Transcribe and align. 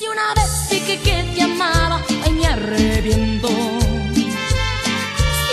Si 0.00 0.06
una 0.08 0.32
vez 0.32 0.70
dije 0.70 0.98
que 1.04 1.34
te 1.34 1.42
amaba, 1.42 2.02
ay 2.24 2.32
me 2.32 2.46
arrepiento. 2.46 3.48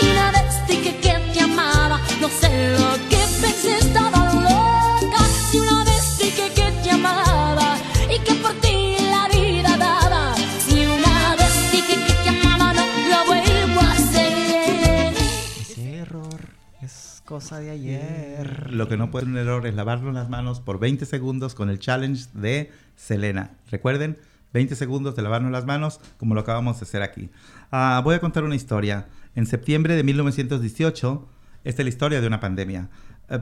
Si 0.00 0.08
una 0.08 0.32
vez 0.32 0.66
dije 0.66 0.96
que 1.02 1.12
te 1.34 1.40
amaba, 1.42 2.00
no 2.18 2.28
sé 2.30 2.70
lo 2.72 2.94
que 3.10 3.18
pensé, 3.42 3.76
estaba 3.76 4.24
loca. 4.32 5.22
Si 5.50 5.58
una 5.58 5.84
vez 5.84 6.18
dije 6.18 6.50
que 6.54 6.72
te 6.82 6.90
amaba 6.90 7.76
y 8.08 8.18
que 8.20 8.34
por 8.36 8.52
ti 8.62 8.96
la 9.10 9.28
vida 9.28 9.76
daba. 9.76 10.34
Si 10.66 10.80
una 10.86 11.36
vez 11.36 11.70
dije 11.70 12.06
que 12.06 12.14
te 12.14 12.28
amaba, 12.30 12.72
no 12.72 12.86
lo 12.86 13.26
vuelvo 13.26 13.80
a 13.82 13.92
hacer. 13.92 15.14
Ese 15.60 15.96
error 15.98 16.40
es 16.80 17.20
cosa 17.26 17.60
de 17.60 17.70
ayer. 17.70 18.70
Lo 18.72 18.88
que 18.88 18.96
no 18.96 19.10
puede 19.10 19.26
ser 19.26 19.30
un 19.30 19.38
error 19.40 19.66
es 19.66 19.74
lavarnos 19.74 20.14
las 20.14 20.30
manos 20.30 20.60
por 20.60 20.78
20 20.78 21.04
segundos 21.04 21.54
con 21.54 21.68
el 21.68 21.78
challenge 21.80 22.30
de 22.32 22.72
Selena. 22.96 23.50
Recuerden, 23.70 24.16
20 24.52 24.74
segundos 24.76 25.14
de 25.16 25.22
lavarnos 25.22 25.52
las 25.52 25.66
manos, 25.66 26.00
como 26.18 26.34
lo 26.34 26.40
acabamos 26.40 26.78
de 26.80 26.84
hacer 26.84 27.02
aquí. 27.02 27.30
Ah, 27.70 28.00
voy 28.04 28.14
a 28.14 28.20
contar 28.20 28.44
una 28.44 28.54
historia. 28.56 29.06
En 29.34 29.46
septiembre 29.46 29.94
de 29.96 30.02
1918, 30.04 31.28
esta 31.64 31.82
es 31.82 31.84
la 31.86 31.90
historia 31.90 32.20
de 32.20 32.26
una 32.26 32.40
pandemia. 32.40 32.88
Eh, 33.28 33.38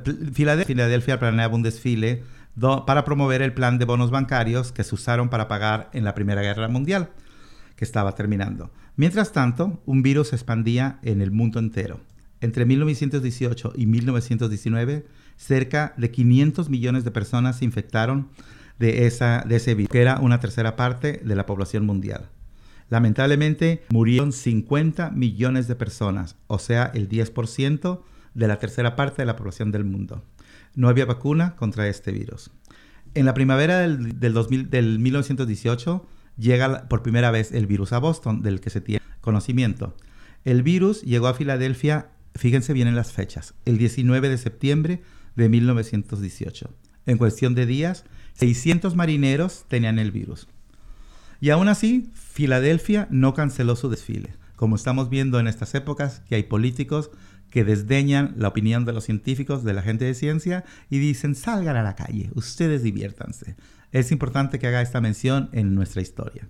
Filadelfia 0.64 1.18
planeaba 1.18 1.54
un 1.54 1.62
desfile 1.62 2.24
do- 2.54 2.84
para 2.86 3.04
promover 3.04 3.42
el 3.42 3.52
plan 3.52 3.78
de 3.78 3.84
bonos 3.84 4.10
bancarios 4.10 4.72
que 4.72 4.84
se 4.84 4.94
usaron 4.94 5.28
para 5.28 5.48
pagar 5.48 5.90
en 5.92 6.04
la 6.04 6.14
Primera 6.14 6.42
Guerra 6.42 6.68
Mundial, 6.68 7.10
que 7.76 7.84
estaba 7.84 8.14
terminando. 8.14 8.70
Mientras 8.96 9.32
tanto, 9.32 9.80
un 9.86 10.02
virus 10.02 10.28
se 10.28 10.36
expandía 10.36 10.98
en 11.02 11.20
el 11.20 11.30
mundo 11.30 11.58
entero. 11.58 12.00
Entre 12.40 12.64
1918 12.64 13.72
y 13.76 13.86
1919, 13.86 15.06
cerca 15.36 15.94
de 15.96 16.10
500 16.10 16.68
millones 16.70 17.04
de 17.04 17.10
personas 17.10 17.58
se 17.58 17.64
infectaron 17.64 18.28
de, 18.78 19.06
esa, 19.06 19.44
de 19.46 19.56
ese 19.56 19.74
virus, 19.74 19.90
que 19.90 20.02
era 20.02 20.18
una 20.20 20.40
tercera 20.40 20.76
parte 20.76 21.20
de 21.24 21.34
la 21.34 21.46
población 21.46 21.86
mundial. 21.86 22.28
Lamentablemente, 22.88 23.82
murieron 23.90 24.32
50 24.32 25.10
millones 25.10 25.66
de 25.66 25.74
personas, 25.74 26.36
o 26.46 26.58
sea, 26.58 26.90
el 26.94 27.08
10% 27.08 28.00
de 28.34 28.48
la 28.48 28.58
tercera 28.58 28.94
parte 28.94 29.22
de 29.22 29.26
la 29.26 29.36
población 29.36 29.72
del 29.72 29.84
mundo. 29.84 30.22
No 30.74 30.88
había 30.88 31.06
vacuna 31.06 31.56
contra 31.56 31.88
este 31.88 32.12
virus. 32.12 32.50
En 33.14 33.24
la 33.24 33.34
primavera 33.34 33.78
del, 33.78 34.20
del 34.20 34.34
2000 34.34 34.70
del 34.70 34.98
1918 34.98 36.06
llega 36.36 36.86
por 36.88 37.02
primera 37.02 37.30
vez 37.30 37.50
el 37.52 37.66
virus 37.66 37.92
a 37.92 37.98
Boston, 37.98 38.42
del 38.42 38.60
que 38.60 38.70
se 38.70 38.80
tiene 38.80 39.02
conocimiento. 39.20 39.96
El 40.44 40.62
virus 40.62 41.02
llegó 41.02 41.26
a 41.26 41.34
Filadelfia, 41.34 42.10
fíjense 42.34 42.72
bien 42.72 42.88
en 42.88 42.94
las 42.94 43.12
fechas, 43.12 43.54
el 43.64 43.78
19 43.78 44.28
de 44.28 44.38
septiembre 44.38 45.02
de 45.34 45.48
1918. 45.48 46.70
En 47.06 47.18
cuestión 47.18 47.54
de 47.54 47.66
días, 47.66 48.04
600 48.36 48.94
marineros 48.96 49.64
tenían 49.68 49.98
el 49.98 50.12
virus. 50.12 50.46
Y 51.40 51.50
aún 51.50 51.68
así, 51.68 52.10
Filadelfia 52.14 53.08
no 53.10 53.34
canceló 53.34 53.76
su 53.76 53.88
desfile. 53.88 54.34
Como 54.56 54.76
estamos 54.76 55.10
viendo 55.10 55.38
en 55.40 55.46
estas 55.46 55.74
épocas, 55.74 56.22
que 56.28 56.34
hay 56.34 56.42
políticos 56.42 57.10
que 57.50 57.64
desdeñan 57.64 58.34
la 58.36 58.48
opinión 58.48 58.84
de 58.84 58.92
los 58.92 59.04
científicos, 59.04 59.64
de 59.64 59.72
la 59.72 59.82
gente 59.82 60.04
de 60.04 60.14
ciencia, 60.14 60.64
y 60.90 60.98
dicen, 60.98 61.34
salgan 61.34 61.76
a 61.76 61.82
la 61.82 61.94
calle, 61.94 62.30
ustedes 62.34 62.82
diviértanse. 62.82 63.56
Es 63.92 64.12
importante 64.12 64.58
que 64.58 64.66
haga 64.66 64.82
esta 64.82 65.00
mención 65.00 65.48
en 65.52 65.74
nuestra 65.74 66.02
historia. 66.02 66.48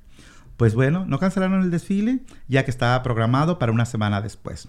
Pues 0.57 0.75
bueno, 0.75 1.05
no 1.07 1.19
cancelaron 1.19 1.62
el 1.62 1.70
desfile, 1.70 2.20
ya 2.48 2.64
que 2.64 2.70
estaba 2.70 3.03
programado 3.03 3.59
para 3.59 3.73
una 3.73 3.87
semana 3.87 4.23
después. 4.23 4.69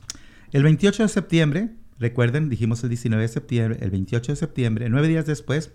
El 0.52 0.64
28 0.64 1.04
de 1.04 1.10
septiembre, 1.10 1.70
recuerden, 2.00 2.50
dijimos 2.50 2.84
el 2.84 2.90
19 2.90 3.22
de 3.22 3.30
septiembre, 3.30 3.80
el 3.82 3.90
28 3.90 4.34
de 4.34 4.36
septiembre, 4.36 4.90
nueve 4.90 5.08
días 5.08 5.26
después, 5.26 5.72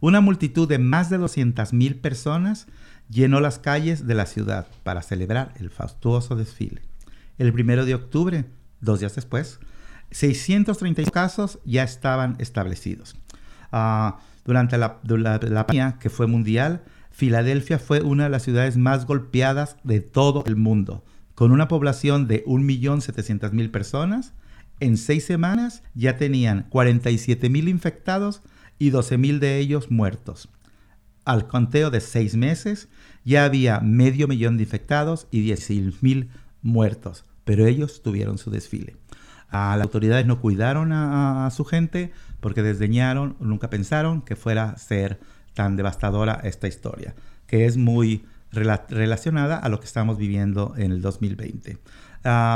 una 0.00 0.20
multitud 0.20 0.68
de 0.68 0.78
más 0.78 1.10
de 1.10 1.18
200.000 1.18 2.00
personas 2.00 2.66
llenó 3.08 3.40
las 3.40 3.58
calles 3.58 4.06
de 4.06 4.14
la 4.14 4.26
ciudad 4.26 4.66
para 4.82 5.02
celebrar 5.02 5.52
el 5.56 5.70
fastuoso 5.70 6.36
desfile. 6.36 6.82
El 7.38 7.52
1 7.52 7.84
de 7.84 7.94
octubre, 7.94 8.44
dos 8.80 9.00
días 9.00 9.14
después, 9.14 9.60
630 10.10 11.10
casos 11.10 11.58
ya 11.64 11.82
estaban 11.82 12.36
establecidos. 12.38 13.16
Ah, 13.72 14.18
durante 14.44 14.78
la, 14.78 15.00
la 15.04 15.66
pandemia, 15.66 15.98
que 15.98 16.10
fue 16.10 16.26
mundial, 16.26 16.82
Filadelfia 17.10 17.78
fue 17.78 18.02
una 18.02 18.24
de 18.24 18.30
las 18.30 18.42
ciudades 18.42 18.76
más 18.76 19.06
golpeadas 19.06 19.76
de 19.82 20.00
todo 20.00 20.44
el 20.46 20.56
mundo, 20.56 21.04
con 21.34 21.50
una 21.50 21.66
población 21.68 22.28
de 22.28 22.44
1.700.000 22.44 23.70
personas. 23.70 24.34
En 24.78 24.96
seis 24.98 25.24
semanas 25.24 25.82
ya 25.94 26.18
tenían 26.18 26.68
47.000 26.70 27.68
infectados 27.68 28.42
y 28.78 28.90
12.000 28.90 29.38
de 29.38 29.58
ellos 29.58 29.90
muertos. 29.90 30.48
Al 31.24 31.48
conteo 31.48 31.90
de 31.90 32.00
seis 32.00 32.36
meses 32.36 32.88
ya 33.24 33.44
había 33.44 33.80
medio 33.80 34.28
millón 34.28 34.56
de 34.56 34.62
infectados 34.64 35.26
y 35.30 35.48
16.000 35.50 36.28
muertos, 36.62 37.24
pero 37.44 37.66
ellos 37.66 38.02
tuvieron 38.02 38.38
su 38.38 38.50
desfile. 38.50 38.96
Ah, 39.48 39.74
las 39.76 39.84
autoridades 39.86 40.26
no 40.26 40.40
cuidaron 40.40 40.92
a, 40.92 41.44
a- 41.44 41.46
a 41.46 41.50
su 41.50 41.64
gente 41.64 42.12
porque 42.40 42.62
desdeñaron, 42.62 43.36
nunca 43.40 43.70
pensaron 43.70 44.22
que 44.22 44.36
fuera 44.36 44.70
a 44.70 44.78
ser 44.78 45.18
tan 45.54 45.76
devastadora 45.76 46.40
esta 46.44 46.68
historia, 46.68 47.14
que 47.46 47.64
es 47.66 47.76
muy 47.76 48.24
rela- 48.52 48.84
relacionada 48.88 49.56
a 49.58 49.68
lo 49.68 49.80
que 49.80 49.86
estamos 49.86 50.18
viviendo 50.18 50.74
en 50.76 50.92
el 50.92 51.00
2020. 51.00 51.78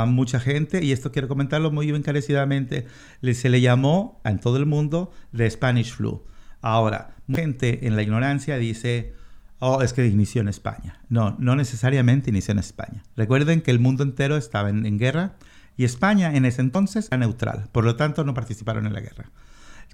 Mucha 0.07 0.39
gente, 0.39 0.83
y 0.83 0.91
esto 0.91 1.11
quiero 1.11 1.27
comentarlo 1.27 1.71
muy 1.71 1.89
encarecidamente, 1.89 2.87
se 3.33 3.49
le 3.49 3.61
llamó 3.61 4.21
en 4.25 4.39
todo 4.39 4.57
el 4.57 4.65
mundo 4.65 5.11
the 5.35 5.49
Spanish 5.49 5.93
flu. 5.93 6.23
Ahora, 6.61 7.15
gente 7.33 7.87
en 7.87 7.95
la 7.95 8.03
ignorancia 8.03 8.57
dice, 8.57 9.13
oh, 9.59 9.81
es 9.81 9.93
que 9.93 10.05
inició 10.05 10.41
en 10.41 10.47
España. 10.47 10.99
No, 11.09 11.35
no 11.39 11.55
necesariamente 11.55 12.29
inició 12.29 12.51
en 12.51 12.59
España. 12.59 13.03
Recuerden 13.15 13.61
que 13.61 13.71
el 13.71 13.79
mundo 13.79 14.03
entero 14.03 14.35
estaba 14.37 14.69
en, 14.69 14.97
guerra 14.99 15.33
y 15.77 15.85
España 15.85 16.35
en 16.35 16.45
ese 16.45 16.61
entonces 16.61 17.07
era 17.07 17.17
neutral, 17.17 17.69
por 17.71 17.85
lo 17.85 17.95
tanto 17.95 18.23
no 18.23 18.33
participaron 18.33 18.85
en 18.85 18.93
la 18.93 18.99
guerra. 18.99 19.31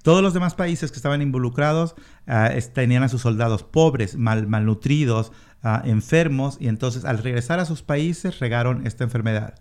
Todos 0.02 0.22
los 0.22 0.32
demás 0.34 0.54
países 0.54 0.90
que 0.90 0.96
estaban 0.96 1.22
involucrados 1.22 1.94
es- 2.54 2.72
tenían 2.72 3.02
a 3.02 3.08
sus 3.08 3.22
soldados 3.22 3.62
pobres, 3.62 4.16
mal, 4.16 4.46
malnutridos, 4.46 5.32
enfermos, 5.84 6.56
y 6.60 6.68
entonces 6.68 7.04
al 7.04 7.18
regresar 7.18 7.60
a 7.60 7.64
sus 7.64 7.82
países 7.82 8.38
regaron 8.38 8.86
esta 8.86 9.04
enfermedad. 9.04 9.54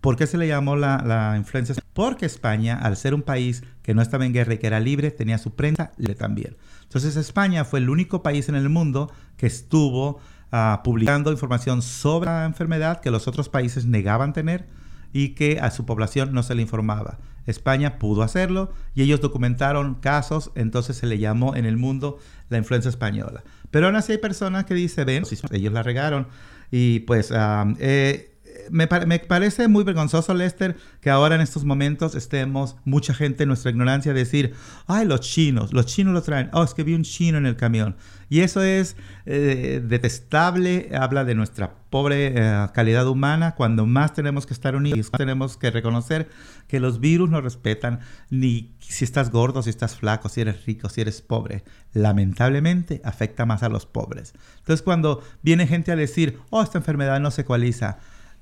¿Por 0.00 0.16
qué 0.16 0.26
se 0.26 0.38
le 0.38 0.48
llamó 0.48 0.76
la, 0.76 1.02
la 1.04 1.36
influenza? 1.36 1.74
Porque 1.92 2.26
España, 2.26 2.78
al 2.78 2.96
ser 2.96 3.14
un 3.14 3.22
país 3.22 3.62
que 3.82 3.94
no 3.94 4.02
estaba 4.02 4.26
en 4.26 4.32
guerra 4.32 4.54
y 4.54 4.58
que 4.58 4.66
era 4.66 4.80
libre, 4.80 5.10
tenía 5.10 5.38
su 5.38 5.54
prensa 5.54 5.92
libre 5.96 6.14
también. 6.14 6.56
Entonces 6.82 7.16
España 7.16 7.64
fue 7.64 7.78
el 7.78 7.88
único 7.88 8.22
país 8.22 8.48
en 8.48 8.54
el 8.54 8.68
mundo 8.68 9.10
que 9.36 9.46
estuvo 9.46 10.20
ah, 10.50 10.82
publicando 10.84 11.30
información 11.30 11.82
sobre 11.82 12.30
la 12.30 12.44
enfermedad 12.44 13.00
que 13.00 13.10
los 13.10 13.28
otros 13.28 13.48
países 13.48 13.86
negaban 13.86 14.32
tener 14.32 14.66
y 15.12 15.30
que 15.30 15.58
a 15.60 15.70
su 15.70 15.86
población 15.86 16.32
no 16.32 16.42
se 16.42 16.54
le 16.54 16.62
informaba. 16.62 17.18
España 17.46 17.98
pudo 17.98 18.22
hacerlo 18.22 18.72
y 18.94 19.02
ellos 19.02 19.20
documentaron 19.20 19.94
casos, 19.96 20.52
entonces 20.54 20.96
se 20.96 21.06
le 21.06 21.18
llamó 21.18 21.56
en 21.56 21.64
el 21.64 21.76
mundo 21.76 22.18
la 22.48 22.58
influenza 22.58 22.88
española. 22.88 23.42
Pero 23.72 23.86
aún 23.86 23.96
así 23.96 24.12
hay 24.12 24.18
personas 24.18 24.66
que 24.66 24.74
dicen, 24.74 25.06
ven, 25.06 25.24
ellos 25.50 25.72
la 25.72 25.82
regaron. 25.82 26.28
Y 26.70 27.00
pues 27.00 27.32
ah, 27.32 27.64
eh, 27.80 28.31
me, 28.70 28.88
me 29.06 29.18
parece 29.18 29.68
muy 29.68 29.84
vergonzoso, 29.84 30.34
Lester, 30.34 30.76
que 31.00 31.10
ahora 31.10 31.34
en 31.34 31.40
estos 31.40 31.64
momentos 31.64 32.14
estemos 32.14 32.76
mucha 32.84 33.14
gente 33.14 33.44
en 33.44 33.48
nuestra 33.48 33.70
ignorancia 33.70 34.12
decir, 34.12 34.54
ay, 34.86 35.06
los 35.06 35.20
chinos, 35.20 35.72
los 35.72 35.86
chinos 35.86 36.14
lo 36.14 36.22
traen, 36.22 36.50
oh, 36.52 36.62
es 36.62 36.74
que 36.74 36.84
vi 36.84 36.94
un 36.94 37.02
chino 37.02 37.38
en 37.38 37.46
el 37.46 37.56
camión. 37.56 37.96
Y 38.28 38.40
eso 38.40 38.62
es 38.62 38.96
eh, 39.26 39.82
detestable, 39.86 40.90
habla 40.98 41.24
de 41.24 41.34
nuestra 41.34 41.74
pobre 41.90 42.32
eh, 42.34 42.66
calidad 42.72 43.06
humana, 43.06 43.54
cuando 43.54 43.84
más 43.84 44.14
tenemos 44.14 44.46
que 44.46 44.54
estar 44.54 44.74
unidos, 44.74 45.10
tenemos 45.10 45.58
que 45.58 45.70
reconocer 45.70 46.30
que 46.66 46.80
los 46.80 47.00
virus 47.00 47.28
no 47.28 47.42
respetan 47.42 48.00
ni 48.30 48.74
si 48.80 49.04
estás 49.04 49.30
gordo, 49.30 49.62
si 49.62 49.68
estás 49.68 49.96
flaco, 49.96 50.30
si 50.30 50.40
eres 50.40 50.64
rico, 50.64 50.88
si 50.88 51.02
eres 51.02 51.20
pobre. 51.20 51.64
Lamentablemente 51.92 53.02
afecta 53.04 53.44
más 53.44 53.62
a 53.62 53.68
los 53.68 53.84
pobres. 53.84 54.32
Entonces 54.60 54.82
cuando 54.82 55.22
viene 55.42 55.66
gente 55.66 55.92
a 55.92 55.96
decir, 55.96 56.38
oh, 56.48 56.62
esta 56.62 56.78
enfermedad 56.78 57.20
no 57.20 57.30
se 57.30 57.42
ecualiza, 57.42 57.98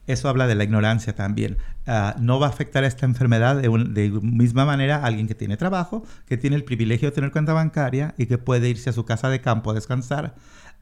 eso 0.06 0.29
habla 0.29 0.47
de 0.47 0.55
la 0.55 0.64
ignorancia 0.64 1.14
también. 1.14 1.58
Ah, 1.87 2.17
no 2.19 2.38
va 2.41 2.47
a 2.47 2.50
afectar 2.50 2.85
esta 2.85 3.06
enfermedad 3.06 3.56
de, 3.61 3.69
un- 3.69 3.94
misma 4.37 4.64
manera 4.64 4.97
a 4.97 5.05
alguien 5.06 5.26
que 5.29 5.35
tiene 5.35 5.56
trabajo, 5.56 6.05
que 6.26 6.37
tiene 6.37 6.56
el 6.56 6.64
privilegio 6.64 7.08
de 7.08 7.14
tener 7.14 7.31
cuenta 7.31 7.52
bancaria 7.52 8.14
y 8.19 8.26
que 8.26 8.38
puede 8.38 8.69
irse 8.69 8.91
a 8.91 8.93
su 8.93 9.05
casa 9.05 9.29
de 9.29 9.41
campo 9.41 9.70
a 9.70 9.75
descansar. 9.75 10.35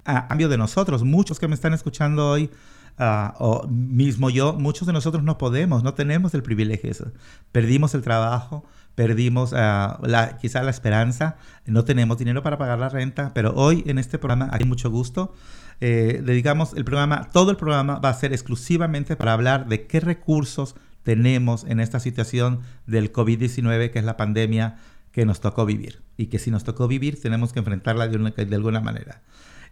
A 0.05 0.29
cambio 0.29 0.49
de 0.49 0.57
nosotros, 0.57 1.03
muchos 1.05 1.39
que 1.39 1.49
me 1.49 1.55
están 1.55 1.75
escuchando 1.75 2.31
hoy, 2.31 2.51
ah, 2.99 3.35
o 3.39 3.67
mismo 3.69 4.31
yo, 4.31 4.55
muchos 4.55 4.87
de 4.87 4.93
nosotros 4.93 5.23
no 5.23 5.37
podemos, 5.37 5.83
no 5.83 5.93
tenemos 5.95 6.33
el 6.35 6.43
privilegio. 6.43 6.91
ese. 6.91 7.05
Perdimos 7.53 7.95
el 7.95 8.03
trabajo, 8.03 8.65
perdimos 8.95 9.53
ah, 9.55 9.99
la, 10.03 10.39
quizá 10.39 10.63
la 10.63 10.71
esperanza, 10.71 11.37
no 11.67 11.85
tenemos 11.85 12.17
dinero 12.19 12.43
para 12.43 12.57
pagar 12.59 12.79
la 12.79 12.89
renta, 12.89 13.33
pero 13.35 13.53
hoy 13.55 13.85
en 13.87 13.99
este 13.99 14.19
programa 14.19 14.49
hay 14.53 14.65
mucho 14.65 14.91
gusto. 14.91 15.35
Eh, 15.81 16.23
dedicamos 16.25 16.75
el 16.75 16.85
programa, 16.85 17.31
todo 17.31 17.51
el 17.51 17.57
programa 17.57 17.99
va 17.99 18.09
a 18.09 18.15
ser 18.15 18.33
exclusivamente 18.33 19.17
para 19.17 19.33
hablar 19.33 19.69
de 19.69 19.87
qué 19.87 20.01
recursos 20.01 20.75
tenemos 21.03 21.65
en 21.65 21.81
esta 21.81 22.01
situación 22.01 22.61
del 22.87 23.13
COVID-19, 23.13 23.91
que 23.91 23.99
es 23.99 24.05
la 24.05 24.17
pandemia 24.17 24.77
que 25.13 25.25
nos 25.25 25.41
tocó 25.41 25.67
vivir. 25.67 26.03
Y 26.17 26.27
que 26.27 26.39
si 26.39 26.51
nos 26.51 26.65
tocó 26.65 26.89
vivir, 26.89 27.21
tenemos 27.21 27.53
que 27.53 27.61
enfrentarla 27.61 28.09
de, 28.09 28.45
de 28.45 28.57
alguna 28.57 28.81
manera. 28.81 29.23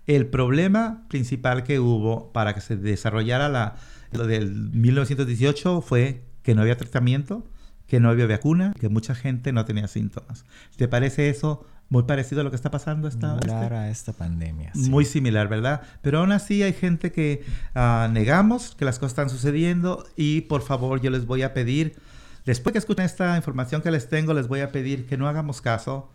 El 0.07 0.27
problema 0.27 1.05
principal 1.09 1.65
que 1.65 1.81
hubo 1.81 2.33
para 2.33 2.55
que 2.55 2.61
se 2.61 2.77
desarrollara 2.77 3.49
la, 3.49 3.77
lo 4.13 4.27
del 4.27 4.53
1918 4.55 5.81
fue 5.81 6.23
que 6.43 6.55
no 6.55 6.63
había 6.63 6.77
tratamiento, 6.77 7.45
que 7.87 8.01
no 8.01 8.09
había 8.09 8.27
vacuna, 8.27 8.73
que 8.79 8.89
mucha 8.89 9.15
gente 9.15 9.53
no 9.53 9.65
tenía 9.65 9.89
síntomas. 9.89 10.45
¿Te 10.77 10.89
parece 10.89 11.29
eso 11.29 11.67
muy 11.89 12.03
parecido 12.03 12.41
a 12.41 12.45
lo 12.45 12.51
que 12.51 12.57
está 12.57 12.71
pasando 12.71 13.07
esta, 13.09 13.37
este- 13.37 13.91
esta 13.91 14.13
pandemia. 14.13 14.73
sí. 14.75 14.91
Muy 14.91 15.05
similar, 15.05 15.49
¿verdad? 15.49 15.83
Pero 16.03 16.19
aún 16.19 16.33
así 16.33 16.63
hay 16.63 16.73
gente 16.73 17.13
que 17.13 17.45
ah, 17.75 18.09
negamos 18.11 18.75
que 18.75 18.85
las 18.85 18.99
cosas 18.99 19.13
están 19.13 19.31
sucediendo 19.31 20.05
y 20.17 20.43
por 20.43 20.63
favor 20.63 21.01
yo 21.01 21.11
les 21.11 21.27
voy 21.27 21.43
a 21.43 21.55
pedir, 21.55 21.97
después 22.45 22.73
que 22.73 22.79
escuchen 22.79 23.05
esta 23.05 23.37
información 23.37 23.83
que 23.83 23.91
les 23.91 24.09
tengo, 24.09 24.35
les 24.35 24.49
voy 24.49 24.61
a 24.61 24.73
pedir 24.73 25.07
que 25.07 25.17
no 25.17 25.29
hagamos 25.29 25.61
caso 25.61 26.11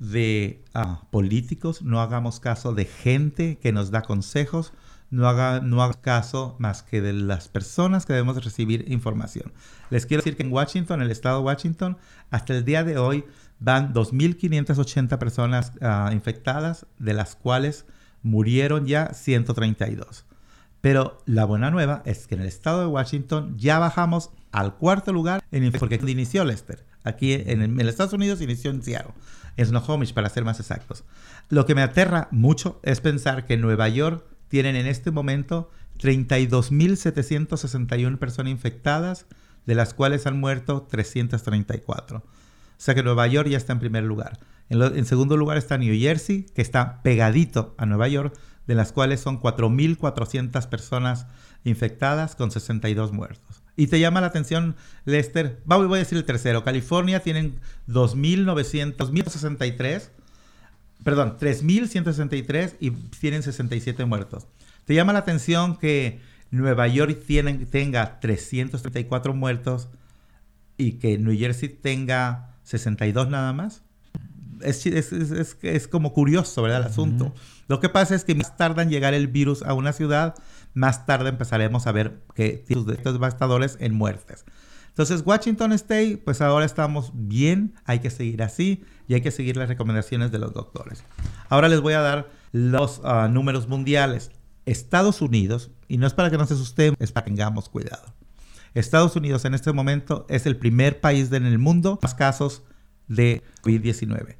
de 0.00 0.64
ah, 0.74 1.02
políticos, 1.10 1.82
no 1.82 2.00
hagamos 2.00 2.40
caso 2.40 2.74
de 2.74 2.86
gente 2.86 3.58
que 3.58 3.70
nos 3.70 3.90
da 3.90 4.02
consejos, 4.02 4.72
no 5.10 5.28
haga, 5.28 5.60
no 5.60 5.82
haga 5.82 6.00
caso 6.00 6.56
más 6.58 6.82
que 6.82 7.00
de 7.00 7.12
las 7.12 7.48
personas 7.48 8.06
que 8.06 8.12
debemos 8.12 8.42
recibir 8.42 8.84
información. 8.88 9.52
Les 9.90 10.06
quiero 10.06 10.22
decir 10.22 10.36
que 10.36 10.44
en 10.44 10.52
Washington, 10.52 11.02
el 11.02 11.10
estado 11.10 11.38
de 11.38 11.44
Washington, 11.44 11.98
hasta 12.30 12.56
el 12.56 12.64
día 12.64 12.84
de 12.84 12.96
hoy 12.98 13.24
van 13.58 13.92
2.580 13.92 15.18
personas 15.18 15.72
ah, 15.82 16.10
infectadas, 16.12 16.86
de 16.98 17.14
las 17.14 17.36
cuales 17.36 17.86
murieron 18.22 18.86
ya 18.86 19.12
132. 19.12 20.26
Pero 20.80 21.18
la 21.26 21.44
buena 21.44 21.70
nueva 21.70 22.02
es 22.06 22.26
que 22.26 22.36
en 22.36 22.42
el 22.42 22.46
estado 22.46 22.80
de 22.80 22.86
Washington 22.86 23.56
ya 23.58 23.78
bajamos 23.78 24.30
al 24.52 24.76
cuarto 24.76 25.12
lugar 25.12 25.42
en 25.50 25.70
porque 25.72 25.98
¿dónde 25.98 26.12
inició 26.12 26.44
Lester. 26.44 26.86
Aquí 27.04 27.34
en, 27.34 27.62
en 27.62 27.80
Estados 27.80 28.12
Unidos 28.12 28.40
inició 28.40 28.70
en 28.70 28.82
Seattle, 28.82 29.12
en 29.56 29.66
Snohomish 29.66 30.14
para 30.14 30.28
ser 30.28 30.44
más 30.44 30.60
exactos. 30.60 31.04
Lo 31.48 31.66
que 31.66 31.74
me 31.74 31.82
aterra 31.82 32.28
mucho 32.30 32.80
es 32.82 33.00
pensar 33.00 33.46
que 33.46 33.54
en 33.54 33.60
Nueva 33.60 33.88
York 33.88 34.24
tienen 34.50 34.76
en 34.76 34.86
este 34.86 35.10
momento 35.10 35.70
32.761 35.98 38.18
personas 38.18 38.50
infectadas, 38.50 39.24
de 39.64 39.74
las 39.74 39.94
cuales 39.94 40.26
han 40.26 40.38
muerto 40.38 40.86
334. 40.90 42.18
O 42.18 42.22
sea 42.76 42.94
que 42.94 43.02
Nueva 43.02 43.26
York 43.28 43.48
ya 43.48 43.56
está 43.56 43.72
en 43.72 43.78
primer 43.78 44.04
lugar. 44.04 44.38
En, 44.68 45.04
segundo 45.04 45.36
lugar 45.36 45.56
está 45.56 45.78
New 45.78 45.98
Jersey, 45.98 46.46
que 46.54 46.62
está 46.62 47.02
pegadito 47.02 47.74
a 47.78 47.86
Nueva 47.86 48.08
York, 48.08 48.36
de 48.66 48.74
las 48.74 48.92
cuales 48.92 49.20
son 49.20 49.40
4.400 49.40 50.68
personas 50.68 51.26
infectadas 51.64 52.36
con 52.36 52.50
62 52.50 53.12
muertos. 53.12 53.62
Y 53.76 53.86
te 53.86 54.00
llama 54.00 54.20
la 54.20 54.28
atención, 54.28 54.76
Lester, 55.04 55.60
voy 55.64 55.96
a 55.96 55.98
decir 55.98 56.18
el 56.18 56.24
tercero, 56.24 56.64
California 56.64 57.20
tienen 57.20 57.60
2.900, 57.88 58.96
2.063, 58.96 60.10
perdón, 61.04 61.36
3.163 61.38 62.76
y 62.80 62.90
tienen 62.90 63.42
67 63.42 64.04
muertos. 64.04 64.46
¿Te 64.84 64.94
llama 64.94 65.12
la 65.12 65.20
atención 65.20 65.76
que 65.78 66.20
Nueva 66.50 66.88
York 66.88 67.22
tienen- 67.26 67.66
tenga 67.66 68.18
334 68.20 69.34
muertos 69.34 69.88
y 70.76 70.92
que 70.92 71.18
New 71.18 71.36
Jersey 71.38 71.68
tenga 71.68 72.56
62 72.64 73.28
nada 73.28 73.52
más? 73.52 73.82
Es, 74.62 74.84
es, 74.86 75.12
es- 75.12 75.30
es- 75.30 75.56
es 75.62 75.88
como 75.88 76.12
curioso, 76.12 76.62
¿verdad? 76.62 76.80
El 76.80 76.86
asunto. 76.88 77.34
Lo 77.68 77.80
que 77.80 77.88
pasa 77.88 78.14
es 78.14 78.24
que 78.24 78.34
más 78.34 78.56
tarda 78.56 78.82
en 78.82 78.90
llegar 78.90 79.14
el 79.14 79.28
virus 79.28 79.62
a 79.62 79.74
una 79.74 79.92
ciudad, 79.92 80.34
más 80.74 81.06
tarde 81.06 81.28
empezaremos 81.30 81.86
a 81.86 81.92
ver 81.92 82.20
que 82.34 82.64
sus 82.68 82.86
efectos 82.88 83.14
devastadores 83.14 83.76
en 83.80 83.94
muertes. 83.94 84.44
Entonces, 85.00 85.26
Washington 85.26 85.72
State, 85.72 86.20
pues 86.26 86.42
ahora 86.42 86.66
estamos 86.66 87.10
bien, 87.14 87.72
hay 87.86 88.00
que 88.00 88.10
seguir 88.10 88.42
así 88.42 88.84
y 89.08 89.14
hay 89.14 89.22
que 89.22 89.30
seguir 89.30 89.56
las 89.56 89.66
recomendaciones 89.66 90.30
de 90.30 90.38
los 90.38 90.52
doctores. 90.52 91.04
Ahora 91.48 91.70
les 91.70 91.80
voy 91.80 91.94
a 91.94 92.00
dar 92.00 92.30
los 92.52 93.00
ah, 93.02 93.26
números 93.26 93.66
mundiales. 93.66 94.30
Estados 94.66 95.22
Unidos, 95.22 95.70
y 95.88 95.96
no 95.96 96.06
es 96.06 96.12
para 96.12 96.28
que 96.28 96.36
nos 96.36 96.52
asustemos, 96.52 96.98
es 97.00 97.12
para 97.12 97.24
que 97.24 97.30
tengamos 97.30 97.70
cuidado. 97.70 98.14
Estados 98.74 99.16
Unidos 99.16 99.46
en 99.46 99.54
este 99.54 99.72
momento 99.72 100.26
es 100.28 100.44
el 100.44 100.58
primer 100.58 101.00
país 101.00 101.32
en 101.32 101.46
el 101.46 101.58
mundo 101.58 101.98
más 102.02 102.14
casos 102.14 102.62
de 103.08 103.42
COVID-19. 103.62 104.36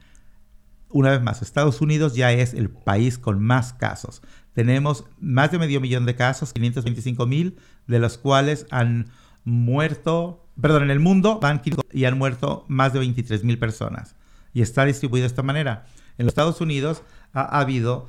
Una 0.90 1.12
vez 1.12 1.22
más, 1.22 1.40
Estados 1.40 1.80
Unidos 1.80 2.14
ya 2.16 2.32
es 2.32 2.52
el 2.52 2.68
país 2.68 3.16
con 3.16 3.42
más 3.42 3.72
casos. 3.72 4.20
Tenemos 4.52 5.06
más 5.20 5.52
de 5.52 5.58
medio 5.58 5.80
millón 5.80 6.04
de 6.04 6.16
casos, 6.16 6.52
525 6.52 7.24
mil, 7.24 7.56
de 7.86 7.98
los 7.98 8.18
cuales 8.18 8.66
han 8.70 9.06
muerto, 9.44 10.46
perdón, 10.60 10.84
en 10.84 10.90
el 10.90 11.00
mundo 11.00 11.38
van 11.40 11.62
5 11.62 11.82
y 11.92 12.04
han 12.04 12.18
muerto 12.18 12.64
más 12.68 12.92
de 12.92 12.98
23 13.00 13.44
mil 13.44 13.58
personas. 13.58 14.16
Y 14.52 14.62
está 14.62 14.84
distribuido 14.84 15.24
de 15.24 15.28
esta 15.28 15.42
manera. 15.42 15.86
En 16.18 16.26
los 16.26 16.32
Estados 16.32 16.60
Unidos 16.60 17.02
ha, 17.32 17.42
ha 17.42 17.60
habido, 17.60 18.08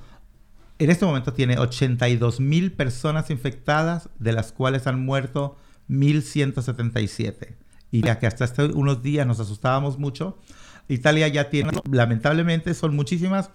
en 0.79 0.89
este 0.89 1.05
momento 1.05 1.33
tiene 1.33 1.57
82 1.57 2.39
mil 2.39 2.71
personas 2.71 3.29
infectadas, 3.29 4.09
de 4.19 4.33
las 4.33 4.51
cuales 4.51 4.87
han 4.87 5.05
muerto 5.05 5.57
1.177. 5.89 7.55
Y 7.91 8.01
ya 8.01 8.19
que 8.19 8.27
hasta 8.27 8.45
hace 8.45 8.65
unos 8.65 9.03
días 9.03 9.27
nos 9.27 9.39
asustábamos 9.39 9.99
mucho, 9.99 10.37
Italia 10.87 11.27
ya 11.27 11.49
tiene, 11.49 11.71
lamentablemente 11.89 12.73
son 12.73 12.95
muchísimas, 12.95 13.49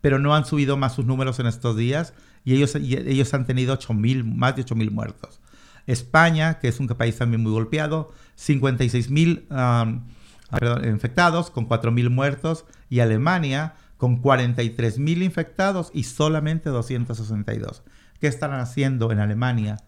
pero 0.00 0.18
no 0.18 0.34
han 0.34 0.44
subido 0.44 0.76
más 0.76 0.94
sus 0.94 1.06
números 1.06 1.40
en 1.40 1.46
estos 1.46 1.76
días 1.76 2.14
y 2.44 2.54
ellos, 2.54 2.74
ellos 2.74 3.34
han 3.34 3.46
tenido 3.46 3.76
8.000, 3.76 4.24
más 4.24 4.56
de 4.56 4.64
8.000 4.64 4.90
muertos. 4.90 5.40
España, 5.88 6.58
que 6.60 6.68
es 6.68 6.78
un 6.78 6.86
país 6.86 7.16
también 7.16 7.42
muy 7.42 7.50
golpeado, 7.50 8.12
56.000 8.36 9.48
um, 9.50 10.04
perdón, 10.50 10.88
infectados 10.88 11.50
con 11.50 11.68
4.000 11.68 12.10
muertos 12.10 12.64
y 12.88 13.00
Alemania 13.00 13.74
con 13.96 14.22
43.000 14.22 15.24
infectados 15.24 15.90
y 15.92 16.04
solamente 16.04 16.70
262. 16.70 17.82
¿Qué 18.20 18.26
están 18.26 18.52
haciendo 18.52 19.10
en 19.12 19.18
Alemania 19.18 19.78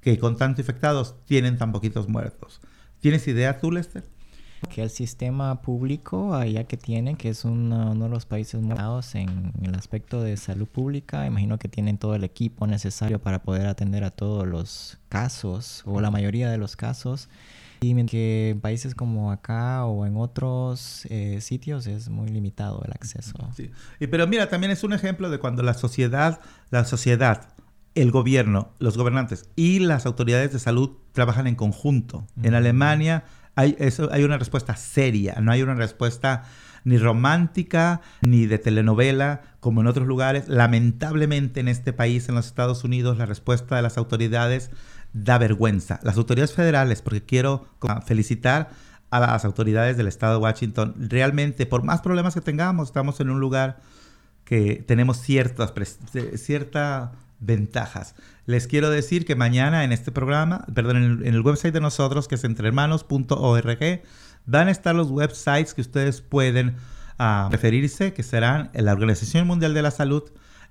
que 0.00 0.18
con 0.18 0.36
tantos 0.36 0.60
infectados 0.60 1.16
tienen 1.24 1.58
tan 1.58 1.72
poquitos 1.72 2.08
muertos? 2.08 2.60
¿Tienes 3.00 3.26
idea 3.26 3.58
tú, 3.58 3.72
Lester? 3.72 4.04
Que 4.70 4.82
el 4.82 4.90
sistema 4.90 5.62
público 5.62 6.34
allá 6.34 6.64
que 6.64 6.76
tienen, 6.76 7.16
que 7.16 7.28
es 7.28 7.44
uno, 7.44 7.92
uno 7.92 8.04
de 8.04 8.10
los 8.10 8.26
países 8.26 8.60
más 8.62 9.14
en 9.14 9.52
el 9.62 9.74
aspecto 9.74 10.22
de 10.22 10.36
salud 10.36 10.66
pública, 10.66 11.26
imagino 11.26 11.58
que 11.58 11.68
tienen 11.68 11.98
todo 11.98 12.14
el 12.14 12.24
equipo 12.24 12.66
necesario 12.66 13.18
para 13.18 13.42
poder 13.42 13.66
atender 13.66 14.04
a 14.04 14.10
todos 14.10 14.46
los 14.46 14.98
casos 15.08 15.82
o 15.86 16.00
la 16.00 16.10
mayoría 16.10 16.50
de 16.50 16.58
los 16.58 16.76
casos. 16.76 17.28
Y 17.80 17.94
mientras 17.94 18.12
que 18.12 18.50
en 18.50 18.60
países 18.60 18.94
como 18.94 19.30
acá 19.30 19.84
o 19.84 20.06
en 20.06 20.16
otros 20.16 21.06
eh, 21.10 21.40
sitios 21.40 21.86
es 21.86 22.08
muy 22.08 22.28
limitado 22.28 22.82
el 22.84 22.92
acceso. 22.92 23.34
Sí. 23.54 23.70
Y, 24.00 24.06
pero 24.06 24.26
mira, 24.26 24.48
también 24.48 24.70
es 24.70 24.82
un 24.82 24.92
ejemplo 24.92 25.28
de 25.30 25.38
cuando 25.38 25.62
la 25.62 25.74
sociedad, 25.74 26.40
la 26.70 26.84
sociedad, 26.84 27.48
el 27.94 28.10
gobierno, 28.10 28.70
los 28.78 28.96
gobernantes 28.96 29.48
y 29.56 29.80
las 29.80 30.06
autoridades 30.06 30.52
de 30.52 30.58
salud 30.58 30.90
trabajan 31.12 31.46
en 31.46 31.54
conjunto. 31.54 32.26
En 32.42 32.54
Alemania 32.54 33.24
hay, 33.56 33.74
eso, 33.78 34.08
hay 34.12 34.22
una 34.22 34.38
respuesta 34.38 34.76
seria, 34.76 35.36
no 35.40 35.50
hay 35.50 35.62
una 35.62 35.74
respuesta 35.74 36.44
ni 36.84 36.98
romántica 36.98 38.00
ni 38.20 38.46
de 38.46 38.58
telenovela 38.58 39.40
como 39.58 39.80
en 39.80 39.88
otros 39.88 40.06
lugares. 40.06 40.46
Lamentablemente 40.48 41.58
en 41.58 41.66
este 41.66 41.92
país, 41.92 42.28
en 42.28 42.36
los 42.36 42.46
Estados 42.46 42.84
Unidos, 42.84 43.18
la 43.18 43.26
respuesta 43.26 43.74
de 43.74 43.82
las 43.82 43.98
autoridades 43.98 44.70
da 45.12 45.38
vergüenza. 45.38 45.98
Las 46.04 46.16
autoridades 46.16 46.52
federales, 46.52 47.02
porque 47.02 47.24
quiero 47.24 47.66
felicitar 48.04 48.70
a 49.10 49.18
las 49.18 49.44
autoridades 49.44 49.96
del 49.96 50.06
estado 50.06 50.34
de 50.34 50.42
Washington, 50.42 50.94
realmente 50.98 51.66
por 51.66 51.82
más 51.82 52.02
problemas 52.02 52.34
que 52.34 52.40
tengamos, 52.40 52.88
estamos 52.88 53.18
en 53.20 53.30
un 53.30 53.40
lugar 53.40 53.78
que 54.44 54.84
tenemos 54.86 55.16
ciertas, 55.20 55.74
pres- 55.74 55.98
ciertas 56.36 57.10
ventajas. 57.40 58.14
Les 58.46 58.68
quiero 58.68 58.90
decir 58.90 59.24
que 59.24 59.34
mañana 59.34 59.82
en 59.82 59.90
este 59.92 60.12
programa, 60.12 60.64
perdón, 60.72 61.20
en 61.24 61.34
el, 61.34 61.40
website 61.40 61.74
de 61.74 61.80
nosotros, 61.80 62.28
que 62.28 62.36
es 62.36 62.44
entrehermanos.org, 62.44 64.02
van 64.46 64.68
a 64.68 64.70
estar 64.70 64.94
los 64.94 65.10
websites 65.10 65.74
que 65.74 65.80
ustedes 65.80 66.20
pueden 66.20 66.76
ah, 67.18 67.48
referirse, 67.50 68.12
que 68.12 68.22
serán 68.22 68.70
la 68.72 68.92
Organización 68.92 69.48
Mundial 69.48 69.74
de 69.74 69.82
la 69.82 69.90
Salud, 69.90 70.22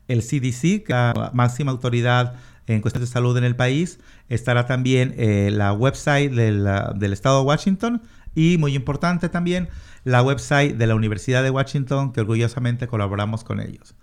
el 0.08 0.22
CDC, 0.22 0.84
que 0.84 0.94
es 0.94 1.18
la 1.18 1.32
máxima 1.34 1.72
autoridad 1.72 2.36
en 2.68 2.80
cuestiones 2.80 3.10
de 3.10 3.14
salud 3.14 3.38
en 3.38 3.44
el 3.44 3.58
país. 3.58 4.00
Estará 4.30 4.66
también 4.66 5.14
eh, 5.18 5.50
la 5.52 5.74
website 5.74 6.32
del 6.32 7.14
estado 7.14 7.42
de 7.42 7.46
Washington 7.46 8.02
y, 8.36 8.58
muy 8.58 8.74
importante 8.74 9.28
también, 9.28 9.68
la 10.06 10.22
website 10.22 10.78
de 10.78 10.88
la 10.88 10.96
Universidad 10.96 11.44
de 11.44 11.50
Washington, 11.50 12.14
que 12.14 12.22
orgullosamente 12.22 12.88
colaboramos 12.88 13.44
con 13.44 13.60
ellos. 13.60 13.96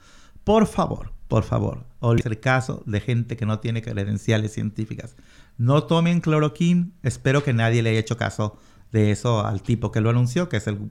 Por 0.45 0.67
favor, 0.67 1.13
por 1.29 1.45
favor, 1.45 1.87
olvídense 2.01 2.29
el 2.29 2.41
caso 2.41 2.83
de 2.87 3.01
gente 3.01 3.37
que 3.37 3.47
no 3.47 3.61
tiene 3.61 3.81
credenciales 3.83 4.53
científicas. 4.53 5.17
No 5.57 5.85
tomen 5.85 6.21
cloroquina. 6.21 6.89
Espero 7.03 7.45
que 7.45 7.53
nadie 7.53 7.83
le 7.83 7.91
haya 7.91 8.01
hecho 8.01 8.17
caso 8.17 8.59
de 8.91 9.11
eso 9.11 9.47
al 9.47 9.63
tipo 9.63 9.93
que 9.93 10.01
lo 10.01 10.11
anunció, 10.11 10.49
que 10.49 10.57
es 10.59 10.67
el- 10.67 10.91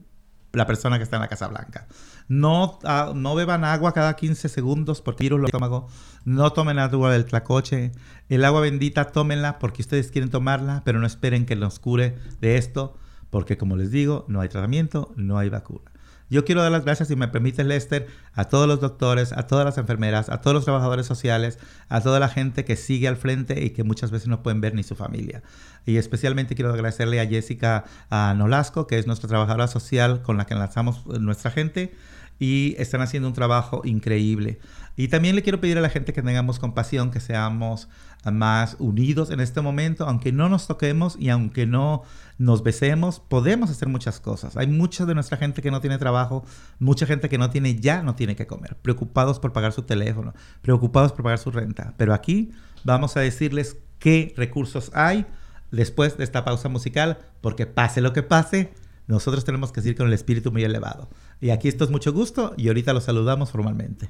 la 0.52 0.66
persona 0.66 0.98
que 0.98 1.04
está 1.04 1.16
en 1.16 1.22
la 1.22 1.28
Casa 1.28 1.48
Blanca. 1.48 1.86
No, 2.28 2.78
ah, 2.84 3.12
no 3.14 3.34
beban 3.34 3.64
agua 3.64 3.92
cada 3.92 4.16
15 4.16 4.48
segundos 4.48 5.00
porque 5.00 5.22
el 5.22 5.26
virus 5.26 5.40
lo 5.40 5.46
estómago. 5.46 5.88
No 6.24 6.52
tomen 6.52 6.78
agua 6.78 7.12
del 7.12 7.24
tlacoche. 7.24 7.92
El 8.28 8.44
agua 8.44 8.60
bendita, 8.60 9.06
tómenla 9.12 9.58
porque 9.58 9.82
ustedes 9.82 10.10
quieren 10.10 10.30
tomarla, 10.30 10.82
pero 10.84 10.98
no 11.00 11.06
esperen 11.06 11.46
que 11.46 11.56
nos 11.56 11.78
cure 11.78 12.16
de 12.40 12.56
esto, 12.56 12.96
porque 13.30 13.56
como 13.58 13.76
les 13.76 13.90
digo, 13.90 14.24
no 14.28 14.40
hay 14.40 14.48
tratamiento, 14.48 15.12
no 15.16 15.38
hay 15.38 15.48
vacuna. 15.48 15.90
Yo 16.32 16.46
quiero 16.46 16.62
dar 16.62 16.72
las 16.72 16.86
gracias, 16.86 17.08
si 17.08 17.14
me 17.14 17.28
permite 17.28 17.62
Lester, 17.62 18.06
a 18.32 18.46
todos 18.46 18.66
los 18.66 18.80
doctores, 18.80 19.34
a 19.34 19.46
todas 19.46 19.66
las 19.66 19.76
enfermeras, 19.76 20.30
a 20.30 20.40
todos 20.40 20.54
los 20.54 20.64
trabajadores 20.64 21.04
sociales, 21.04 21.58
a 21.90 22.00
toda 22.00 22.20
la 22.20 22.28
gente 22.30 22.64
que 22.64 22.74
sigue 22.74 23.06
al 23.06 23.18
frente 23.18 23.62
y 23.62 23.68
que 23.68 23.84
muchas 23.84 24.10
veces 24.10 24.28
no 24.28 24.42
pueden 24.42 24.62
ver 24.62 24.74
ni 24.74 24.82
su 24.82 24.94
familia. 24.94 25.42
Y 25.84 25.98
especialmente 25.98 26.54
quiero 26.54 26.72
agradecerle 26.72 27.20
a 27.20 27.26
Jessica 27.26 27.84
a 28.08 28.32
Nolasco, 28.34 28.86
que 28.86 28.98
es 28.98 29.06
nuestra 29.06 29.28
trabajadora 29.28 29.68
social 29.68 30.22
con 30.22 30.38
la 30.38 30.46
que 30.46 30.54
lanzamos 30.54 31.04
nuestra 31.04 31.50
gente 31.50 31.92
y 32.38 32.76
están 32.78 33.02
haciendo 33.02 33.28
un 33.28 33.34
trabajo 33.34 33.82
increíble. 33.84 34.58
Y 34.96 35.08
también 35.08 35.34
le 35.34 35.42
quiero 35.42 35.60
pedir 35.60 35.78
a 35.78 35.80
la 35.80 35.88
gente 35.88 36.12
que 36.12 36.22
tengamos 36.22 36.58
compasión, 36.58 37.10
que 37.10 37.20
seamos 37.20 37.88
más 38.30 38.76
unidos 38.78 39.30
en 39.30 39.40
este 39.40 39.60
momento, 39.60 40.06
aunque 40.06 40.32
no 40.32 40.48
nos 40.48 40.66
toquemos 40.66 41.16
y 41.18 41.30
aunque 41.30 41.66
no 41.66 42.02
nos 42.38 42.62
besemos, 42.62 43.20
podemos 43.20 43.70
hacer 43.70 43.88
muchas 43.88 44.20
cosas. 44.20 44.56
Hay 44.56 44.66
mucha 44.66 45.06
de 45.06 45.14
nuestra 45.14 45.38
gente 45.38 45.62
que 45.62 45.70
no 45.70 45.80
tiene 45.80 45.98
trabajo, 45.98 46.44
mucha 46.78 47.06
gente 47.06 47.28
que 47.28 47.38
no 47.38 47.50
tiene 47.50 47.76
ya, 47.76 48.02
no 48.02 48.14
tiene 48.14 48.36
que 48.36 48.46
comer, 48.46 48.76
preocupados 48.76 49.40
por 49.40 49.52
pagar 49.52 49.72
su 49.72 49.82
teléfono, 49.82 50.34
preocupados 50.60 51.12
por 51.12 51.24
pagar 51.24 51.38
su 51.38 51.50
renta. 51.50 51.94
Pero 51.96 52.14
aquí 52.14 52.52
vamos 52.84 53.16
a 53.16 53.20
decirles 53.20 53.78
qué 53.98 54.34
recursos 54.36 54.90
hay 54.94 55.26
después 55.70 56.18
de 56.18 56.24
esta 56.24 56.44
pausa 56.44 56.68
musical, 56.68 57.18
porque 57.40 57.66
pase 57.66 58.02
lo 58.02 58.12
que 58.12 58.22
pase, 58.22 58.72
nosotros 59.06 59.44
tenemos 59.44 59.72
que 59.72 59.80
decir 59.80 59.96
con 59.96 60.06
el 60.06 60.12
espíritu 60.12 60.52
muy 60.52 60.62
elevado. 60.62 61.08
Y 61.40 61.50
aquí 61.50 61.66
esto 61.66 61.84
es 61.84 61.90
mucho 61.90 62.12
gusto 62.12 62.54
y 62.56 62.68
ahorita 62.68 62.92
los 62.92 63.04
saludamos 63.04 63.50
formalmente. 63.50 64.08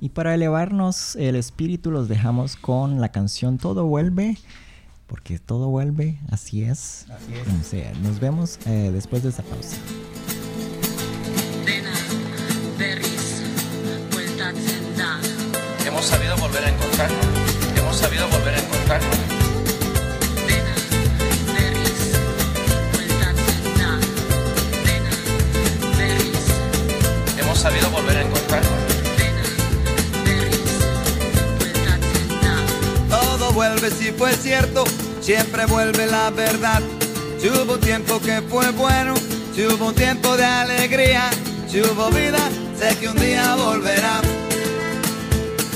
Y 0.00 0.10
para 0.10 0.34
elevarnos 0.34 1.16
el 1.16 1.36
espíritu 1.36 1.90
los 1.90 2.08
dejamos 2.08 2.56
con 2.56 3.00
la 3.00 3.10
canción 3.10 3.58
Todo 3.58 3.84
vuelve, 3.86 4.36
porque 5.06 5.38
todo 5.38 5.68
vuelve, 5.68 6.18
así 6.30 6.62
es. 6.62 7.06
Así 7.10 7.34
es. 7.34 7.60
O 7.60 7.64
sea, 7.64 7.92
nos 8.02 8.20
vemos 8.20 8.58
eh, 8.66 8.90
después 8.92 9.22
de 9.22 9.30
esta 9.30 9.42
pausa. 9.42 9.76
Hemos 15.86 16.04
sabido 16.04 16.36
volver 16.36 16.64
a 16.64 16.68
encontrarnos. 16.70 17.26
Hemos 17.76 17.96
sabido 17.96 18.28
volver 18.28 18.54
a 18.54 18.58
encontrarnos. 18.58 19.38
Sabido 27.58 27.90
volver 27.90 28.16
a 28.16 28.22
encontrarnos. 28.22 28.77
Vuelve 33.58 33.90
si 33.90 34.12
fue 34.12 34.32
cierto, 34.34 34.84
siempre 35.20 35.66
vuelve 35.66 36.06
la 36.06 36.30
verdad. 36.30 36.80
Si 37.40 37.48
hubo 37.48 37.76
tiempo 37.76 38.20
que 38.20 38.40
fue 38.42 38.70
bueno, 38.70 39.14
si 39.52 39.66
hubo 39.66 39.88
un 39.88 39.94
tiempo 39.96 40.36
de 40.36 40.44
alegría, 40.44 41.28
si 41.66 41.80
hubo 41.80 42.08
vida, 42.10 42.38
sé 42.78 42.96
que 42.98 43.08
un 43.08 43.16
día 43.16 43.56
volverá. 43.56 44.20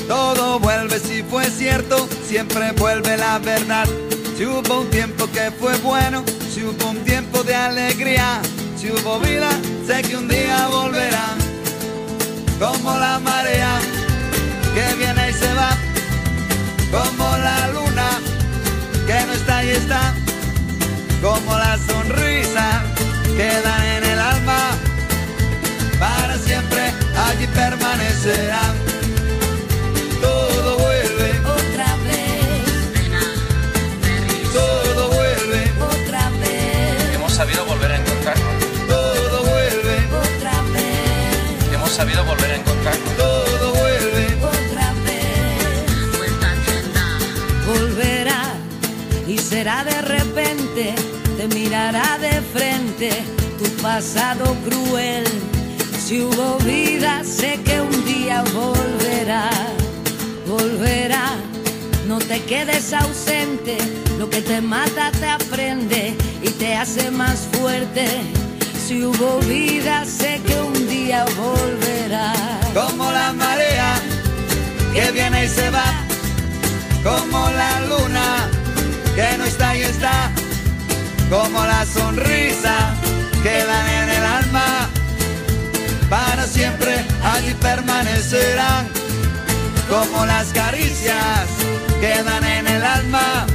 Todo 0.06 0.60
vuelve 0.60 1.00
si 1.00 1.24
fue 1.24 1.50
cierto, 1.50 2.08
siempre 2.24 2.70
vuelve 2.70 3.16
la 3.16 3.40
verdad. 3.40 3.88
Si 4.38 4.46
hubo 4.46 4.82
un 4.82 4.88
tiempo 4.90 5.28
que 5.32 5.50
fue 5.50 5.76
bueno, 5.78 6.22
si 6.54 6.62
hubo 6.62 6.88
un 6.88 7.02
tiempo 7.02 7.42
de 7.42 7.56
alegría, 7.56 8.40
si 8.78 8.92
hubo 8.92 9.18
vida, 9.18 9.50
sé 9.88 10.02
que 10.02 10.16
un 10.16 10.28
día 10.28 10.68
volverá. 10.68 11.34
Como 12.60 12.96
la 12.96 13.18
marea 13.18 13.80
que 14.72 14.94
viene 14.94 15.30
y 15.30 15.32
se 15.32 15.52
va 15.54 15.76
como 16.92 17.24
la 17.38 17.61
no 19.64 19.70
está 19.70 20.12
como 21.20 21.56
la 21.56 21.78
sonrisa 21.78 22.82
que 23.36 23.48
da 23.62 23.96
en 23.96 24.04
el 24.04 24.18
alma, 24.18 24.58
para 26.00 26.36
siempre 26.36 26.92
allí 27.16 27.46
permanecerá. 27.46 28.91
De 49.62 50.02
repente, 50.02 50.92
te 51.36 51.46
mirará 51.54 52.18
de 52.18 52.40
frente 52.52 53.10
tu 53.62 53.70
pasado 53.80 54.56
cruel. 54.68 55.24
Si 56.04 56.20
hubo 56.20 56.58
vida, 56.64 57.22
sé 57.22 57.60
que 57.64 57.80
un 57.80 58.04
día 58.04 58.42
volverá, 58.52 59.50
volverá. 60.48 61.36
No 62.08 62.18
te 62.18 62.42
quedes 62.42 62.92
ausente, 62.92 63.78
lo 64.18 64.28
que 64.28 64.42
te 64.42 64.60
mata 64.60 65.12
te 65.12 65.26
aprende 65.26 66.16
y 66.42 66.48
te 66.48 66.74
hace 66.74 67.12
más 67.12 67.46
fuerte. 67.52 68.06
Si 68.84 69.04
hubo 69.04 69.38
vida, 69.46 70.04
sé 70.04 70.40
que 70.44 70.60
un 70.60 70.88
día 70.88 71.24
volverá. 71.36 72.32
como 72.74 73.12
la 73.12 73.32
marea 73.32 73.94
que 74.92 75.12
viene 75.12 75.44
y 75.44 75.48
se 75.48 75.70
va, 75.70 75.84
como 77.04 77.48
la 77.50 77.80
luna 77.82 78.51
que 79.14 79.38
no 79.38 79.44
está 79.44 79.76
y 79.76 79.82
está, 79.82 80.30
como 81.30 81.64
la 81.64 81.84
sonrisa 81.84 82.94
que 83.42 83.64
dan 83.64 83.88
en 83.88 84.08
el 84.10 84.24
alma, 84.24 84.88
para 86.08 86.46
siempre 86.46 87.04
allí 87.22 87.54
permanecerán, 87.54 88.88
como 89.88 90.24
las 90.26 90.48
caricias 90.52 91.46
que 92.00 92.22
dan 92.22 92.44
en 92.44 92.66
el 92.66 92.84
alma, 92.84 93.46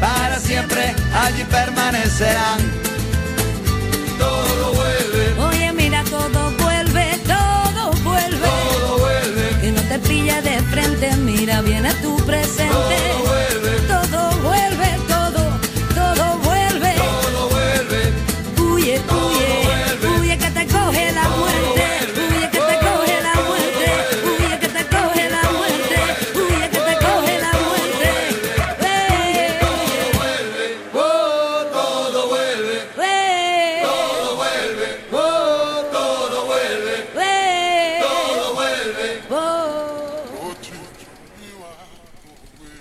para 0.00 0.38
siempre 0.38 0.94
allí 1.14 1.44
permanecerán. 1.44 2.58
Todo 4.18 4.72
vuelve, 4.72 5.40
Oye, 5.40 5.72
mira, 5.72 6.02
todo 6.04 6.50
vuelve, 6.58 7.18
todo 7.26 7.92
vuelve. 8.02 8.48
todo 8.48 8.98
vuelve. 8.98 9.60
Que 9.60 9.72
no 9.72 9.82
te 9.82 9.98
pille 10.00 10.40
de 10.42 10.60
frente, 10.62 11.16
mira, 11.16 11.60
viene 11.60 11.92
tu 11.94 12.16
presente. 12.24 12.72
Todo 12.72 13.17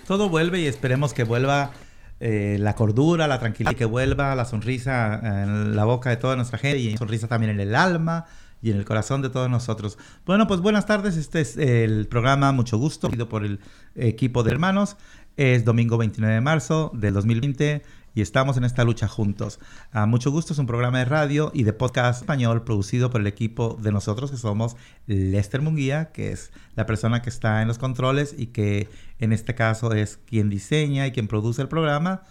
Todo 0.08 0.30
vuelve 0.30 0.62
y 0.62 0.68
esperemos 0.68 1.14
que 1.14 1.26
vuelva 1.26 1.72
eh, 2.22 2.56
la 2.62 2.76
cordura, 2.76 3.28
la 3.28 3.40
tranquilidad, 3.40 3.76
que 3.76 3.84
vuelva 3.84 4.34
la 4.36 4.46
sonrisa 4.46 5.44
en 5.44 5.76
la 5.76 5.84
boca 5.84 6.10
de 6.10 6.16
toda 6.16 6.38
nuestra 6.38 6.58
gente 6.58 6.80
y 6.80 6.96
sonrisa 6.96 7.28
también 7.28 7.52
en 7.52 7.60
el 7.60 7.76
alma 7.76 8.26
y 8.62 8.72
en 8.72 8.78
el 8.78 8.86
corazón 8.86 9.22
de 9.22 9.30
todos 9.30 9.50
nosotros. 9.50 9.98
Bueno, 10.26 10.48
pues 10.48 10.62
buenas 10.62 10.86
tardes. 10.86 11.18
Este 11.18 11.42
es 11.42 11.58
el 11.58 12.08
programa 12.08 12.54
Mucho 12.54 12.78
Gusto, 12.78 13.10
por 13.28 13.44
el 13.44 13.60
equipo 13.96 14.44
de 14.44 14.52
hermanos. 14.52 14.96
Es 15.36 15.66
domingo 15.66 15.98
29 15.98 16.36
de 16.36 16.42
marzo 16.42 16.90
del 16.96 17.14
2020 17.14 17.84
y 18.18 18.22
estamos 18.22 18.58
en 18.58 18.64
esta 18.64 18.84
lucha 18.84 19.08
juntos. 19.08 19.60
A 19.92 20.08
mucho 20.08 20.32
gusto 20.32 20.52
es 20.52 20.58
un 20.58 20.66
programa 20.66 20.98
de 20.98 21.06
radio 21.06 21.52
y 21.54 21.66
de 21.66 21.72
podcast 21.72 22.22
español 22.22 22.64
producido 22.64 23.12
por 23.12 23.22
el 23.22 23.28
equipo 23.28 23.78
de 23.80 23.92
nosotros 23.92 24.32
que 24.32 24.38
somos 24.38 24.76
Lester 25.06 25.62
Munguía, 25.62 26.12
que 26.12 26.32
es 26.32 26.52
la 26.76 26.88
persona 26.88 27.22
que 27.22 27.30
está 27.30 27.62
en 27.62 27.68
los 27.68 27.78
controles 27.78 28.34
y 28.36 28.48
que 28.48 28.90
en 29.20 29.34
este 29.34 29.54
caso 29.54 29.94
es 29.94 30.18
quien 30.26 30.50
diseña 30.50 31.06
y 31.06 31.12
quien 31.12 31.28
produce 31.28 31.62
el 31.62 31.68
programa. 31.68 32.24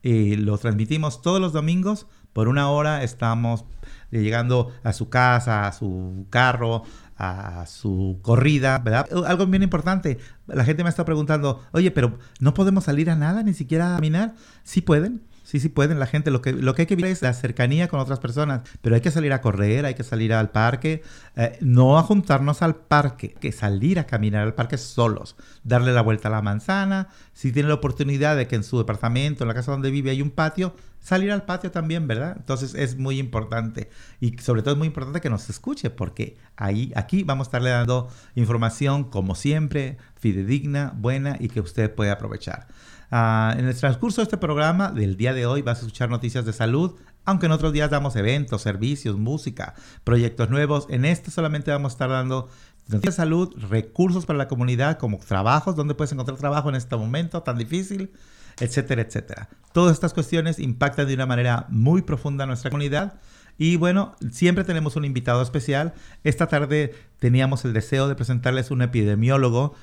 Y 0.00 0.36
lo 0.36 0.56
transmitimos 0.58 1.22
todos 1.22 1.40
los 1.40 1.52
domingos 1.52 2.06
por 2.32 2.46
una 2.46 2.70
hora. 2.70 3.02
Estamos 3.02 3.64
llegando 4.12 4.72
a 4.84 4.92
su 4.92 5.08
casa, 5.08 5.66
a 5.66 5.72
su 5.72 6.24
carro, 6.30 6.84
a 7.16 7.66
su 7.66 8.20
corrida, 8.22 8.78
¿verdad? 8.78 9.08
Algo 9.26 9.46
bien 9.46 9.64
importante, 9.64 10.18
la 10.46 10.64
gente 10.64 10.84
me 10.84 10.90
está 10.90 11.04
preguntando, 11.04 11.64
oye, 11.72 11.90
pero 11.90 12.18
¿no 12.38 12.54
podemos 12.54 12.84
salir 12.84 13.10
a 13.10 13.16
nada, 13.16 13.42
ni 13.42 13.54
siquiera 13.54 13.92
a 13.92 13.96
caminar? 13.96 14.34
Sí 14.64 14.82
pueden, 14.82 15.22
sí, 15.52 15.60
sí 15.60 15.68
pueden, 15.68 15.98
la 15.98 16.06
gente, 16.06 16.30
lo 16.30 16.40
que, 16.40 16.54
lo 16.54 16.74
que 16.74 16.82
hay 16.82 16.86
que 16.86 16.96
vivir 16.96 17.12
es 17.12 17.20
la 17.20 17.34
cercanía 17.34 17.86
con 17.86 18.00
otras 18.00 18.20
personas, 18.20 18.62
pero 18.80 18.94
hay 18.94 19.02
que 19.02 19.10
salir 19.10 19.34
a 19.34 19.42
correr, 19.42 19.84
hay 19.84 19.92
que 19.92 20.02
salir 20.02 20.32
al 20.32 20.48
parque, 20.48 21.02
eh, 21.36 21.58
no 21.60 21.98
a 21.98 22.02
juntarnos 22.02 22.62
al 22.62 22.74
parque, 22.74 23.34
que 23.38 23.52
salir 23.52 23.98
a 23.98 24.06
caminar 24.06 24.44
al 24.44 24.54
parque 24.54 24.78
solos, 24.78 25.36
darle 25.62 25.92
la 25.92 26.00
vuelta 26.00 26.28
a 26.28 26.30
la 26.30 26.40
manzana, 26.40 27.08
si 27.34 27.52
tiene 27.52 27.68
la 27.68 27.74
oportunidad 27.74 28.34
de 28.34 28.48
que 28.48 28.56
en 28.56 28.64
su 28.64 28.78
departamento, 28.78 29.44
en 29.44 29.48
la 29.48 29.54
casa 29.54 29.72
donde 29.72 29.90
vive 29.90 30.10
hay 30.10 30.22
un 30.22 30.30
patio, 30.30 30.74
salir 31.02 31.32
al 31.32 31.44
patio 31.44 31.70
también, 31.70 32.06
¿verdad? 32.06 32.36
Entonces 32.38 32.74
es 32.74 32.96
muy 32.96 33.18
importante 33.18 33.90
y 34.20 34.38
sobre 34.38 34.62
todo 34.62 34.72
es 34.72 34.78
muy 34.78 34.86
importante 34.86 35.20
que 35.20 35.28
nos 35.28 35.50
escuche 35.50 35.90
porque 35.90 36.38
ahí, 36.56 36.92
aquí 36.94 37.24
vamos 37.24 37.46
a 37.46 37.48
estarle 37.48 37.70
dando 37.70 38.08
información 38.36 39.04
como 39.04 39.34
siempre, 39.34 39.98
fidedigna, 40.16 40.94
buena 40.96 41.36
y 41.38 41.48
que 41.48 41.60
usted 41.60 41.94
puede 41.94 42.10
aprovechar. 42.10 42.68
Ah, 43.10 43.54
en 43.58 43.66
el 43.66 43.76
transcurso 43.76 44.22
de 44.22 44.24
este 44.24 44.38
programa 44.38 44.90
del 44.90 45.16
día 45.16 45.34
de 45.34 45.44
hoy 45.44 45.60
vas 45.60 45.78
a 45.78 45.80
escuchar 45.82 46.08
noticias 46.08 46.46
de 46.46 46.52
salud, 46.52 46.94
aunque 47.24 47.46
en 47.46 47.52
otros 47.52 47.72
días 47.72 47.90
damos 47.90 48.16
eventos, 48.16 48.62
servicios, 48.62 49.18
música, 49.18 49.74
proyectos 50.04 50.48
nuevos. 50.50 50.86
En 50.88 51.04
este 51.04 51.30
solamente 51.30 51.70
vamos 51.70 51.92
a 51.92 51.94
estar 51.94 52.10
dando 52.10 52.48
noticias 52.88 53.16
de 53.16 53.22
salud, 53.22 53.54
recursos 53.68 54.24
para 54.24 54.38
la 54.38 54.48
comunidad 54.48 54.98
como 54.98 55.18
trabajos, 55.18 55.76
donde 55.76 55.94
puedes 55.94 56.12
encontrar 56.12 56.38
trabajo 56.38 56.68
en 56.68 56.76
este 56.76 56.96
momento 56.96 57.42
tan 57.42 57.58
difícil 57.58 58.12
etcétera, 58.60 59.02
etcétera. 59.02 59.48
Todas 59.72 59.94
estas 59.94 60.14
cuestiones 60.14 60.58
impactan 60.58 61.06
de 61.06 61.14
una 61.14 61.26
manera 61.26 61.66
muy 61.68 62.02
profunda 62.02 62.44
a 62.44 62.46
nuestra 62.46 62.70
comunidad. 62.70 63.14
Y 63.58 63.76
bueno, 63.76 64.16
siempre 64.30 64.64
tenemos 64.64 64.96
un 64.96 65.04
invitado 65.04 65.42
especial. 65.42 65.94
Esta 66.24 66.46
tarde 66.46 66.94
teníamos 67.18 67.64
el 67.64 67.72
deseo 67.72 68.08
de 68.08 68.14
presentarles 68.14 68.70
un 68.70 68.82
epidemiólogo 68.82 69.74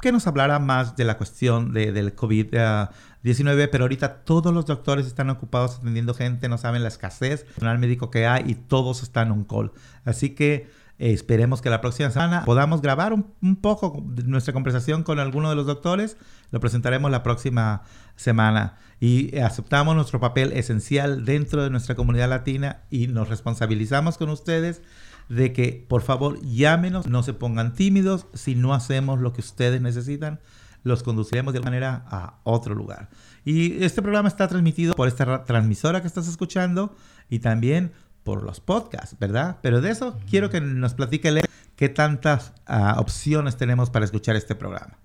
que 0.00 0.12
nos 0.12 0.26
hablara 0.26 0.58
más 0.58 0.96
de 0.96 1.04
la 1.04 1.16
cuestión 1.16 1.72
de, 1.72 1.90
del 1.90 2.14
COVID-19, 2.14 3.68
pero 3.70 3.84
ahorita 3.84 4.24
todos 4.24 4.52
los 4.52 4.66
doctores 4.66 5.06
están 5.06 5.30
ocupados 5.30 5.76
atendiendo 5.76 6.12
gente, 6.12 6.48
no 6.48 6.58
saben 6.58 6.82
la 6.82 6.88
escasez 6.88 7.44
personal 7.44 7.78
médico 7.78 8.10
que 8.10 8.26
hay 8.26 8.44
y 8.46 8.54
todos 8.54 9.02
están 9.02 9.30
on 9.30 9.44
call. 9.44 9.72
Así 10.04 10.30
que 10.30 10.68
esperemos 10.98 11.60
que 11.60 11.70
la 11.70 11.80
próxima 11.80 12.10
semana 12.10 12.44
podamos 12.44 12.80
grabar 12.80 13.12
un, 13.12 13.56
poco 13.56 14.02
de 14.06 14.22
nuestra 14.24 14.52
conversación 14.52 15.02
con 15.02 15.18
alguno 15.18 15.50
de 15.50 15.56
los 15.56 15.66
doctores. 15.66 16.16
Lo 16.50 16.60
presentaremos 16.60 17.10
la 17.10 17.22
próxima 17.22 17.82
semana. 18.16 18.78
Y 19.00 19.36
aceptamos 19.38 19.96
nuestro 19.96 20.20
papel 20.20 20.52
esencial 20.52 21.24
dentro 21.24 21.62
de 21.62 21.70
nuestra 21.70 21.94
comunidad 21.94 22.28
latina 22.28 22.82
y 22.90 23.08
nos 23.08 23.28
responsabilizamos 23.28 24.18
con 24.18 24.30
ustedes 24.30 24.82
de 25.28 25.52
que 25.52 25.84
por 25.88 26.02
favor 26.02 26.40
llámenos, 26.42 27.06
no 27.06 27.22
se 27.22 27.34
pongan 27.34 27.74
tímidos. 27.74 28.26
Si 28.34 28.54
no 28.54 28.72
hacemos 28.74 29.20
lo 29.20 29.32
que 29.32 29.40
ustedes 29.40 29.80
necesitan, 29.80 30.40
los 30.84 31.02
conduciremos 31.02 31.54
de 31.54 31.60
manera 31.60 32.04
a 32.08 32.38
otro 32.44 32.74
lugar. 32.74 33.08
Y 33.44 33.82
este 33.82 34.00
programa 34.00 34.28
está 34.28 34.48
transmitido 34.48 34.94
por 34.94 35.08
esta 35.08 35.44
transmisora 35.44 36.00
que 36.00 36.06
estás 36.06 36.28
escuchando 36.28 36.94
y 37.28 37.40
también 37.40 37.92
por 38.24 38.42
los 38.42 38.60
podcasts, 38.60 39.16
¿verdad? 39.20 39.58
Pero 39.62 39.80
de 39.80 39.90
eso 39.90 40.18
quiero 40.28 40.50
que 40.50 40.60
nos 40.60 40.94
platique 40.94 41.42
qué 41.76 41.88
tantas 41.88 42.52
ah, 42.66 42.96
opciones 42.98 43.56
tenemos 43.56 43.90
para 43.90 44.04
escuchar 44.04 44.34
este 44.34 44.54
programa. 44.54 44.98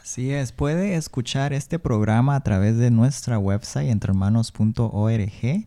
Así 0.00 0.32
es, 0.32 0.52
puede 0.52 0.94
escuchar 0.94 1.52
este 1.52 1.78
programa 1.78 2.36
a 2.36 2.40
través 2.40 2.76
de 2.78 2.90
nuestra 2.90 3.38
website 3.38 3.90
entrehermanos.org. 3.90 5.66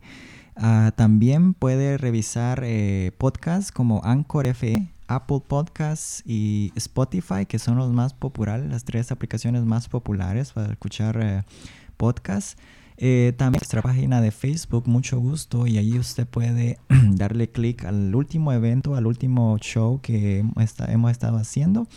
Ah, 0.56 0.92
también 0.96 1.54
puede 1.54 1.98
revisar 1.98 2.62
eh, 2.64 3.12
podcasts 3.18 3.72
como 3.72 4.02
Anchor 4.04 4.54
FE, 4.54 4.90
Apple 5.08 5.42
Podcasts 5.48 6.24
y 6.26 6.72
Spotify, 6.76 7.46
que 7.48 7.58
son 7.58 7.78
los 7.78 7.92
más 7.92 8.14
populares, 8.14 8.70
las 8.70 8.84
tres 8.84 9.12
aplicaciones 9.12 9.64
más 9.64 9.88
populares 9.88 10.52
para 10.52 10.74
escuchar 10.74 11.20
eh, 11.22 11.44
podcasts. 11.98 12.58
Eh, 12.98 13.34
también 13.38 13.60
nuestra 13.60 13.82
página 13.82 14.22
de 14.22 14.32
Facebook, 14.32 14.88
mucho 14.88 15.20
gusto, 15.20 15.68
y 15.68 15.78
ahí 15.78 15.98
usted 15.98 16.28
puede 16.28 16.78
darle 17.12 17.50
clic 17.50 17.86
al 17.86 18.14
último 18.16 18.54
evento, 18.54 18.96
al 18.96 19.08
último 19.08 19.58
show 19.60 20.00
que 20.02 20.40
hemos 20.88 21.12
estado 21.12 21.38
haciendo. 21.38 21.88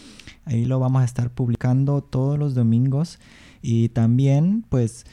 Ahí 0.45 0.65
lo 0.65 0.81
vamos 0.81 1.03
a 1.03 1.05
estar 1.05 1.31
publicando 1.31 2.03
todos 2.03 2.39
los 2.39 2.55
domingos 2.55 3.19
y 3.63 3.89
también 3.91 4.65
pues 4.69 5.05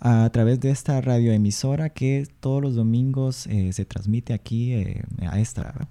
a 0.00 0.28
través 0.30 0.60
de 0.60 0.70
esta 0.70 1.00
radioemisora 1.00 1.90
que 1.90 2.28
todos 2.40 2.62
los 2.62 2.74
domingos 2.74 3.46
eh, 3.46 3.72
se 3.72 3.84
transmite 3.84 4.34
aquí 4.34 4.74
eh, 4.74 5.02
a 5.20 5.40
esta. 5.40 5.88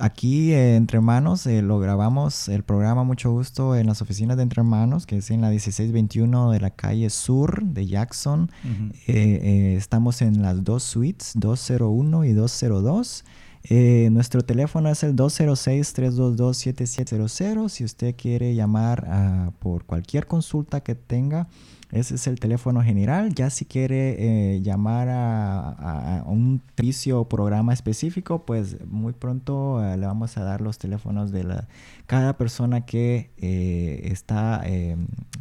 Aquí 0.00 0.52
Entre 0.52 0.96
Hermanos 0.96 1.46
eh, 1.46 1.62
lo 1.62 1.78
grabamos 1.78 2.48
el 2.48 2.64
programa 2.64 3.04
Mucho 3.04 3.30
Gusto 3.30 3.76
en 3.76 3.86
las 3.86 4.02
oficinas 4.02 4.36
de 4.36 4.42
Entre 4.42 4.60
Hermanos, 4.60 5.06
que 5.06 5.18
es 5.18 5.30
en 5.30 5.40
la 5.40 5.50
1621 5.50 6.50
de 6.50 6.58
la 6.58 6.70
calle 6.70 7.10
Sur 7.10 7.62
de 7.62 7.86
Jackson. 7.86 8.50
Eh, 8.64 8.90
eh, 9.06 9.76
estamos 9.76 10.20
en 10.20 10.42
las 10.42 10.64
dos 10.64 10.82
suites, 10.82 11.30
201 11.36 12.24
y 12.24 12.32
202. 12.32 13.24
nuestro 14.10 14.42
teléfono 14.42 14.90
es 14.90 15.04
el 15.04 15.14
206-322-7700. 15.14 17.68
Si 17.68 17.84
usted 17.84 18.16
quiere 18.16 18.56
llamar 18.56 19.06
ah, 19.08 19.52
por 19.60 19.84
cualquier 19.84 20.26
consulta 20.26 20.80
que 20.80 20.96
tenga, 20.96 21.46
ese 21.92 22.16
es 22.16 22.26
el 22.26 22.40
teléfono 22.40 22.82
general. 22.82 23.32
Ya 23.34 23.48
si 23.50 23.64
quiere 23.64 24.16
eh, 24.18 24.60
llamar 24.60 25.08
a, 25.08 26.24
un 26.26 26.60
servicio 26.76 27.20
o 27.20 27.28
programa 27.28 27.72
específico, 27.72 28.44
pues 28.44 28.84
muy 28.86 29.12
pronto 29.12 29.82
eh, 29.84 29.96
le 29.96 30.06
vamos 30.06 30.36
a 30.36 30.42
dar 30.42 30.60
los 30.60 30.78
teléfonos 30.78 31.30
de 31.30 31.46
cada 32.06 32.36
persona 32.36 32.84
que 32.86 33.30
eh, 33.36 34.00
está 34.04 34.64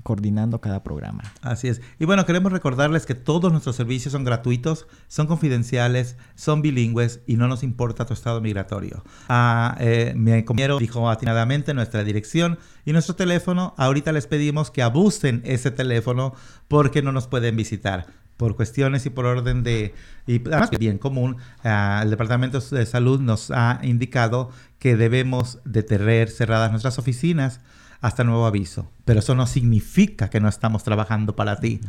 coordinando 0.04 0.62
cada 0.62 0.84
programa. 0.84 1.24
Así 1.42 1.68
es. 1.68 1.82
Y 2.00 2.06
bueno, 2.06 2.26
queremos 2.26 2.52
recordarles 2.52 3.06
que 3.06 3.16
todos 3.16 3.52
nuestros 3.52 3.76
servicios 3.76 4.12
son 4.12 4.24
gratuitos, 4.24 4.88
son 5.08 5.26
confidenciales, 5.26 6.18
son 6.36 6.62
bilingües 6.62 7.22
y 7.26 7.38
no 7.38 7.48
nos 7.48 7.64
importa 7.64 8.06
tu 8.06 8.14
estado 8.14 8.40
migratorio. 8.42 9.04
Ah, 9.30 9.78
mi 10.16 10.44
compañero 10.44 10.78
dijo 10.78 11.10
atinadamente 11.10 11.74
nuestra 11.74 12.04
dirección 12.04 12.60
y 12.86 12.94
nuestro 12.94 13.16
teléfono. 13.16 13.74
Ahorita 13.78 14.12
les 14.12 14.28
pedimos 14.28 14.72
que 14.72 14.84
abusen 14.84 15.42
ese 15.44 15.72
teléfono 15.72 16.34
porque 16.68 17.02
no 17.02 17.12
nos 17.12 17.28
pueden 17.28 17.56
visitar 17.56 18.08
por 18.38 18.56
cuestiones 18.56 19.06
y 19.06 19.10
por 19.10 19.26
orden 19.26 19.64
de 19.64 19.94
y 20.28 20.42
además 20.48 20.70
bien 20.72 20.98
común 20.98 21.38
ah, 21.64 22.02
el 22.04 22.10
departamento 22.10 22.60
de 22.60 22.86
salud 22.86 23.22
nos 23.22 23.50
ha 23.50 23.80
indicado 23.82 24.50
que 24.78 24.98
debemos 24.98 25.60
de 25.64 25.84
tener 25.84 26.30
cerradas 26.30 26.72
nuestras 26.72 27.00
oficinas 27.00 27.62
hasta 28.02 28.24
nuevo 28.24 28.46
aviso. 28.46 28.92
Pero 29.06 29.20
eso 29.20 29.36
no 29.36 29.48
significa 29.48 30.30
que 30.30 30.40
no 30.40 30.48
estamos 30.48 30.84
trabajando 30.84 31.36
para 31.36 31.60
ti. 31.60 31.80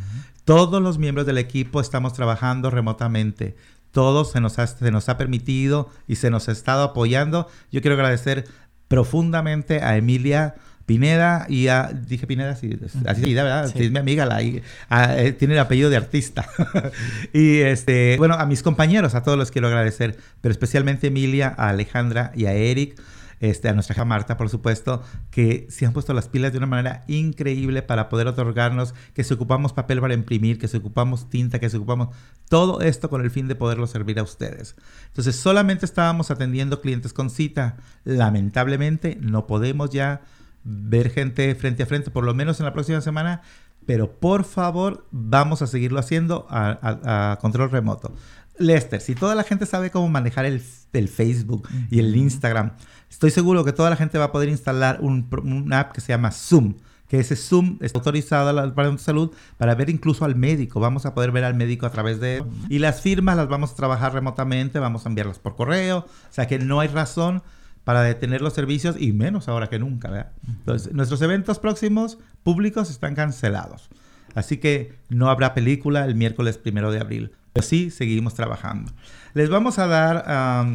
Todos 0.45 0.81
los 0.81 0.99
miembros 0.99 1.27
del 1.27 1.37
equipo 1.37 1.81
estamos 1.81 2.15
trabajando 2.15 2.71
remotamente. 2.71 3.57
Todos 3.91 4.31
se 4.31 4.41
nos 4.41 4.59
ha, 4.59 4.67
se 4.67 4.91
nos 4.91 5.09
ha 5.09 5.19
permitido 5.19 5.91
y 6.07 6.17
se 6.17 6.31
nos 6.31 6.49
ha 6.49 6.53
estado 6.53 6.85
apoyando. 6.85 7.49
Yo 7.73 7.83
quiero 7.83 7.97
agradecer 7.97 8.47
profundamente 8.89 9.83
a 9.83 9.97
Emilia 9.97 10.55
Pineda 10.87 11.47
y 11.49 11.67
a, 11.67 11.93
dije 11.93 12.29
Pineda, 12.29 12.55
sí, 12.55 12.79
así 13.07 13.35
¿verdad? 13.35 13.65
Es 13.67 13.91
mi 13.91 13.99
amiga, 13.99 14.25
la, 14.25 14.41
eh, 14.41 15.33
tiene 15.33 15.55
el 15.55 15.61
apellido 15.61 15.91
de 15.91 15.97
artista. 15.97 16.49
y 17.33 17.59
este, 17.59 18.17
bueno, 18.19 18.35
a 18.35 18.47
mis 18.47 18.63
compañeros, 18.63 19.17
a 19.17 19.25
todos 19.25 19.37
los 19.37 19.51
quiero 19.51 19.67
agradecer, 19.67 20.17
pero 20.41 20.53
especialmente 20.53 21.09
a 21.09 21.11
Emilia, 21.11 21.55
a 21.59 21.71
Alejandra 21.71 22.33
y 22.37 22.47
a 22.47 22.53
Eric. 22.53 23.01
Este, 23.39 23.69
a 23.69 23.75
nuestra 23.75 23.93
hija 23.93 24.07
Marta, 24.07 24.39
por 24.39 24.49
supuesto, 24.49 25.03
que 25.31 25.67
se 25.69 25.85
han 25.85 25.93
puesto 25.93 26.15
las 26.15 26.27
pilas 26.27 26.53
de 26.53 26.59
una 26.59 26.67
manera 26.67 27.05
increíble 27.07 27.83
para 27.83 28.09
poder 28.09 28.29
otorgarnos, 28.29 28.95
que 29.13 29.25
se 29.25 29.35
ocupamos 29.35 29.75
papel 29.75 30.01
para 30.01 30.15
imprimir, 30.15 30.59
que 30.59 30.69
se 30.69 30.79
ocupamos 30.79 31.29
tinta, 31.29 31.59
que 31.59 31.69
se 31.69 31.77
ocupamos 31.77 32.17
todo 32.49 32.81
esto 32.81 33.11
con 33.11 33.21
el 33.21 33.31
fin 33.31 33.47
de 33.47 33.55
poderlo 33.55 33.87
servir 33.89 34.19
a 34.19 34.23
ustedes. 34.23 34.75
Entonces, 35.09 35.37
solamente 35.37 35.85
estábamos 35.85 36.31
atendiendo 36.31 36.81
clientes 36.81 37.13
con 37.13 37.29
cita. 37.29 37.77
Lamentablemente, 38.05 39.19
no 39.21 39.47
podemos 39.47 39.91
ya 39.91 40.23
ver 40.67 41.11
gente 41.11 41.55
frente 41.55 41.85
a 41.85 41.87
frente, 41.87 42.11
por 42.11 42.25
lo 42.25 42.35
menos 42.35 42.59
en 42.59 42.67
la 42.67 42.73
próxima 42.73 43.01
semana, 43.01 43.43
pero 43.87 44.11
por 44.19 44.45
favor 44.45 45.07
vamos 45.13 45.63
a 45.63 45.69
seguirlo 45.69 46.01
haciendo 46.01 46.47
a, 46.51 47.39
control 47.41 47.71
remoto. 47.71 48.13
Lester, 48.59 49.01
si 49.01 49.15
toda 49.15 49.35
la 49.35 49.45
gente 49.45 49.65
sabe 49.65 49.91
cómo 49.91 50.09
manejar 50.09 50.45
el, 50.45 50.61
Facebook 50.61 51.69
y 51.91 52.01
el 52.01 52.17
Instagram, 52.17 52.73
estoy 53.11 53.31
seguro 53.31 53.65
que 53.65 53.73
toda 53.73 53.91
la 53.91 53.97
gente 53.97 54.19
va 54.19 54.25
a 54.25 54.33
poder 54.33 54.49
instalar 54.49 54.99
un, 55.03 55.73
app 55.73 55.93
que 55.93 56.01
se 56.01 56.09
llama 56.09 56.31
Zoom 56.33 56.75
que 57.07 57.21
ese 57.21 57.37
Zoom 57.37 57.79
está 57.83 58.01
autorizado 58.01 58.49
al 58.49 58.71
Departamento 58.71 59.01
de 59.01 59.05
Salud 59.05 59.31
para 59.59 59.77
ver 59.77 59.91
incluso 59.91 60.25
al 60.25 60.35
médico. 60.35 60.81
Vamos 60.81 61.07
a 61.07 61.15
poder 61.15 61.31
ver 61.31 61.45
al 61.45 61.55
médico 61.55 61.87
a 61.87 61.91
través 61.91 62.19
de... 62.19 62.43
Y 62.69 62.81
las 62.81 63.01
firmas 63.01 63.37
las 63.37 63.47
vamos 63.47 63.71
a 63.71 63.77
trabajar 63.77 64.13
remotamente, 64.13 64.81
vamos 64.81 65.07
a 65.07 65.11
enviarlas 65.11 65.39
por 65.39 65.55
correo. 65.55 65.99
O 65.99 66.33
sea 66.33 66.49
que 66.49 66.59
no 66.59 66.81
hay 66.81 66.89
razón 66.89 67.45
para 67.87 68.03
detener 68.03 68.43
los 68.43 68.53
servicios 68.53 68.97
y 68.99 69.13
menos 69.13 69.47
ahora 69.47 69.69
que 69.69 69.79
nunca. 69.79 70.11
¿verdad? 70.11 70.33
Entonces, 70.49 70.93
nuestros 70.93 71.23
eventos 71.23 71.61
próximos 71.61 72.19
públicos 72.43 72.91
están 72.91 73.15
cancelados. 73.15 73.91
Así 74.35 74.57
que 74.57 74.99
no 75.09 75.31
habrá 75.31 75.55
película 75.55 76.05
el 76.05 76.17
miércoles 76.17 76.59
primero 76.59 76.91
de 76.91 76.99
abril. 76.99 77.31
Pero 77.53 77.65
sí 77.65 77.93
seguimos 77.93 78.35
trabajando. 78.35 78.91
Les 79.35 79.49
vamos 79.51 79.79
a 79.79 79.87
dar. 79.87 80.67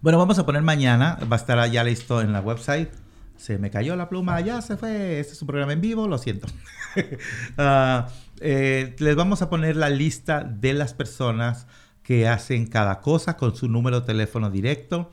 bueno, 0.00 0.16
vamos 0.16 0.38
a 0.38 0.46
poner 0.46 0.62
mañana. 0.62 1.18
Va 1.24 1.34
a 1.34 1.40
estar 1.40 1.68
ya 1.72 1.82
listo 1.82 2.20
en 2.20 2.32
la 2.32 2.40
website. 2.40 2.88
Se 3.36 3.58
me 3.58 3.72
cayó 3.72 3.96
la 3.96 4.08
pluma, 4.08 4.40
ya 4.40 4.62
se 4.62 4.76
fue. 4.76 5.18
Este 5.18 5.32
es 5.32 5.42
un 5.42 5.48
programa 5.48 5.72
en 5.72 5.80
vivo, 5.80 6.06
lo 6.06 6.18
siento. 6.18 6.46
Ah, 7.58 8.08
eh, 8.40 8.94
les 8.98 9.16
vamos 9.16 9.42
a 9.42 9.50
poner 9.50 9.76
la 9.76 9.90
lista 9.90 10.44
de 10.44 10.72
las 10.72 10.94
personas 10.94 11.66
que 12.04 12.28
hacen 12.28 12.68
cada 12.68 13.00
cosa 13.00 13.36
con 13.36 13.56
su 13.56 13.68
número 13.68 14.00
de 14.00 14.06
teléfono 14.06 14.50
directo. 14.50 15.10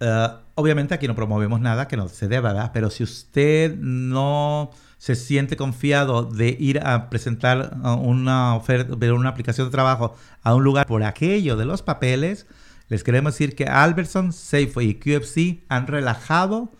eh, 0.00 0.28
obviamente 0.56 0.94
aquí 0.94 1.06
no 1.06 1.14
promovemos 1.14 1.60
nada 1.60 1.86
que 1.88 1.96
no 1.96 2.08
se 2.08 2.28
deba, 2.28 2.52
¿verdad? 2.52 2.70
Pero 2.74 2.90
si 2.90 3.04
usted 3.04 3.76
no 3.78 4.70
se 4.98 5.14
siente 5.14 5.56
confiado 5.56 6.24
de 6.24 6.56
ir 6.58 6.80
a 6.80 7.08
presentar 7.10 7.78
uh, 7.84 7.90
una 7.92 8.56
oferta, 8.56 8.94
ver 8.96 9.12
una 9.12 9.28
aplicación 9.28 9.68
de 9.68 9.70
trabajo 9.70 10.16
a 10.42 10.54
un 10.54 10.64
lugar 10.64 10.86
por 10.86 11.04
aquello 11.04 11.56
de 11.56 11.66
los 11.66 11.82
papeles, 11.82 12.46
les 12.88 13.04
queremos 13.04 13.34
decir 13.34 13.54
que 13.54 13.66
Albertson, 13.66 14.32
Safeway 14.32 14.90
y 14.90 14.94
QFC 14.94 15.64
han 15.68 15.86
relajado 15.86 16.72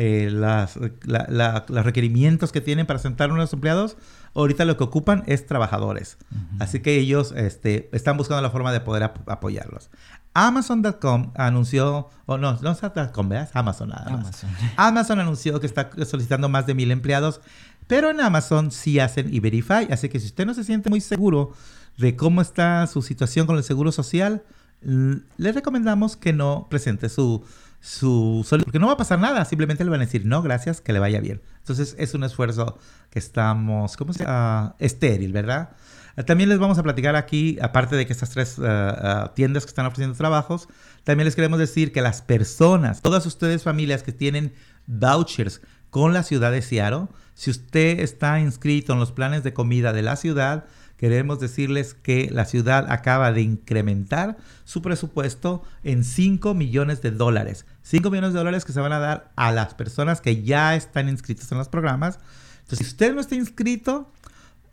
eh, 0.00 0.28
las, 0.30 0.78
la- 1.04 1.26
la- 1.28 1.64
los 1.68 1.84
requerimientos 1.84 2.52
que 2.52 2.60
tienen 2.60 2.86
para 2.86 3.00
sentar 3.00 3.32
unos 3.32 3.52
empleados, 3.52 3.96
ahorita 4.32 4.64
lo 4.64 4.76
que 4.76 4.84
ocupan 4.84 5.24
es 5.26 5.44
trabajadores. 5.44 6.18
Así 6.60 6.78
que 6.78 6.94
ellos 6.98 7.32
este, 7.36 7.88
están 7.92 8.16
buscando 8.16 8.40
la 8.40 8.50
forma 8.50 8.72
de 8.72 8.78
poder 8.80 9.02
ap- 9.02 9.28
apoyarlos. 9.28 9.90
Amazon.com 10.34 11.32
anunció, 11.34 12.10
o 12.26 12.38
no, 12.38 12.56
no 12.62 12.70
es 12.70 12.80
¿verdad? 12.80 13.50
Amazon 13.54 13.88
nada 13.88 14.04
más. 14.10 14.20
Amazon. 14.44 14.50
Amazon 14.76 15.18
anunció 15.18 15.58
que 15.60 15.66
está 15.66 15.90
solicitando 16.06 16.48
más 16.48 16.64
de 16.66 16.74
mil 16.74 16.90
empleados, 16.92 17.40
pero 17.88 18.08
en 18.10 18.20
Amazon 18.20 18.70
sí 18.70 19.00
hacen 19.00 19.34
E-Verify. 19.34 19.88
Así 19.90 20.08
que 20.08 20.20
si 20.20 20.26
usted 20.26 20.46
no 20.46 20.54
se 20.54 20.62
siente 20.62 20.90
muy 20.90 21.00
seguro 21.00 21.52
de 21.96 22.14
cómo 22.14 22.40
está 22.40 22.86
su 22.86 23.02
situación 23.02 23.46
con 23.48 23.56
el 23.56 23.64
seguro 23.64 23.90
social, 23.90 24.44
le 24.80 25.52
recomendamos 25.52 26.16
que 26.16 26.32
no 26.32 26.68
presente 26.70 27.08
su, 27.08 27.42
su 27.80 28.46
porque 28.64 28.78
no 28.78 28.88
va 28.88 28.94
a 28.94 28.96
pasar 28.96 29.18
nada, 29.18 29.44
simplemente 29.44 29.84
le 29.84 29.90
van 29.90 30.00
a 30.00 30.04
decir 30.04 30.24
no, 30.24 30.42
gracias, 30.42 30.80
que 30.80 30.92
le 30.92 30.98
vaya 30.98 31.20
bien. 31.20 31.40
Entonces 31.58 31.94
es 31.98 32.14
un 32.14 32.24
esfuerzo 32.24 32.78
que 33.10 33.18
estamos, 33.18 33.96
¿cómo 33.96 34.12
se 34.12 34.24
llama? 34.24 34.74
Estéril, 34.78 35.32
¿verdad? 35.32 35.70
Eh, 36.16 36.24
También 36.24 36.48
les 36.48 36.58
vamos 36.58 36.78
a 36.78 36.82
platicar 36.82 37.16
aquí, 37.16 37.58
aparte 37.62 37.96
de 37.96 38.06
que 38.06 38.12
estas 38.12 38.30
tres 38.30 38.56
ah, 38.58 39.32
tiendas 39.34 39.64
que 39.64 39.70
están 39.70 39.86
ofreciendo 39.86 40.16
trabajos, 40.16 40.68
también 41.04 41.26
les 41.26 41.36
queremos 41.36 41.58
decir 41.58 41.92
que 41.92 42.02
las 42.02 42.22
personas, 42.22 43.00
todas 43.02 43.24
ustedes 43.26 43.62
familias 43.62 44.02
que 44.02 44.12
tienen 44.12 44.52
vouchers 44.86 45.60
con 45.90 46.12
la 46.12 46.22
ciudad 46.22 46.50
de 46.50 46.62
Seattle, 46.62 47.06
si 47.34 47.50
usted 47.50 48.00
está 48.00 48.40
inscrito 48.40 48.92
en 48.92 48.98
los 48.98 49.12
planes 49.12 49.44
de 49.44 49.52
comida 49.54 49.92
de 49.92 50.02
la 50.02 50.16
ciudad, 50.16 50.64
queremos 50.98 51.40
decirles 51.40 51.94
que 51.94 52.28
la 52.30 52.44
ciudad 52.44 52.90
acaba 52.90 53.32
de 53.32 53.40
incrementar 53.40 54.36
su 54.64 54.82
presupuesto 54.82 55.62
en 55.84 56.04
5 56.04 56.52
millones 56.54 57.00
de 57.00 57.12
dólares. 57.12 57.64
5 57.82 58.10
millones 58.10 58.32
de 58.34 58.40
dólares 58.40 58.64
que 58.64 58.72
se 58.72 58.80
van 58.80 58.92
a 58.92 58.98
dar 58.98 59.30
a 59.36 59.52
las 59.52 59.74
personas 59.74 60.20
que 60.20 60.42
ya 60.42 60.74
están 60.74 61.08
inscritas 61.08 61.50
en 61.52 61.58
los 61.58 61.68
programas. 61.68 62.18
Entonces, 62.62 62.78
si 62.78 62.92
usted 62.92 63.14
no 63.14 63.20
está 63.20 63.36
inscrito, 63.36 64.12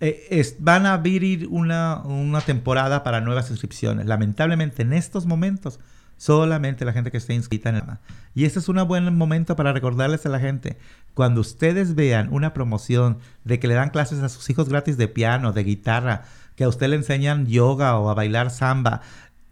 eh, 0.02 0.56
van 0.60 0.86
a 0.86 0.94
abrir 0.94 1.48
una, 1.48 2.02
una 2.04 2.42
temporada 2.42 3.04
para 3.04 3.22
nuevas 3.22 3.52
inscripciones. 3.52 4.08
Lamentablemente, 4.08 4.82
en 4.82 4.94
estos 4.94 5.26
momentos, 5.28 5.80
solamente 6.18 6.86
la 6.86 6.94
gente 6.94 7.12
que 7.12 7.18
esté 7.18 7.34
inscrita 7.34 7.70
en 7.70 7.76
el 7.76 7.82
programa. 7.82 8.02
Y 8.34 8.46
este 8.46 8.60
es 8.60 8.70
un 8.70 8.86
buen 8.88 9.16
momento 9.16 9.56
para 9.56 9.74
recordarles 9.74 10.26
a 10.26 10.30
la 10.30 10.40
gente, 10.40 10.78
cuando 11.14 11.42
ustedes 11.42 11.96
vean 11.96 12.28
una 12.32 12.54
promoción 12.54 13.20
de 13.44 13.60
que 13.60 13.68
le 13.68 13.74
dan 13.74 13.90
clases 13.90 14.20
a 14.20 14.30
sus 14.30 14.50
hijos 14.50 14.70
gratis 14.70 14.98
de 14.98 15.08
piano, 15.08 15.54
de 15.54 15.64
guitarra, 15.64 16.24
que 16.56 16.64
a 16.64 16.70
usted 16.70 16.90
le 16.90 16.98
enseñan 16.98 17.48
yoga 17.48 17.98
o 17.98 18.10
a 18.10 18.14
bailar 18.14 18.50
samba, 18.50 19.02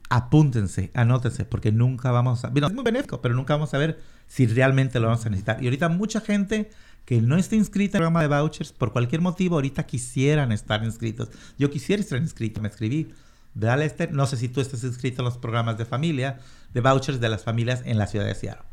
apúntense, 0.10 0.92
anótense, 0.94 1.46
porque 1.46 1.72
nunca 1.72 2.12
vamos 2.12 2.44
a... 2.46 2.50
Bueno, 2.50 2.68
es 2.68 2.74
muy 2.74 2.84
benéfico, 2.84 3.22
pero 3.22 3.36
nunca 3.36 3.56
vamos 3.56 3.74
a 3.74 3.78
ver 3.78 4.00
si 4.28 4.46
realmente 4.46 5.00
lo 5.00 5.08
vamos 5.08 5.26
a 5.26 5.30
necesitar. 5.30 5.62
Y 5.62 5.66
ahorita 5.66 5.90
mucha 5.90 6.22
gente 6.22 6.70
que 7.06 7.22
no 7.22 7.38
está 7.38 7.56
inscrita 7.56 7.98
en 7.98 8.04
el 8.04 8.08
programa 8.10 8.22
de 8.22 8.42
vouchers, 8.42 8.72
por 8.72 8.92
cualquier 8.92 9.22
motivo, 9.22 9.56
ahorita 9.56 9.86
quisieran 9.86 10.52
estar 10.52 10.84
inscritos. 10.84 11.30
Yo 11.58 11.70
quisiera 11.70 12.02
estar 12.02 12.20
inscrito, 12.20 12.62
me 12.62 12.70
escribí. 12.70 13.14
¿Verdad, 13.56 13.80
Lester? 13.80 14.12
No 14.14 14.26
sé 14.26 14.38
si 14.38 14.50
tú 14.50 14.62
estás 14.62 14.84
inscrito 14.84 15.22
en 15.22 15.26
los 15.26 15.38
programas 15.38 15.78
de 15.78 15.86
familia, 15.86 16.40
de 16.74 16.82
vouchers 16.82 17.20
de 17.20 17.30
las 17.30 17.44
familias 17.44 17.82
en 17.86 17.98
la 17.98 18.08
ciudad 18.08 18.26
de 18.26 18.36
Seattle. 18.36 18.64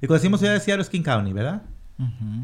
Y 0.00 0.06
cuando 0.06 0.14
decimos 0.14 0.40
ciudad 0.40 0.52
de 0.54 0.60
Seattle 0.60 0.82
es 0.82 0.90
King 0.90 1.02
County, 1.02 1.32
¿verdad? 1.32 1.62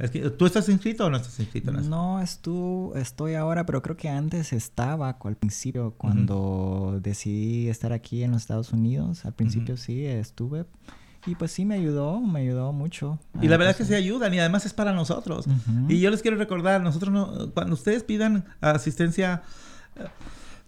Es 0.00 0.10
que, 0.10 0.30
¿Tú 0.30 0.46
estás 0.46 0.66
inscrito 0.70 1.04
o 1.04 1.10
no 1.10 1.18
estás 1.18 1.38
inscrito 1.38 1.70
en 1.70 1.80
eso? 1.80 1.90
No 1.90 2.20
estuvo, 2.22 2.96
estoy 2.96 3.34
ahora, 3.34 3.66
pero 3.66 3.82
creo 3.82 3.98
que 3.98 4.08
antes 4.08 4.54
estaba 4.54 5.18
al 5.22 5.36
principio 5.36 5.92
cuando 5.98 6.98
decidí 7.02 7.68
estar 7.68 7.92
aquí 7.92 8.22
en 8.22 8.30
los 8.32 8.40
Estados 8.40 8.72
Unidos. 8.72 9.26
Al 9.26 9.34
principio 9.34 9.76
sí 9.76 10.06
estuve 10.06 10.64
y 11.26 11.34
pues 11.34 11.52
sí 11.52 11.66
me 11.66 11.74
ayudó, 11.74 12.18
me 12.22 12.40
ayudó 12.40 12.72
mucho. 12.72 13.18
Y 13.42 13.48
la 13.48 13.56
Ah, 13.56 13.58
verdad 13.58 13.70
es 13.72 13.76
pues, 13.76 13.88
que 13.88 13.94
se 13.94 13.96
ayudan 13.98 14.32
y 14.32 14.38
además 14.38 14.64
es 14.64 14.72
para 14.72 14.94
nosotros. 14.94 15.44
Y 15.86 16.00
yo 16.00 16.10
les 16.10 16.22
quiero 16.22 16.38
recordar, 16.38 16.80
nosotros 16.80 17.12
no, 17.12 17.52
cuando 17.52 17.74
ustedes 17.74 18.04
pidan 18.04 18.46
asistencia 18.62 19.42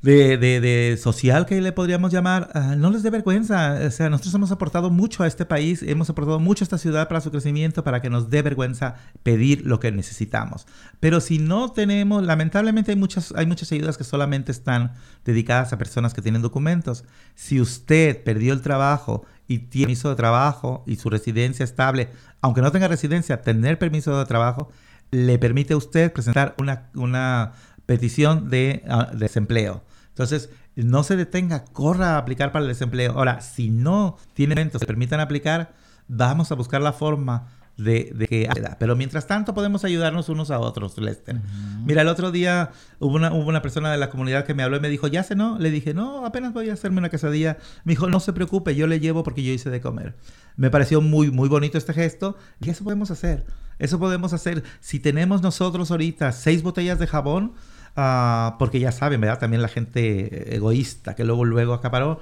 de, 0.04 0.36
de- 0.36 0.60
de 0.60 0.96
social 0.98 1.46
que 1.46 1.60
le 1.60 1.72
podríamos 1.72 2.12
llamar, 2.12 2.50
ah, 2.54 2.74
no 2.76 2.90
les 2.90 3.02
dé 3.02 3.10
vergüenza. 3.10 3.78
O 3.86 3.90
sea, 3.90 4.10
nosotros 4.10 4.34
hemos 4.34 4.52
aportado 4.52 4.90
mucho 4.90 5.22
a 5.22 5.26
este 5.26 5.46
país, 5.46 5.82
hemos 5.82 6.10
aportado 6.10 6.38
mucho 6.40 6.62
a 6.62 6.66
esta 6.66 6.76
ciudad 6.78 7.08
para 7.08 7.20
su 7.22 7.30
crecimiento, 7.30 7.82
para 7.84 8.02
que 8.02 8.10
nos 8.10 8.28
dé 8.28 8.42
vergüenza 8.42 8.96
pedir 9.22 9.64
lo 9.66 9.80
que 9.80 9.90
necesitamos. 9.92 10.66
Pero 11.00 11.20
si 11.20 11.38
no 11.38 11.72
tenemos, 11.72 12.22
lamentablemente 12.22 12.90
hay 12.92 12.96
muchas, 12.98 13.32
hay 13.34 13.46
muchas 13.46 13.72
ayudas 13.72 13.96
que 13.96 14.04
solamente 14.04 14.52
están 14.52 14.92
dedicadas 15.24 15.72
a 15.72 15.78
personas 15.78 16.12
que 16.12 16.20
tienen 16.22 16.42
documentos. 16.42 17.04
Si 17.34 17.60
usted 17.60 18.22
perdió 18.22 18.52
el 18.52 18.60
trabajo 18.60 19.24
y 19.48 19.58
tiene 19.60 19.86
permiso 19.86 20.10
de 20.10 20.16
trabajo 20.16 20.84
y 20.86 20.96
su 20.96 21.08
residencia 21.08 21.64
estable, 21.64 22.10
aunque 22.42 22.60
no 22.60 22.70
tenga 22.72 22.88
residencia, 22.88 23.40
tener 23.40 23.78
permiso 23.78 24.18
de 24.18 24.26
trabajo 24.26 24.70
le 25.10 25.38
permite 25.38 25.72
a 25.74 25.76
usted 25.78 26.12
presentar 26.12 26.54
una, 26.58 26.90
una 26.94 27.52
petición 27.86 28.50
de, 28.50 28.82
de 29.12 29.18
desempleo. 29.18 29.82
Entonces, 30.14 30.48
no 30.76 31.02
se 31.02 31.16
detenga, 31.16 31.64
corra 31.64 32.14
a 32.14 32.18
aplicar 32.18 32.52
para 32.52 32.62
el 32.62 32.68
desempleo. 32.68 33.12
Ahora, 33.12 33.40
si 33.40 33.70
no 33.70 34.16
tiene 34.32 34.52
eventos 34.52 34.80
que 34.80 34.86
permitan 34.86 35.18
aplicar, 35.18 35.74
vamos 36.06 36.52
a 36.52 36.54
buscar 36.54 36.80
la 36.80 36.92
forma 36.92 37.48
de, 37.76 38.12
de 38.14 38.28
que. 38.28 38.48
Pero 38.78 38.94
mientras 38.94 39.26
tanto 39.26 39.54
podemos 39.54 39.84
ayudarnos 39.84 40.28
unos 40.28 40.52
a 40.52 40.60
otros, 40.60 40.96
Lester. 40.98 41.40
Mira, 41.84 42.02
el 42.02 42.08
otro 42.08 42.30
día 42.30 42.70
hubo 43.00 43.16
una, 43.16 43.32
hubo 43.32 43.48
una 43.48 43.60
persona 43.60 43.90
de 43.90 43.98
la 43.98 44.08
comunidad 44.08 44.44
que 44.44 44.54
me 44.54 44.62
habló 44.62 44.76
y 44.76 44.80
me 44.80 44.88
dijo, 44.88 45.08
¿ya 45.08 45.24
se 45.24 45.34
no? 45.34 45.58
Le 45.58 45.72
dije, 45.72 45.94
no, 45.94 46.24
apenas 46.24 46.52
voy 46.52 46.70
a 46.70 46.74
hacerme 46.74 46.98
una 46.98 47.08
quesadilla. 47.08 47.58
Me 47.82 47.94
dijo, 47.94 48.06
no 48.08 48.20
se 48.20 48.32
preocupe, 48.32 48.76
yo 48.76 48.86
le 48.86 49.00
llevo 49.00 49.24
porque 49.24 49.42
yo 49.42 49.52
hice 49.52 49.68
de 49.70 49.80
comer. 49.80 50.14
Me 50.56 50.70
pareció 50.70 51.00
muy, 51.00 51.32
muy 51.32 51.48
bonito 51.48 51.76
este 51.76 51.92
gesto 51.92 52.36
y 52.60 52.70
eso 52.70 52.84
podemos 52.84 53.10
hacer. 53.10 53.44
Eso 53.80 53.98
podemos 53.98 54.32
hacer. 54.32 54.62
Si 54.78 55.00
tenemos 55.00 55.42
nosotros 55.42 55.90
ahorita 55.90 56.30
seis 56.30 56.62
botellas 56.62 57.00
de 57.00 57.08
jabón, 57.08 57.54
ah, 57.96 58.56
porque 58.58 58.80
ya 58.80 58.92
saben, 58.92 59.20
¿verdad? 59.20 59.38
También 59.38 59.62
la 59.62 59.68
gente 59.68 60.54
egoísta 60.54 61.14
que 61.14 61.24
luego, 61.24 61.44
luego 61.44 61.74
acaparó. 61.74 62.20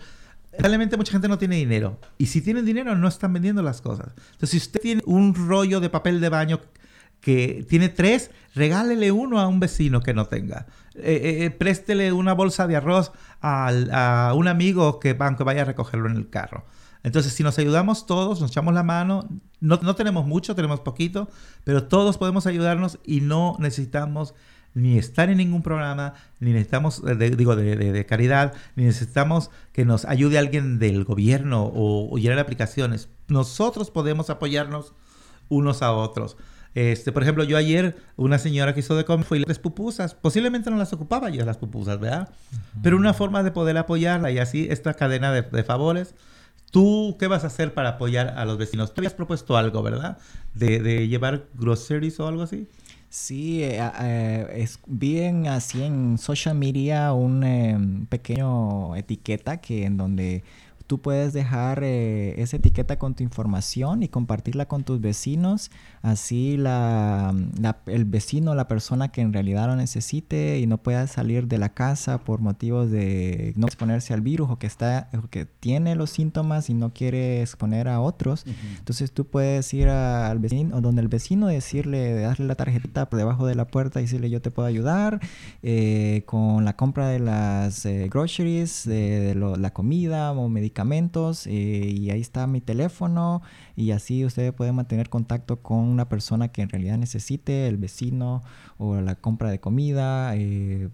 Realmente 0.58 0.96
mucha 0.96 1.12
gente 1.12 1.28
no 1.28 1.38
tiene 1.38 1.56
dinero. 1.56 1.98
Y 2.18 2.26
si 2.26 2.42
tienen 2.42 2.64
dinero, 2.64 2.94
no 2.94 3.08
están 3.08 3.32
vendiendo 3.32 3.62
las 3.62 3.80
cosas. 3.80 4.12
Entonces, 4.32 4.50
si 4.50 4.56
usted 4.58 4.80
tiene 4.80 5.02
un 5.06 5.34
rollo 5.34 5.80
de 5.80 5.88
papel 5.88 6.20
de 6.20 6.28
baño 6.28 6.60
que 7.20 7.64
tiene 7.68 7.88
tres, 7.88 8.30
regálele 8.54 9.12
uno 9.12 9.40
a 9.40 9.48
un 9.48 9.60
vecino 9.60 10.02
que 10.02 10.12
no 10.12 10.26
tenga. 10.26 10.66
Eh, 10.94 11.44
eh, 11.44 11.50
préstele 11.50 12.12
una 12.12 12.34
bolsa 12.34 12.66
de 12.66 12.76
arroz 12.76 13.12
a 13.40 14.32
un 14.36 14.48
amigo 14.48 15.00
que, 15.00 15.16
que 15.16 15.44
vaya 15.44 15.62
a 15.62 15.64
recogerlo 15.64 16.10
en 16.10 16.16
el 16.16 16.28
carro. 16.28 16.64
Entonces, 17.02 17.32
si 17.32 17.42
nos 17.42 17.58
ayudamos 17.58 18.06
todos, 18.06 18.40
nos 18.40 18.50
echamos 18.50 18.74
la 18.74 18.82
mano, 18.82 19.28
no, 19.60 19.78
no 19.82 19.94
tenemos 19.96 20.26
mucho, 20.26 20.54
tenemos 20.54 20.80
poquito, 20.80 21.28
pero 21.64 21.84
todos 21.84 22.16
podemos 22.16 22.46
ayudarnos 22.46 22.98
y 23.04 23.20
no 23.20 23.56
necesitamos 23.58 24.34
ni 24.74 24.98
estar 24.98 25.28
en 25.30 25.38
ningún 25.38 25.62
programa, 25.62 26.14
ni 26.40 26.52
necesitamos, 26.52 27.02
eh, 27.06 27.14
de- 27.14 27.30
digo, 27.36 27.56
de, 27.56 27.76
de- 27.76 27.92
de 27.92 28.06
caridad, 28.06 28.54
ni 28.76 28.84
necesitamos 28.84 29.50
que 29.72 29.84
nos 29.84 30.04
ayude 30.04 30.38
alguien 30.38 30.78
del 30.78 31.04
gobierno 31.04 31.64
o, 31.64 32.12
o 32.12 32.18
llenar 32.18 32.38
aplicaciones. 32.38 33.08
Nosotros 33.28 33.90
podemos 33.90 34.30
apoyarnos 34.30 34.94
unos 35.48 35.82
a 35.82 35.92
otros. 35.92 36.36
Este, 36.74 37.12
por 37.12 37.22
ejemplo, 37.22 37.44
yo 37.44 37.58
ayer, 37.58 37.96
una 38.16 38.38
señora 38.38 38.72
que 38.72 38.80
hizo 38.80 38.96
de 38.96 39.04
comer 39.04 39.26
fue 39.26 39.38
y 39.38 39.44
las 39.44 39.58
pupusas. 39.58 40.14
Posiblemente 40.14 40.70
no 40.70 40.78
las 40.78 40.92
ocupaba 40.94 41.28
yo 41.28 41.44
las 41.44 41.58
pupusas, 41.58 42.00
¿verdad? 42.00 42.30
Pero 42.82 42.96
una 42.96 43.12
forma 43.12 43.42
de 43.42 43.50
poder 43.50 43.76
apoyarla 43.76 44.30
y 44.30 44.38
así 44.38 44.66
esta 44.70 44.94
cadena 44.94 45.32
de, 45.32 45.42
de 45.42 45.64
favores. 45.64 46.14
¿Tú 46.70 47.16
qué 47.20 47.26
vas 47.26 47.44
a 47.44 47.48
hacer 47.48 47.74
para 47.74 47.90
apoyar 47.90 48.28
a 48.38 48.46
los 48.46 48.56
vecinos? 48.56 48.94
Tú 48.94 49.00
habías 49.02 49.12
propuesto 49.12 49.58
algo, 49.58 49.82
¿verdad? 49.82 50.16
De, 50.54 50.80
de 50.80 51.06
llevar 51.08 51.44
groceries 51.52 52.18
o 52.18 52.26
algo 52.26 52.40
así. 52.40 52.66
Sí, 53.14 53.62
eh, 53.62 53.78
eh, 54.00 54.46
es, 54.54 54.80
vi 54.86 55.18
en, 55.20 55.46
así 55.46 55.82
en 55.82 56.16
social 56.16 56.54
media 56.54 57.12
un 57.12 57.44
eh, 57.44 57.76
pequeño 58.08 58.96
etiqueta 58.96 59.60
que 59.60 59.84
en 59.84 59.98
donde 59.98 60.42
tú 60.86 61.00
puedes 61.00 61.32
dejar 61.32 61.80
eh, 61.82 62.34
esa 62.40 62.56
etiqueta 62.56 62.98
con 62.98 63.14
tu 63.14 63.22
información 63.22 64.02
y 64.02 64.08
compartirla 64.08 64.66
con 64.66 64.84
tus 64.84 65.00
vecinos. 65.00 65.70
Así 66.02 66.56
la, 66.56 67.34
la- 67.60 67.78
el 67.86 68.04
vecino, 68.04 68.54
la 68.54 68.66
persona 68.68 69.08
que 69.12 69.20
en 69.20 69.32
realidad 69.32 69.66
lo 69.68 69.76
necesite 69.76 70.58
y 70.58 70.66
no 70.66 70.78
pueda 70.78 71.06
salir 71.06 71.46
de 71.46 71.58
la 71.58 71.68
casa 71.70 72.18
por 72.18 72.40
motivos 72.40 72.90
de 72.90 73.52
no 73.56 73.66
exponerse 73.66 74.12
al 74.14 74.20
virus 74.20 74.50
o 74.50 74.58
que 74.58 74.66
está 74.66 75.08
o 75.16 75.28
que 75.28 75.46
tiene 75.46 75.94
los 75.94 76.10
síntomas 76.10 76.68
y 76.70 76.74
no 76.74 76.92
quiere 76.92 77.40
exponer 77.42 77.88
a 77.88 78.00
otros. 78.00 78.44
Entonces 78.78 79.12
tú 79.12 79.26
puedes 79.26 79.72
ir 79.74 79.88
a- 79.88 80.28
al 80.30 80.38
vecino, 80.38 80.76
o 80.76 80.80
donde 80.80 81.02
el 81.02 81.08
vecino, 81.08 81.46
decirle, 81.46 82.14
darle 82.20 82.46
la 82.46 82.54
tarjetita 82.54 83.08
por 83.08 83.18
debajo 83.18 83.46
de 83.46 83.54
la 83.54 83.66
puerta 83.66 84.00
y 84.00 84.04
decirle 84.04 84.30
yo 84.30 84.40
te 84.42 84.50
puedo 84.50 84.66
ayudar 84.66 85.20
eh, 85.62 86.22
con 86.26 86.64
la 86.64 86.74
compra 86.76 87.08
de 87.08 87.18
las 87.20 87.86
eh, 87.86 88.08
groceries, 88.10 88.84
de, 88.86 89.20
de 89.20 89.34
lo- 89.34 89.56
la 89.56 89.72
comida 89.72 90.32
o 90.32 90.48
medicamentos 90.48 90.71
eh, 91.46 91.50
y 91.50 92.10
ahí 92.10 92.20
está 92.20 92.46
mi 92.46 92.60
teléfono 92.60 93.42
y 93.76 93.90
así 93.92 94.24
usted 94.24 94.52
puede 94.54 94.72
mantener 94.72 95.08
contacto 95.08 95.60
con 95.62 95.78
una 95.80 96.08
persona 96.08 96.48
que 96.48 96.62
en 96.62 96.68
realidad 96.68 96.98
necesite, 96.98 97.66
el 97.68 97.76
vecino 97.76 98.42
o 98.78 99.00
la 99.00 99.14
compra 99.16 99.50
de 99.50 99.60
comida. 99.60 100.34
eh, 100.36 100.88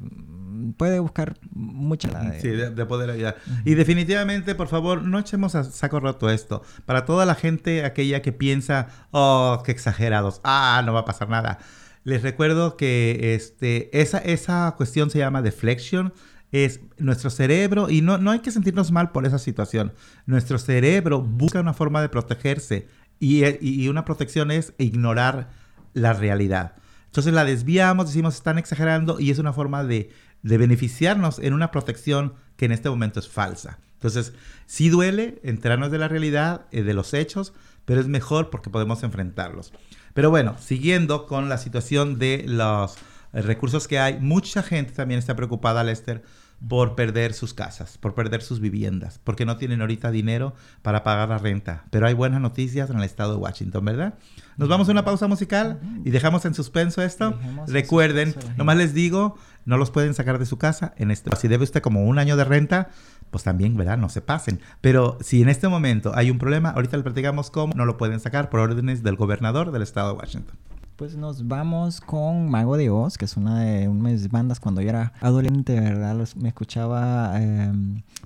puede 0.76 0.98
buscar 1.00 1.38
mucha... 1.52 2.08
la 2.10 2.22
de- 2.30 2.40
Sí, 2.40 2.48
de, 2.48 2.70
de 2.70 2.86
poder 2.86 3.10
ayudar. 3.10 3.36
Y 3.64 3.74
definitivamente, 3.74 4.54
por 4.54 4.68
favor, 4.68 5.02
no 5.02 5.18
echemos 5.18 5.54
a 5.54 5.64
saco 5.64 6.00
roto 6.00 6.30
esto. 6.30 6.62
Para 6.86 7.04
toda 7.04 7.26
la 7.26 7.34
gente, 7.34 7.84
aquella 7.84 8.22
que 8.22 8.32
piensa, 8.32 8.88
oh, 9.10 9.62
qué 9.64 9.72
exagerados, 9.72 10.40
ah, 10.44 10.82
no 10.84 10.92
va 10.92 11.00
a 11.00 11.04
pasar 11.04 11.28
nada. 11.28 11.58
Les 12.04 12.22
recuerdo 12.22 12.76
que 12.76 13.34
este, 13.34 14.00
esa, 14.00 14.18
esa 14.18 14.74
cuestión 14.76 15.10
se 15.10 15.18
llama 15.18 15.42
deflection. 15.42 16.12
Es 16.52 16.80
nuestro 16.98 17.30
cerebro, 17.30 17.90
y 17.90 18.00
no, 18.00 18.18
no 18.18 18.30
hay 18.30 18.38
que 18.40 18.50
sentirnos 18.50 18.90
mal 18.90 19.12
por 19.12 19.26
esa 19.26 19.38
situación. 19.38 19.92
Nuestro 20.26 20.58
cerebro 20.58 21.20
busca 21.20 21.60
una 21.60 21.74
forma 21.74 22.00
de 22.00 22.08
protegerse, 22.08 22.88
y, 23.20 23.44
y- 23.60 23.88
una 23.88 24.04
protección 24.04 24.50
es 24.50 24.72
ignorar 24.78 25.50
la 25.92 26.12
realidad. 26.12 26.74
Entonces 27.06 27.32
la 27.32 27.44
desviamos, 27.44 28.06
decimos 28.06 28.36
están 28.36 28.58
exagerando 28.58 29.18
y 29.18 29.30
es 29.30 29.38
una 29.38 29.52
forma 29.52 29.82
de, 29.82 30.10
de 30.42 30.58
beneficiarnos 30.58 31.38
en 31.40 31.52
una 31.54 31.70
protección 31.70 32.34
que 32.56 32.66
en 32.66 32.72
este 32.72 32.88
momento 32.90 33.18
es 33.18 33.28
falsa. 33.28 33.78
Entonces 33.94 34.34
sí 34.66 34.88
duele 34.88 35.40
enterarnos 35.42 35.90
de 35.90 35.98
la 35.98 36.06
realidad, 36.06 36.66
eh, 36.70 36.82
de 36.82 36.94
los 36.94 37.12
hechos, 37.14 37.52
pero 37.84 38.00
es 38.00 38.06
mejor 38.06 38.50
porque 38.50 38.70
podemos 38.70 39.02
enfrentarlos. 39.02 39.72
Pero 40.14 40.30
bueno, 40.30 40.54
siguiendo 40.60 41.26
con 41.26 41.48
la 41.48 41.58
situación 41.58 42.18
de 42.18 42.44
los 42.46 42.96
recursos 43.32 43.88
que 43.88 43.98
hay, 43.98 44.18
mucha 44.20 44.62
gente 44.62 44.92
también 44.92 45.18
está 45.18 45.36
preocupada, 45.36 45.84
Lester, 45.84 46.22
por 46.66 46.96
perder 46.96 47.34
sus 47.34 47.54
casas, 47.54 47.98
por 47.98 48.14
perder 48.14 48.42
sus 48.42 48.58
viviendas, 48.58 49.20
porque 49.22 49.44
no 49.44 49.56
tienen 49.56 49.80
ahorita 49.80 50.10
dinero 50.10 50.54
para 50.82 51.04
pagar 51.04 51.28
la 51.28 51.38
renta. 51.38 51.84
Pero 51.90 52.06
hay 52.06 52.14
buenas 52.14 52.40
noticias 52.40 52.90
en 52.90 52.98
el 52.98 53.04
estado 53.04 53.34
de 53.34 53.38
Washington, 53.38 53.84
¿verdad? 53.84 54.14
Nos 54.56 54.68
vamos 54.68 54.88
a 54.88 54.92
una 54.92 55.04
pausa 55.04 55.28
musical 55.28 55.78
y 56.04 56.10
dejamos 56.10 56.44
en 56.46 56.54
suspenso 56.54 57.00
esto. 57.02 57.38
Recuerden, 57.68 58.32
suspenso 58.32 58.58
nomás 58.58 58.76
les 58.76 58.92
digo, 58.92 59.36
no 59.66 59.76
los 59.76 59.92
pueden 59.92 60.14
sacar 60.14 60.38
de 60.40 60.46
su 60.46 60.58
casa. 60.58 60.94
En 60.96 61.12
este, 61.12 61.34
si 61.36 61.46
debe 61.46 61.62
usted 61.62 61.80
como 61.80 62.04
un 62.06 62.18
año 62.18 62.36
de 62.36 62.44
renta, 62.44 62.88
pues 63.30 63.44
también, 63.44 63.76
¿verdad? 63.76 63.98
No 63.98 64.08
se 64.08 64.20
pasen. 64.20 64.60
Pero 64.80 65.16
si 65.20 65.42
en 65.42 65.48
este 65.48 65.68
momento 65.68 66.12
hay 66.16 66.30
un 66.30 66.38
problema, 66.38 66.70
ahorita 66.70 66.96
le 66.96 67.04
platicamos 67.04 67.52
cómo 67.52 67.72
no 67.74 67.84
lo 67.84 67.96
pueden 67.96 68.18
sacar 68.18 68.50
por 68.50 68.60
órdenes 68.60 69.04
del 69.04 69.14
gobernador 69.14 69.70
del 69.70 69.82
estado 69.82 70.12
de 70.12 70.18
Washington. 70.18 70.56
Pues 70.98 71.14
nos 71.14 71.46
vamos 71.46 72.00
con 72.00 72.50
Mago 72.50 72.76
de 72.76 72.90
Oz, 72.90 73.18
que 73.18 73.24
es 73.24 73.36
una 73.36 73.62
de 73.62 73.86
unas 73.86 74.28
bandas 74.30 74.58
cuando 74.58 74.80
yo 74.80 74.88
era 74.88 75.12
adolescente, 75.20 75.78
¿verdad? 75.78 76.28
Me 76.34 76.48
escuchaba 76.48 77.34
eh, 77.36 77.70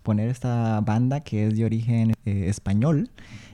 poner 0.02 0.30
esta 0.30 0.80
banda 0.80 1.20
que 1.20 1.48
es 1.48 1.54
de 1.58 1.66
origen 1.66 2.14
eh, 2.24 2.46
español, 2.48 3.10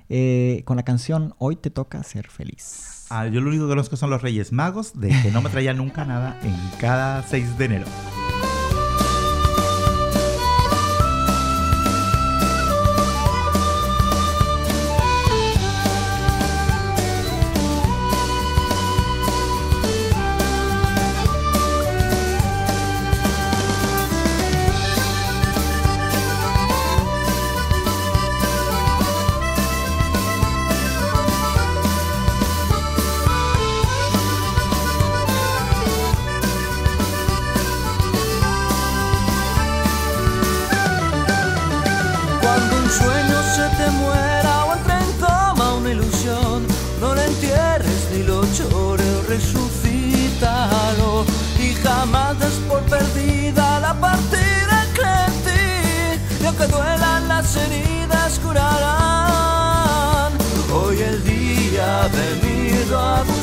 eh, 0.08 0.62
con 0.66 0.76
la 0.76 0.84
canción 0.84 1.34
Hoy 1.38 1.56
te 1.56 1.70
toca 1.70 2.00
ser 2.04 2.28
feliz. 2.28 3.06
Ah, 3.10 3.26
yo 3.26 3.40
lo 3.40 3.48
único 3.48 3.64
que 3.64 3.70
conozco 3.70 3.96
son 3.96 4.10
los 4.10 4.22
Reyes 4.22 4.52
Magos, 4.52 4.92
de 4.94 5.08
que 5.08 5.32
no 5.32 5.42
me 5.42 5.50
traían 5.50 5.78
nunca 5.78 6.04
nada 6.04 6.38
en 6.44 6.54
cada 6.78 7.24
6 7.24 7.58
de 7.58 7.64
enero. 7.64 7.86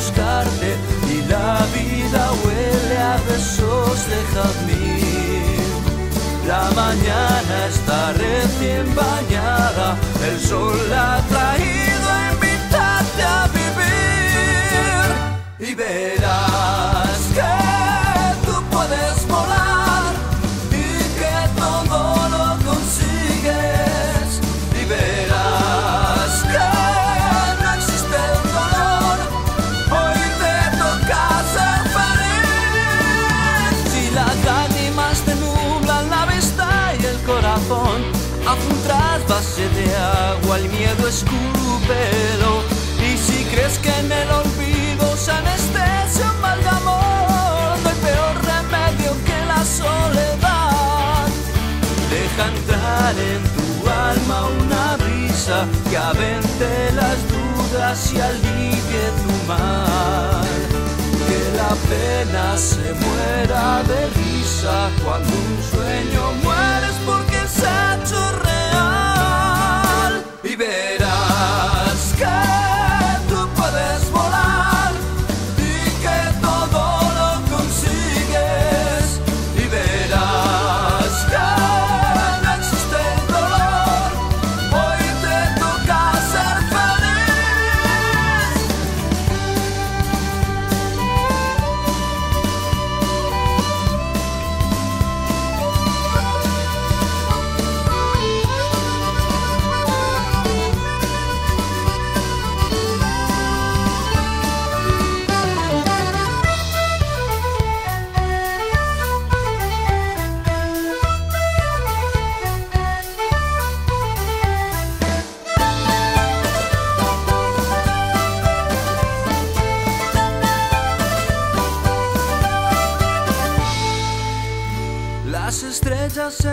Y 0.08 1.22
la 1.28 1.66
vida 1.74 2.30
huele 2.44 2.98
a 2.98 3.16
besos 3.28 3.98
de 4.08 4.18
jazmín. 4.32 5.60
La 6.46 6.70
mañana 6.74 7.66
está 7.68 8.12
recién 8.12 8.94
bañada, 8.94 9.96
el 10.28 10.38
sol 10.38 10.92
ha 10.92 11.20
traído 11.28 12.08
a 12.08 12.32
invitarte 12.32 13.22
a 13.22 13.48
vivir 13.48 15.08
y 15.70 15.74
verás 15.74 16.25
haz 38.46 38.58
un 38.70 38.82
trasvase 38.82 39.68
de 39.68 39.86
agua, 39.96 40.58
el 40.58 40.68
miedo 40.70 41.08
escúpelo. 41.08 42.62
Y 42.98 43.16
si 43.16 43.44
crees 43.44 43.78
que 43.78 43.90
en 43.90 44.10
el 44.10 44.30
olvido 44.30 45.16
se 45.16 45.32
anestesia 45.32 46.30
un 46.32 46.40
mal 46.40 46.68
amor, 46.68 47.78
no 47.82 47.88
hay 47.90 47.98
peor 48.08 48.34
remedio 48.52 49.12
que 49.26 49.38
la 49.46 49.62
soledad. 49.64 51.26
Deja 52.10 52.44
entrar 52.54 53.14
en 53.32 53.42
tu 53.56 53.88
alma 53.88 54.38
una 54.62 54.96
brisa 54.96 55.66
que 55.90 55.96
avente 55.96 56.92
las 56.94 57.18
dudas 57.34 58.12
y 58.12 58.20
alivie 58.20 59.04
tu 59.22 59.32
mal. 59.48 60.46
Que 61.26 61.40
la 61.60 61.72
pena 61.90 62.56
se 62.56 62.94
muera 63.04 63.82
de 63.82 64.00
risa 64.20 64.90
cuando 65.04 65.28
un 65.28 65.56
sueño 65.70 66.22
mueres 66.44 66.96
porque 67.04 67.25
hecho 67.58 68.20
real. 68.42 70.24
Y 70.42 70.56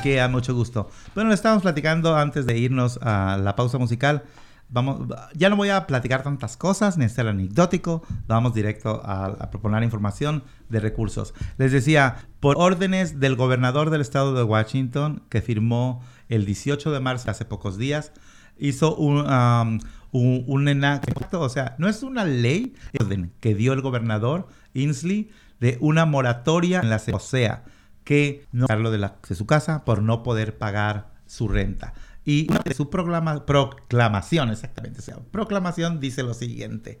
aquí 0.00 0.16
a 0.16 0.28
mucho 0.28 0.54
gusto. 0.54 0.88
Bueno, 1.14 1.28
le 1.28 1.34
estábamos 1.34 1.62
platicando 1.62 2.16
antes 2.16 2.46
de 2.46 2.58
irnos 2.58 2.98
a 3.02 3.38
la 3.38 3.54
pausa 3.54 3.76
musical. 3.76 4.24
Vamos, 4.70 5.08
ya 5.34 5.50
no 5.50 5.56
voy 5.56 5.68
a 5.68 5.86
platicar 5.86 6.22
tantas 6.22 6.56
cosas, 6.56 6.96
ni 6.96 7.06
ser 7.08 7.28
anecdótico. 7.28 8.02
Vamos 8.26 8.54
directo 8.54 9.02
a, 9.04 9.26
a 9.26 9.50
proponer 9.50 9.82
información 9.82 10.42
de 10.70 10.80
recursos. 10.80 11.34
Les 11.58 11.70
decía, 11.70 12.16
por 12.40 12.56
órdenes 12.58 13.20
del 13.20 13.36
gobernador 13.36 13.90
del 13.90 14.00
estado 14.00 14.32
de 14.32 14.42
Washington, 14.42 15.22
que 15.28 15.42
firmó 15.42 16.02
el 16.28 16.46
18 16.46 16.92
de 16.92 17.00
marzo, 17.00 17.30
hace 17.30 17.44
pocos 17.44 17.76
días, 17.76 18.12
hizo 18.58 18.94
un, 18.96 19.18
um, 19.18 19.80
un, 20.12 20.44
un 20.46 20.68
enactamiento, 20.68 21.40
o 21.42 21.48
sea, 21.50 21.74
no 21.78 21.88
es 21.88 22.02
una 22.02 22.24
ley, 22.24 22.74
orden 22.98 23.32
que 23.40 23.54
dio 23.54 23.74
el 23.74 23.82
gobernador 23.82 24.48
Inslee 24.72 25.30
de 25.58 25.76
una 25.80 26.06
moratoria 26.06 26.80
en 26.80 26.88
la 26.88 27.02
o 27.12 27.20
sea, 27.20 27.64
que 28.04 28.46
no 28.52 28.66
sacarlo 28.66 28.90
de, 28.90 28.98
de 28.98 29.34
su 29.34 29.46
casa 29.46 29.84
por 29.84 30.02
no 30.02 30.22
poder 30.22 30.58
pagar 30.58 31.10
su 31.26 31.48
renta. 31.48 31.92
Y 32.24 32.46
una 32.50 32.60
de 32.64 32.74
su 32.74 32.90
proclama- 32.90 33.46
proclamación, 33.46 34.50
exactamente, 34.50 35.00
o 35.00 35.02
sea, 35.02 35.16
proclamación 35.30 36.00
dice 36.00 36.22
lo 36.22 36.34
siguiente. 36.34 37.00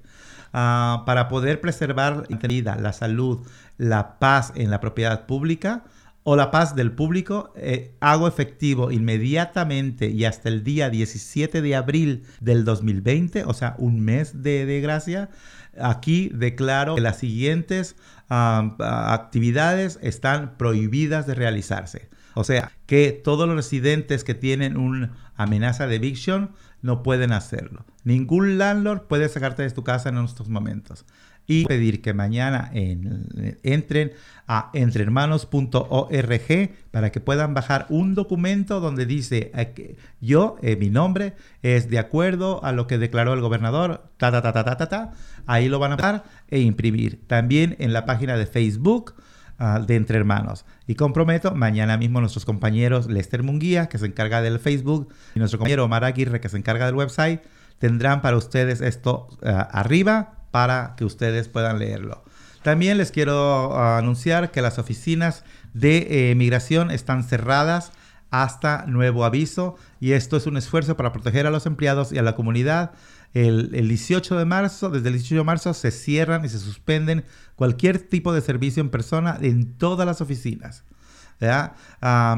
ah, 0.52 1.02
para 1.06 1.28
poder 1.28 1.60
preservar 1.60 2.26
la 2.28 2.36
vida, 2.48 2.76
la 2.76 2.92
salud, 2.92 3.46
la 3.78 4.18
paz 4.18 4.52
en 4.56 4.70
la 4.70 4.80
propiedad 4.80 5.26
pública 5.26 5.84
o 6.22 6.36
la 6.36 6.50
paz 6.50 6.74
del 6.74 6.92
público, 6.92 7.52
eh, 7.56 7.94
hago 8.00 8.26
efectivo 8.28 8.90
inmediatamente 8.90 10.08
y 10.10 10.24
hasta 10.24 10.48
el 10.48 10.64
día 10.64 10.90
17 10.90 11.62
de 11.62 11.76
abril 11.76 12.24
del 12.40 12.64
2020, 12.64 13.44
o 13.44 13.54
sea, 13.54 13.74
un 13.78 14.00
mes 14.00 14.42
de, 14.42 14.66
de 14.66 14.80
gracia, 14.80 15.30
aquí 15.78 16.30
declaro 16.34 16.94
que 16.94 17.00
las 17.00 17.18
siguientes 17.18 17.96
actividades 18.28 19.98
están 20.02 20.56
prohibidas 20.56 21.26
de 21.26 21.34
realizarse. 21.34 22.08
O 22.34 22.44
sea, 22.44 22.70
que 22.86 23.10
todos 23.12 23.48
los 23.48 23.56
residentes 23.56 24.22
que 24.22 24.34
tienen 24.34 24.76
una 24.76 25.32
amenaza 25.36 25.86
de 25.86 25.96
eviction 25.96 26.52
no 26.80 27.02
pueden 27.02 27.32
hacerlo. 27.32 27.84
Ningún 28.04 28.56
landlord 28.56 29.02
puede 29.08 29.28
sacarte 29.28 29.62
de 29.62 29.70
tu 29.70 29.82
casa 29.82 30.10
en 30.10 30.18
estos 30.18 30.48
momentos. 30.48 31.04
Y 31.50 31.66
pedir 31.66 32.00
que 32.00 32.14
mañana 32.14 32.70
en- 32.72 33.58
entren 33.62 34.12
a 34.46 34.70
entrehermanos.org 34.72 36.70
para 36.90 37.10
que 37.12 37.20
puedan 37.20 37.54
bajar 37.54 37.86
un 37.88 38.14
documento 38.14 38.80
donde 38.80 39.06
dice 39.06 39.50
eh, 39.54 39.96
yo, 40.20 40.56
eh, 40.62 40.76
mi 40.76 40.90
nombre, 40.90 41.34
es 41.62 41.88
de 41.90 41.98
acuerdo 41.98 42.64
a 42.64 42.72
lo 42.72 42.86
que 42.86 42.98
declaró 42.98 43.32
el 43.34 43.40
gobernador, 43.40 44.10
ta, 44.16 44.30
ta, 44.30 44.42
ta, 44.42 44.52
ta, 44.52 44.64
ta, 44.64 44.76
ta, 44.76 44.88
ta. 44.88 45.12
Ahí 45.46 45.68
lo 45.68 45.78
van 45.78 45.92
a 45.92 45.96
dar 45.96 46.24
e 46.48 46.60
imprimir. 46.60 47.20
También 47.26 47.76
en 47.78 47.92
la 47.92 48.04
página 48.06 48.36
de 48.36 48.46
Facebook 48.46 49.14
ah, 49.58 49.80
de 49.86 49.96
Entre 49.96 50.16
Hermanos. 50.18 50.64
Y 50.86 50.94
comprometo, 50.94 51.54
mañana 51.54 51.96
mismo 51.96 52.20
nuestros 52.20 52.44
compañeros 52.44 53.08
Lester 53.08 53.42
Munguía, 53.42 53.88
que 53.88 53.98
se 53.98 54.06
encarga 54.06 54.42
del 54.42 54.58
Facebook, 54.58 55.08
y 55.34 55.38
nuestro 55.38 55.58
compañero 55.58 55.84
Omar 55.84 56.04
Aguirre, 56.04 56.40
que 56.40 56.48
se 56.48 56.56
encarga 56.56 56.86
del 56.86 56.94
website, 56.94 57.40
tendrán 57.78 58.20
para 58.20 58.36
ustedes 58.36 58.80
esto 58.80 59.28
ah, 59.44 59.60
arriba 59.72 60.36
para 60.50 60.94
que 60.96 61.04
ustedes 61.04 61.48
puedan 61.48 61.78
leerlo. 61.78 62.24
También 62.62 62.98
les 62.98 63.10
quiero 63.10 63.74
ah, 63.74 63.98
anunciar 63.98 64.50
que 64.50 64.62
las 64.62 64.78
oficinas 64.78 65.44
de 65.72 66.30
eh, 66.30 66.34
migración 66.34 66.90
están 66.90 67.24
cerradas 67.24 67.92
hasta 68.30 68.84
nuevo 68.86 69.24
aviso 69.24 69.76
y 69.98 70.12
esto 70.12 70.36
es 70.36 70.46
un 70.46 70.56
esfuerzo 70.56 70.96
para 70.96 71.12
proteger 71.12 71.46
a 71.46 71.50
los 71.50 71.66
empleados 71.66 72.12
y 72.12 72.18
a 72.18 72.22
la 72.22 72.34
comunidad. 72.34 72.92
El, 73.32 73.74
el 73.74 73.88
18 73.88 74.38
de 74.38 74.44
marzo, 74.44 74.90
desde 74.90 75.08
el 75.08 75.14
18 75.14 75.36
de 75.36 75.44
marzo 75.44 75.74
se 75.74 75.90
cierran 75.90 76.44
y 76.44 76.48
se 76.48 76.58
suspenden 76.58 77.24
cualquier 77.56 77.98
tipo 77.98 78.32
de 78.32 78.40
servicio 78.40 78.80
en 78.80 78.90
persona 78.90 79.38
en 79.40 79.74
todas 79.74 80.06
las 80.06 80.20
oficinas. 80.20 80.84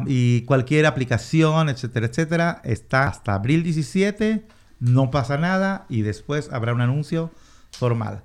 y 0.07 0.42
cualquier 0.42 0.87
aplicación, 0.87 1.68
etcétera, 1.68 2.07
etcétera, 2.07 2.61
está 2.64 3.09
hasta 3.09 3.35
abril 3.35 3.64
17, 3.64 4.46
no 4.79 5.11
pasa 5.11 5.38
nada 5.38 5.87
y 5.88 6.03
después 6.03 6.51
habrá 6.53 6.72
un 6.72 6.81
anuncio 6.81 7.33
formal. 7.72 8.22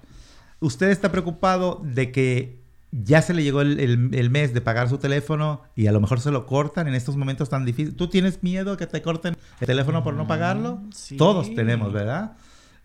¿Usted 0.60 0.89
está 0.89 1.12
preocupado 1.12 1.81
de 1.83 2.12
que 2.12 2.60
ya 2.91 3.21
se 3.21 3.33
le 3.33 3.43
llegó 3.43 3.62
el, 3.62 3.79
el- 3.79 4.10
el 4.13 4.29
mes 4.29 4.53
de 4.53 4.62
pagar 4.62 4.89
su 4.89 4.97
teléfono 4.97 5.62
y 5.75 5.88
a 5.88 5.91
lo 5.91 5.99
mejor 5.99 6.19
se 6.19 6.31
lo 6.31 6.45
cortan 6.45 6.88
en 6.88 6.95
estos 6.95 7.15
momentos 7.17 7.49
tan 7.49 7.65
difíciles? 7.65 7.95
¿Tú 7.95 8.07
tienes 8.07 8.41
miedo 8.43 8.77
que 8.77 8.88
te 8.88 9.01
corten 9.01 9.36
el 9.60 9.67
teléfono 9.67 10.03
por 10.03 10.13
no 10.13 10.25
pagarlo? 10.27 10.81
sí. 10.93 11.17
Todos 11.17 11.53
tenemos, 11.53 11.91
¿verdad? 11.93 12.38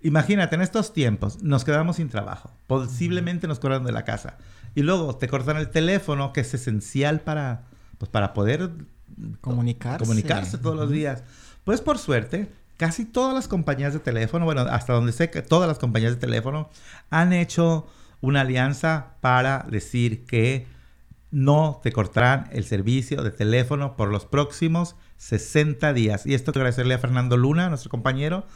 Imagínate, 0.02 0.56
en 0.56 0.62
estos 0.62 0.92
tiempos 0.92 1.42
nos 1.42 1.64
quedamos 1.64 1.96
sin 1.96 2.08
trabajo. 2.08 2.50
Posiblemente 2.66 3.46
nos 3.46 3.60
corran 3.60 3.84
de 3.84 3.92
la 3.92 4.04
casa. 4.04 4.36
Y 4.74 4.82
luego 4.82 5.14
te 5.16 5.28
cortan 5.28 5.56
el 5.58 5.68
teléfono, 5.68 6.32
que 6.32 6.40
es 6.40 6.52
esencial 6.54 7.20
para, 7.20 7.62
pues, 7.98 8.10
para 8.10 8.34
poder 8.34 8.70
Comunicarse. 9.40 9.98
comunicarse 10.04 10.58
todos 10.58 10.76
los 10.76 10.90
días. 10.90 11.22
Pues 11.64 11.80
por 11.80 11.98
suerte, 11.98 12.50
casi 12.76 13.04
todas 13.04 13.34
las 13.34 13.48
compañías 13.48 13.92
de 13.92 14.00
teléfono, 14.00 14.44
bueno, 14.44 14.62
hasta 14.62 14.92
donde 14.92 15.12
sé 15.12 15.30
que 15.30 15.42
todas 15.42 15.68
las 15.68 15.78
compañías 15.78 16.12
de 16.12 16.20
teléfono 16.20 16.70
han 17.10 17.32
hecho 17.32 17.86
una 18.20 18.42
alianza 18.42 19.14
para 19.20 19.66
decir 19.70 20.24
que 20.24 20.66
no 21.30 21.80
te 21.82 21.92
cortarán 21.92 22.48
el 22.52 22.64
servicio 22.64 23.22
de 23.22 23.30
teléfono 23.30 23.96
por 23.96 24.10
los 24.10 24.26
próximos 24.26 24.96
60 25.16 25.92
días. 25.92 26.26
Y 26.26 26.34
esto 26.34 26.52
quiero 26.52 26.64
agradecerle 26.64 26.94
a 26.94 26.98
Fernando 26.98 27.36
Luna, 27.36 27.68
nuestro 27.68 27.90
compañero, 27.90 28.46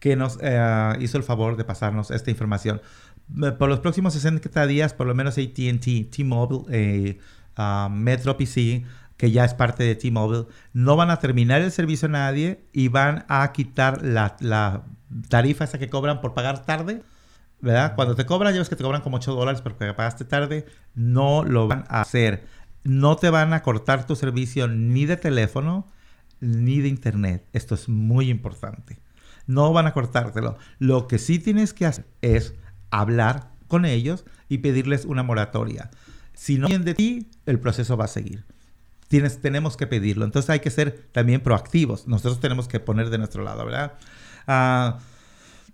que 0.00 0.16
nos 0.16 0.38
eh, 0.42 0.96
hizo 1.00 1.16
el 1.16 1.24
favor 1.24 1.56
de 1.56 1.64
pasarnos 1.64 2.10
esta 2.10 2.30
información. 2.30 2.82
Eh, 3.42 3.52
Por 3.52 3.68
los 3.68 3.80
próximos 3.80 4.12
60 4.14 4.66
días, 4.66 4.92
por 4.92 5.06
lo 5.06 5.14
menos 5.14 5.38
AT&T, 5.38 6.08
T-Mobile, 6.10 6.62
eh, 6.70 7.18
ah, 7.56 7.88
Metro 7.90 8.36
PC, 8.36 8.84
que 9.20 9.30
ya 9.30 9.44
es 9.44 9.52
parte 9.52 9.84
de 9.84 9.94
T-Mobile, 9.96 10.46
no 10.72 10.96
van 10.96 11.10
a 11.10 11.18
terminar 11.18 11.60
el 11.60 11.70
servicio 11.70 12.08
a 12.08 12.10
nadie 12.10 12.64
y 12.72 12.88
van 12.88 13.26
a 13.28 13.52
quitar 13.52 14.02
la, 14.02 14.38
la 14.40 14.84
tarifa 15.28 15.64
esa 15.64 15.78
que 15.78 15.90
cobran 15.90 16.22
por 16.22 16.32
pagar 16.32 16.64
tarde. 16.64 17.02
¿Verdad? 17.60 17.94
Cuando 17.96 18.14
te 18.14 18.24
cobran, 18.24 18.54
ya 18.54 18.60
ves 18.60 18.70
que 18.70 18.76
te 18.76 18.82
cobran 18.82 19.02
como 19.02 19.18
8 19.18 19.34
dólares 19.34 19.60
porque 19.60 19.92
pagaste 19.92 20.24
tarde, 20.24 20.64
no 20.94 21.44
lo 21.44 21.68
van 21.68 21.84
a 21.88 22.00
hacer. 22.00 22.46
No 22.82 23.16
te 23.16 23.28
van 23.28 23.52
a 23.52 23.62
cortar 23.62 24.06
tu 24.06 24.16
servicio 24.16 24.68
ni 24.68 25.04
de 25.04 25.18
teléfono 25.18 25.86
ni 26.40 26.80
de 26.80 26.88
internet. 26.88 27.46
Esto 27.52 27.74
es 27.74 27.90
muy 27.90 28.30
importante. 28.30 29.00
No 29.46 29.70
van 29.74 29.86
a 29.86 29.92
cortártelo. 29.92 30.56
Lo 30.78 31.08
que 31.08 31.18
sí 31.18 31.38
tienes 31.38 31.74
que 31.74 31.84
hacer 31.84 32.06
es 32.22 32.54
hablar 32.90 33.50
con 33.68 33.84
ellos 33.84 34.24
y 34.48 34.58
pedirles 34.58 35.04
una 35.04 35.22
moratoria. 35.22 35.90
Si 36.32 36.56
no 36.56 36.68
vienen 36.68 36.86
de 36.86 36.94
ti, 36.94 37.28
el 37.44 37.60
proceso 37.60 37.98
va 37.98 38.06
a 38.06 38.08
seguir. 38.08 38.46
Tienes, 39.10 39.42
tenemos 39.42 39.76
que 39.76 39.88
pedirlo. 39.88 40.24
Entonces 40.24 40.50
hay 40.50 40.60
que 40.60 40.70
ser 40.70 41.08
también 41.12 41.42
proactivos. 41.42 42.08
Nosotros 42.08 42.40
tenemos 42.40 42.68
que 42.68 42.80
poner 42.80 43.10
de 43.10 43.18
nuestro 43.18 43.42
lado, 43.44 43.66
¿verdad? 43.66 43.94
Ah, 44.46 44.98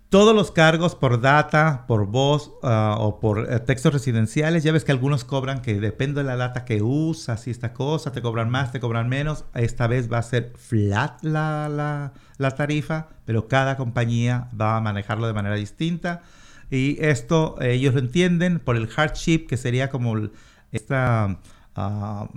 Todos 0.09 0.35
los 0.35 0.51
cargos 0.51 0.95
por 0.95 1.21
data, 1.21 1.85
por 1.87 2.07
voz 2.07 2.53
ah, 2.63 2.95
o 2.99 3.19
por 3.19 3.51
eh, 3.53 3.59
textos 3.59 3.93
residenciales, 3.93 4.63
ya 4.63 4.71
ves 4.71 4.85
que 4.85 4.93
algunos 4.93 5.25
cobran 5.25 5.61
que 5.61 5.79
depende 5.81 6.21
de 6.23 6.27
la 6.27 6.37
data 6.37 6.65
que 6.65 6.81
usas 6.81 7.47
y 7.47 7.51
esta 7.51 7.73
cosa, 7.73 8.11
te 8.13 8.21
cobran 8.21 8.49
más, 8.49 8.71
te 8.71 8.79
cobran 8.79 9.09
menos. 9.09 9.45
Esta 9.53 9.87
vez 9.87 10.11
va 10.11 10.19
a 10.19 10.23
ser 10.23 10.53
flat 10.57 11.23
la, 11.23 11.69
la- 11.69 12.13
la 12.37 12.51
tarifa, 12.51 13.09
pero 13.25 13.47
cada 13.49 13.77
compañía 13.77 14.49
va 14.59 14.77
a 14.77 14.81
manejarlo 14.81 15.27
de 15.27 15.33
manera 15.33 15.55
distinta. 15.55 16.23
Y 16.71 16.97
esto 17.03 17.57
eh, 17.61 17.73
ellos 17.73 17.93
lo 17.93 17.99
entienden 17.99 18.59
por 18.59 18.77
el 18.77 18.87
hardship, 18.87 19.47
que 19.47 19.57
sería 19.57 19.89
como 19.89 20.15
esta 20.71 21.39
ah, 21.75 22.29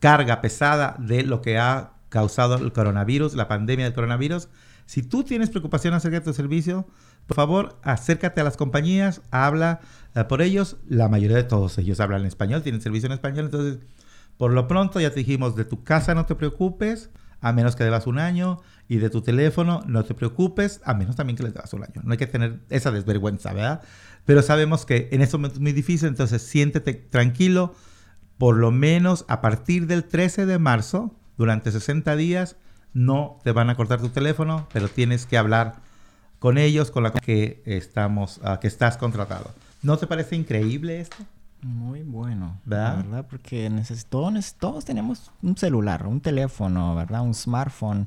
carga 0.00 0.40
pesada 0.40 0.96
de 0.98 1.22
lo 1.22 1.40
que 1.40 1.58
ha 1.58 1.92
causado 2.08 2.56
el 2.56 2.72
coronavirus, 2.72 3.34
la 3.34 3.48
pandemia 3.48 3.84
del 3.84 3.94
coronavirus. 3.94 4.48
Si 4.86 5.02
tú 5.02 5.22
tienes 5.22 5.50
preocupación 5.50 5.94
acerca 5.94 6.18
de 6.18 6.24
tu 6.24 6.34
servicio, 6.34 6.86
por 7.26 7.36
favor, 7.36 7.78
acércate 7.82 8.40
a 8.40 8.44
las 8.44 8.56
compañías, 8.56 9.22
habla 9.30 9.80
eh, 10.16 10.24
por 10.24 10.42
ellos. 10.42 10.78
La 10.88 11.08
mayoría 11.08 11.36
de 11.36 11.44
todos 11.44 11.78
ellos 11.78 12.00
hablan 12.00 12.26
español, 12.26 12.62
tienen 12.62 12.80
servicio 12.80 13.06
en 13.06 13.12
español. 13.12 13.44
Entonces, 13.44 13.78
por 14.36 14.52
lo 14.52 14.66
pronto 14.66 14.98
ya 14.98 15.10
te 15.10 15.20
dijimos, 15.20 15.54
de 15.54 15.64
tu 15.64 15.84
casa 15.84 16.14
no 16.14 16.26
te 16.26 16.34
preocupes, 16.34 17.10
a 17.40 17.52
menos 17.52 17.76
que 17.76 17.84
debas 17.84 18.08
un 18.08 18.18
año, 18.18 18.60
y 18.88 18.96
de 18.96 19.10
tu 19.10 19.22
teléfono 19.22 19.84
no 19.86 20.04
te 20.04 20.14
preocupes, 20.14 20.80
a 20.84 20.94
menos 20.94 21.14
también 21.14 21.36
que 21.36 21.44
les 21.44 21.54
debas 21.54 21.72
un 21.72 21.84
año. 21.84 22.00
No 22.02 22.10
hay 22.10 22.18
que 22.18 22.26
tener 22.26 22.58
esa 22.70 22.90
desvergüenza, 22.90 23.52
¿verdad? 23.52 23.82
Pero 24.24 24.42
sabemos 24.42 24.84
que 24.84 25.08
en 25.12 25.22
estos 25.22 25.38
momentos 25.38 25.58
es 25.58 25.62
muy 25.62 25.72
difícil, 25.72 26.08
entonces 26.08 26.42
siéntete 26.42 26.94
tranquilo. 26.94 27.76
Por 28.40 28.56
lo 28.56 28.70
menos 28.70 29.26
a 29.28 29.42
partir 29.42 29.86
del 29.86 30.04
13 30.04 30.46
de 30.46 30.58
marzo, 30.58 31.14
durante 31.36 31.70
60 31.70 32.16
días, 32.16 32.56
no 32.94 33.38
te 33.44 33.52
van 33.52 33.68
a 33.68 33.74
cortar 33.74 34.00
tu 34.00 34.08
teléfono, 34.08 34.66
pero 34.72 34.88
tienes 34.88 35.26
que 35.26 35.36
hablar 35.36 35.74
con 36.38 36.56
ellos, 36.56 36.90
con 36.90 37.02
la 37.02 37.12
que 37.12 37.62
estamos, 37.66 38.40
ah, 38.42 38.58
que 38.58 38.66
estás 38.66 38.96
contratado. 38.96 39.50
¿No 39.82 39.98
te 39.98 40.06
parece 40.06 40.36
increíble 40.36 41.02
esto? 41.02 41.18
Muy 41.60 42.02
bueno, 42.02 42.58
¿Verdad? 42.64 42.96
la 42.96 43.02
¿verdad? 43.02 43.26
Porque 43.28 43.70
todos, 44.08 44.54
todos 44.54 44.86
tenemos 44.86 45.30
un 45.42 45.58
celular, 45.58 46.06
un 46.06 46.22
teléfono, 46.22 46.94
¿verdad? 46.94 47.20
Un 47.20 47.34
smartphone. 47.34 48.06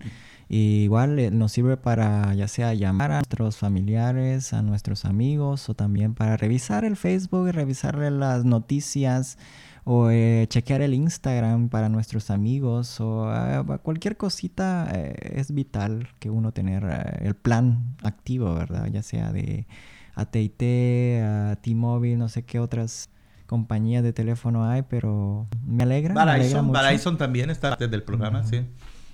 Y 0.50 0.86
igual 0.86 1.20
eh, 1.20 1.30
nos 1.30 1.52
sirve 1.52 1.78
para 1.78 2.34
ya 2.34 2.48
sea 2.48 2.74
llamar 2.74 3.12
a 3.12 3.18
nuestros 3.18 3.58
familiares, 3.58 4.52
a 4.54 4.64
nuestros 4.64 5.06
amigos 5.06 5.70
o 5.70 5.76
también 5.76 6.16
para 6.16 6.38
revisar 6.38 6.86
el 6.86 6.98
Facebook, 6.98 7.52
revisar 7.52 7.96
las 8.12 8.46
noticias 8.46 9.38
o 9.86 10.10
eh, 10.10 10.46
chequear 10.50 10.82
el 10.82 10.94
Instagram 10.94 11.70
para 11.70 11.90
nuestros 11.90 12.30
amigos 12.30 13.02
o 13.02 13.30
ah, 13.30 13.80
cualquier 13.84 14.16
cosita 14.16 14.90
eh, 14.94 15.34
es 15.36 15.54
vital 15.54 16.10
que 16.20 16.30
uno 16.30 16.52
tener 16.54 16.84
eh, 16.86 17.26
el 17.26 17.36
plan 17.36 17.96
activo, 18.04 18.54
¿verdad? 18.54 18.88
Ya 18.92 19.04
sea 19.04 19.32
de 19.32 19.68
AT&T, 20.16 21.22
a 21.22 21.56
T-Mobile, 21.58 22.18
no 22.18 22.30
sé 22.30 22.44
qué 22.44 22.60
otras 22.60 23.10
compañías 23.46 24.04
de 24.04 24.14
teléfono 24.14 24.66
hay, 24.66 24.84
pero 24.84 25.48
me 25.66 25.84
alegra, 25.84 26.14
me 26.14 26.22
alegra 26.22 26.38
Verizon, 26.44 26.66
mucho. 26.66 26.82
Verizon 26.82 27.18
también 27.18 27.50
está 27.50 27.70
parte 27.70 27.88
del 27.88 28.04
programa, 28.04 28.44
sí. 28.44 28.66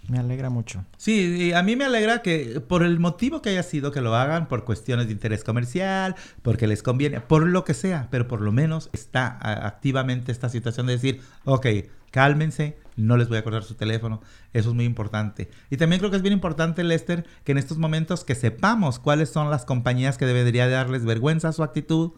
Me 0.10 0.18
alegra 0.18 0.50
mucho. 0.50 0.86
Sí, 0.98 1.54
a 1.54 1.62
mí 1.62 1.76
me 1.76 1.86
alegra 1.86 2.22
que 2.24 2.62
por 2.68 2.82
el 2.84 3.00
motivo 3.00 3.42
que 3.44 3.50
haya 3.50 3.62
sido 3.64 3.92
que 3.92 4.02
lo 4.02 4.16
hagan, 4.16 4.48
por 4.48 4.64
cuestiones 4.66 5.06
de 5.06 5.14
interés 5.14 5.44
comercial, 5.44 6.16
porque 6.42 6.66
les 6.66 6.82
conviene, 6.82 7.22
por 7.22 7.46
lo 7.46 7.64
que 7.64 7.76
sea, 7.76 8.08
pero 8.10 8.28
por 8.28 8.42
lo 8.42 8.52
menos 8.52 8.90
está 8.92 9.28
a- 9.28 9.68
activamente 9.68 10.32
esta 10.32 10.50
situación 10.50 10.88
de 10.88 10.94
decir, 10.94 11.22
ok, 11.46 11.68
cálmense, 12.10 12.78
no 12.96 13.18
les 13.18 13.28
voy 13.28 13.38
a 13.38 13.42
acordar 13.42 13.64
su 13.64 13.76
teléfono, 13.76 14.20
eso 14.52 14.70
es 14.70 14.76
muy 14.76 14.86
importante. 14.86 15.50
Y 15.70 15.78
también 15.78 16.00
creo 16.00 16.10
que 16.10 16.18
es 16.18 16.24
bien 16.24 16.34
importante, 16.34 16.84
Lester, 16.84 17.26
que 17.44 17.52
en 17.52 17.60
estos 17.60 17.78
momentos 17.78 18.24
que 18.26 18.34
sepamos 18.34 18.98
cuáles 18.98 19.30
son 19.30 19.52
las 19.52 19.64
compañías 19.64 20.18
que 20.18 20.26
debería 20.26 20.68
darles 20.68 21.06
vergüenza 21.06 21.52
su 21.54 21.62
actitud, 21.62 22.14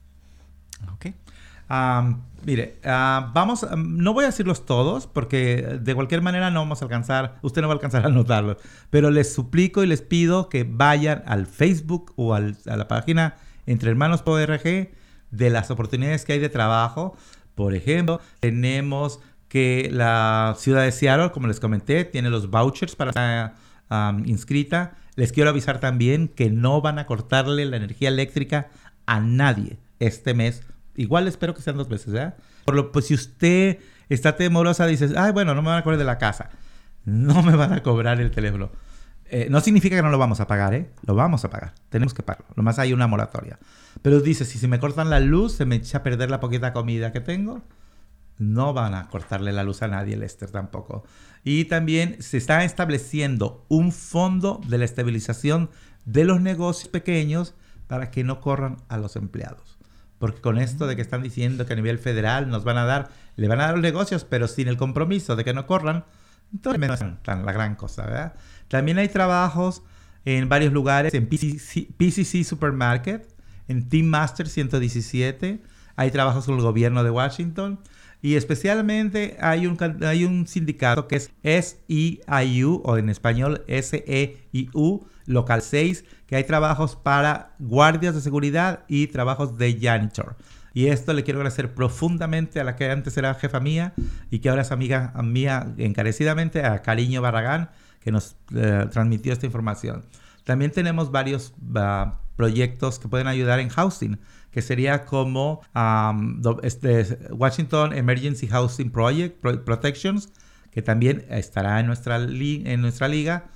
Ok. 0.93 1.07
Mire, 2.45 2.79
ah, 2.85 3.31
vamos, 3.33 3.65
am, 3.65 3.97
no 3.97 4.13
voy 4.13 4.25
a 4.25 4.27
decirlos 4.27 4.67
todos 4.67 5.07
porque 5.07 5.79
de 5.81 5.95
cualquier 5.95 6.21
manera 6.21 6.51
no 6.51 6.61
vamos 6.61 6.83
a 6.83 6.85
alcanzar, 6.85 7.39
usted 7.41 7.63
no 7.63 7.69
va 7.69 7.73
a 7.73 7.77
alcanzar 7.77 8.05
a 8.05 8.09
anotarlos, 8.09 8.59
pero 8.91 9.11
les 9.11 9.33
suplico 9.33 9.83
y 9.83 9.87
les 9.87 10.03
pido 10.03 10.51
que 10.51 10.65
vayan 10.65 11.23
al 11.27 11.47
Facebook 11.47 12.13
o 12.17 12.35
a 12.35 12.41
la 12.41 12.87
página 12.87 13.37
Entre 13.67 13.89
Hermanos 13.89 14.23
de 15.31 15.51
las 15.51 15.71
oportunidades 15.71 16.25
que 16.25 16.35
hay 16.35 16.39
de 16.39 16.51
trabajo. 16.51 17.17
Por 17.55 17.75
ejemplo, 17.75 18.21
tenemos 18.41 19.21
que 19.49 19.89
la 19.91 20.55
ciudad 20.59 20.83
de 20.83 20.93
Seattle, 20.93 21.31
como 21.31 21.47
les 21.47 21.61
comenté, 21.61 22.05
tiene 22.05 22.29
los 22.29 22.51
vouchers 22.51 22.95
para 22.95 23.11
estar 23.11 23.55
inscrita. 24.27 24.97
Les 25.17 25.33
quiero 25.33 25.49
avisar 25.49 25.81
también 25.81 26.29
que 26.29 26.51
no 26.51 26.83
van 26.83 26.99
a 26.99 27.07
cortarle 27.07 27.65
la 27.65 27.77
energía 27.77 28.09
eléctrica 28.09 28.69
a 29.07 29.21
nadie 29.21 29.79
este 29.99 30.35
mes. 30.35 30.63
Igual 30.97 31.29
espero 31.29 31.55
que 31.55 31.63
sean 31.63 31.77
dos 31.77 31.89
veces, 31.89 32.13
¿verdad? 32.13 32.37
Por 32.65 32.75
lo 32.75 32.93
pues 32.93 33.07
si 33.07 33.15
usted 33.15 33.79
está 34.09 34.37
temorosa, 34.37 34.87
dices, 34.87 35.15
ay, 35.17 35.33
bueno, 35.33 35.55
no 35.55 35.63
me 35.63 35.69
van 35.69 35.79
a 35.79 35.83
cobrar 35.83 35.99
de 35.99 36.05
la 36.05 36.19
casa. 36.19 36.51
No 37.05 37.43
me 37.43 37.55
van 37.57 37.73
a 37.73 37.83
cobrar 37.83 38.21
el 38.21 38.31
teléfono. 38.31 38.71
Eh, 39.27 39.49
no 39.51 39.61
significa 39.61 39.97
que 39.97 40.03
no 40.03 40.11
lo 40.11 40.19
vamos 40.19 40.41
a 40.41 40.47
pagar, 40.47 40.75
¿eh? 40.75 40.91
Lo 41.07 41.15
vamos 41.15 41.45
a 41.45 41.51
pagar. 41.51 41.75
Tenemos 41.89 42.15
que 42.15 42.23
pagarlo. 42.23 42.47
Lo 42.57 42.63
más 42.63 42.79
hay 42.79 42.93
una 42.93 43.07
moratoria. 43.07 43.59
Pero 44.03 44.21
dice, 44.21 44.45
si 44.45 44.59
se 44.59 44.69
me 44.69 44.79
cortan 44.79 45.11
la 45.11 45.21
luz, 45.21 45.55
se 45.55 45.65
me 45.65 45.77
echa 45.77 45.99
a 45.99 46.03
perder 46.03 46.31
la 46.31 46.41
poquita 46.41 46.73
comida 46.73 47.13
que 47.13 47.21
tengo. 47.21 47.63
No 48.39 48.73
van 48.75 48.95
a 48.95 49.09
cortarle 49.09 49.53
la 49.53 49.65
luz 49.65 49.83
a 49.83 49.89
nadie, 49.89 50.17
Lester, 50.17 50.51
tampoco. 50.51 51.05
Y 51.45 51.67
también 51.67 52.21
se 52.21 52.37
está 52.37 52.65
estableciendo 52.65 53.65
un 53.69 53.93
fondo 53.93 54.61
de 54.67 54.79
la 54.79 54.85
estabilización 54.85 55.71
de 56.05 56.25
los 56.25 56.41
negocios 56.41 56.89
pequeños 56.89 57.55
para 57.87 58.11
que 58.11 58.25
no 58.25 58.41
corran 58.41 58.77
a 58.89 58.99
los 58.99 59.17
empleados. 59.17 59.74
Porque 60.25 60.41
con 60.41 60.57
esto 60.57 60.87
de 60.87 60.97
que 60.97 61.03
están 61.03 61.23
diciendo 61.23 61.67
que 61.67 61.75
a 61.75 61.77
nivel 61.77 61.99
federal 61.99 62.49
nos 62.49 62.65
van 62.65 62.79
a 62.79 62.87
dar, 62.87 63.11
le 63.37 63.47
van 63.47 63.61
a 63.61 63.65
dar 63.65 63.75
los 63.75 63.83
negocios, 63.83 64.25
pero 64.25 64.49
sin 64.49 64.69
el 64.69 64.79
compromiso 64.79 65.37
de 65.37 65.45
que 65.45 65.53
no 65.53 65.67
corran, 65.67 66.07
entonces 66.51 66.81
no 66.81 66.95
es 66.95 67.23
tan 67.23 67.45
la 67.45 67.53
gran 67.53 67.75
cosa, 67.75 68.07
¿verdad? 68.07 68.35
También 68.69 68.97
hay 68.97 69.09
trabajos 69.09 69.83
en 70.25 70.49
varios 70.49 70.73
lugares, 70.73 71.13
en 71.13 71.29
PCC, 71.29 71.89
PCC 71.99 72.43
Supermarket, 72.43 73.29
en 73.69 73.87
Team 73.91 74.07
Master 74.07 74.49
117, 74.49 75.61
hay 75.95 76.11
trabajos 76.11 76.47
con 76.47 76.55
el 76.55 76.63
gobierno 76.63 77.05
de 77.05 77.11
Washington 77.11 77.79
y 78.23 78.37
especialmente 78.37 79.37
hay 79.43 79.67
un, 79.67 79.77
hay 80.07 80.25
un 80.25 80.47
sindicato 80.47 81.07
que 81.07 81.17
es 81.17 81.33
SEIU 81.43 82.81
o 82.83 82.97
en 82.97 83.11
español 83.11 83.63
SEIU, 83.69 85.07
local 85.27 85.63
6, 85.63 86.05
que 86.27 86.37
hay 86.37 86.45
trabajos 86.45 86.97
para 86.97 87.55
guardias 87.59 88.15
de 88.15 88.21
seguridad 88.21 88.85
y 88.89 89.07
trabajos 89.09 89.57
de 89.59 89.79
janitor. 89.81 90.37
Y 90.73 90.87
esto 90.89 91.13
le 91.13 91.23
quiero 91.23 91.39
agradecer 91.39 91.73
profundamente 91.75 92.59
a 92.61 92.65
la 92.65 92.75
que 92.75 92.91
antes 92.91 93.17
era 93.17 93.35
jefa 93.35 93.61
mía 93.61 93.95
y 94.31 94.41
que 94.41 94.49
ahora 94.49 94.63
es 94.63 94.73
amiga 94.73 95.13
mía 95.23 95.73
encarecidamente, 95.79 96.65
a 96.65 96.83
Cariño 96.83 97.23
Barragán, 97.23 97.71
que 98.01 98.11
nos 98.11 98.37
eh, 98.55 98.87
transmitió 98.91 99.33
esta 99.33 99.47
información. 99.47 100.05
También 100.43 100.73
tenemos 100.73 101.11
varios 101.11 101.55
proyectos 102.37 102.99
que 102.99 103.09
pueden 103.09 103.29
ayudar 103.29 103.61
en 103.61 103.69
housing, 103.69 104.19
que 104.51 104.63
sería 104.63 105.05
como 105.05 105.63
um, 105.75 106.43
Washington 107.31 107.93
Emergency 107.93 108.47
Housing 108.49 108.91
Project 108.91 109.41
Pro- 109.41 109.65
Protections, 109.65 110.31
que 110.71 110.83
también 110.83 111.25
estará 111.31 111.81
en 111.81 111.87
nuestra, 111.87 112.17
en 112.17 112.81
nuestra 112.81 113.09
liga. 113.09 113.47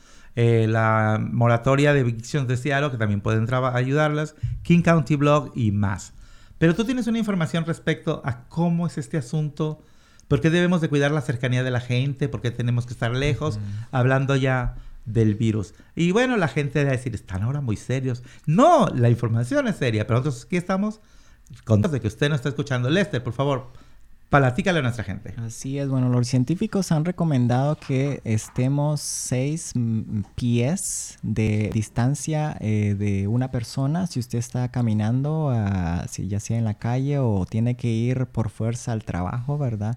Eh, 0.41 0.68
la 0.68 1.18
moratoria 1.20 1.93
de 1.93 1.99
evictions 1.99 2.47
de 2.47 2.57
Seattle, 2.57 2.93
que 2.93 2.97
también 2.97 3.20
pueden 3.20 3.53
ayudarlas. 3.53 4.36
King 4.62 4.82
County 4.82 5.16
Blog 5.16 5.51
y 5.57 5.72
más. 5.72 6.12
Pero 6.59 6.76
tú 6.76 6.84
tienes 6.84 7.09
una 7.09 7.18
información 7.18 7.64
respecto 7.64 8.22
a 8.24 8.45
cómo 8.45 8.86
es 8.86 8.99
este 8.99 9.16
asunto, 9.16 9.82
por 10.28 10.41
qué 10.41 10.51
debemos 10.51 10.80
de 10.80 10.89
cuidar 10.89 11.11
la 11.11 11.22
cercanía 11.22 11.64
de 11.64 11.72
la 11.72 11.80
gente, 11.80 12.28
por 12.28 12.41
qué 12.41 12.53
tenemos 12.53 12.86
que 12.86 12.93
estar 12.93 13.11
lejos, 13.11 13.59
hablando 13.91 14.36
ya 14.36 14.76
del 15.07 15.34
virus. 15.34 15.74
Y 15.97 16.12
bueno, 16.12 16.36
la 16.36 16.47
gente 16.47 16.84
va 16.84 16.91
a 16.91 16.93
decir, 16.93 17.16
están 17.16 17.43
ahora 17.43 17.61
muy 17.61 17.76
serios. 17.76 18.22
No, 18.47 18.86
la 18.95 19.11
información 19.11 19.66
es 19.66 19.74
seria, 19.74 20.07
pero 20.07 20.20
nosotros 20.20 20.45
aquí 20.45 20.57
estamos 20.57 21.01
contentos 21.64 21.91
de 21.91 22.01
que 22.01 22.07
usted 22.07 22.28
nos 22.28 22.36
está 22.36 22.51
escuchando. 22.51 22.91
Lester, 22.91 23.24
por 23.24 23.32
favor, 23.32 23.72
platícale 24.29 24.81
a 24.81 24.83
nuestra 24.83 25.05
gente. 25.05 25.35
Así 25.39 25.79
es, 25.79 25.89
bueno, 25.89 26.09
los 26.09 26.29
científicos 26.29 26.93
han 26.93 27.05
recomendado 27.05 27.76
que 27.76 28.20
estemos 28.24 29.01
seis 29.01 29.72
mm, 29.74 30.22
pies 30.35 31.18
de 31.22 31.70
distancia 31.72 32.57
eh, 32.61 32.95
de 32.99 33.26
una 33.26 33.51
persona 33.51 34.07
si 34.07 34.20
usted 34.20 34.39
está 34.39 34.68
caminando, 34.68 35.51
ah, 35.53 36.05
si 36.09 36.29
ya 36.29 36.41
sea 36.41 36.59
en 36.59 36.64
la 36.64 36.74
calle 36.74 37.18
o 37.18 37.47
tiene 37.47 37.76
que 37.76 37.89
ir 37.89 38.26
por 38.26 38.51
fuerza 38.51 38.93
al 38.93 39.05
trabajo, 39.05 39.57
¿verdad? 39.57 39.97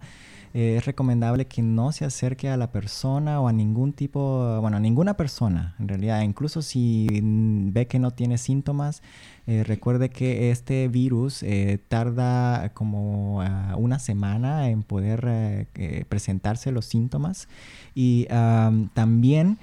Eh, 0.53 0.75
es 0.77 0.85
recomendable 0.85 1.47
que 1.47 1.61
no 1.61 1.91
se 1.91 2.05
acerque 2.05 2.49
a 2.49 2.57
la 2.57 2.71
persona 2.71 3.39
o 3.39 3.47
a 3.47 3.53
ningún 3.53 3.93
tipo, 3.93 4.59
bueno, 4.61 4.77
a 4.77 4.79
ninguna 4.79 5.15
persona, 5.15 5.75
en 5.79 5.87
realidad, 5.87 6.21
incluso 6.21 6.61
si 6.61 7.07
ve 7.23 7.87
que 7.87 7.99
no 7.99 8.11
tiene 8.11 8.37
síntomas, 8.37 9.01
eh, 9.47 9.63
recuerde 9.63 10.09
que 10.09 10.51
este 10.51 10.87
virus 10.87 11.43
eh, 11.43 11.79
tarda 11.87 12.69
como 12.73 13.41
ah, 13.41 13.75
una 13.77 13.99
semana 13.99 14.69
en 14.69 14.83
poder 14.83 15.67
presentarse 16.09 16.71
los 16.71 16.85
síntomas 16.85 17.47
y 17.95 18.27
am, 18.29 18.89
también 18.93 19.57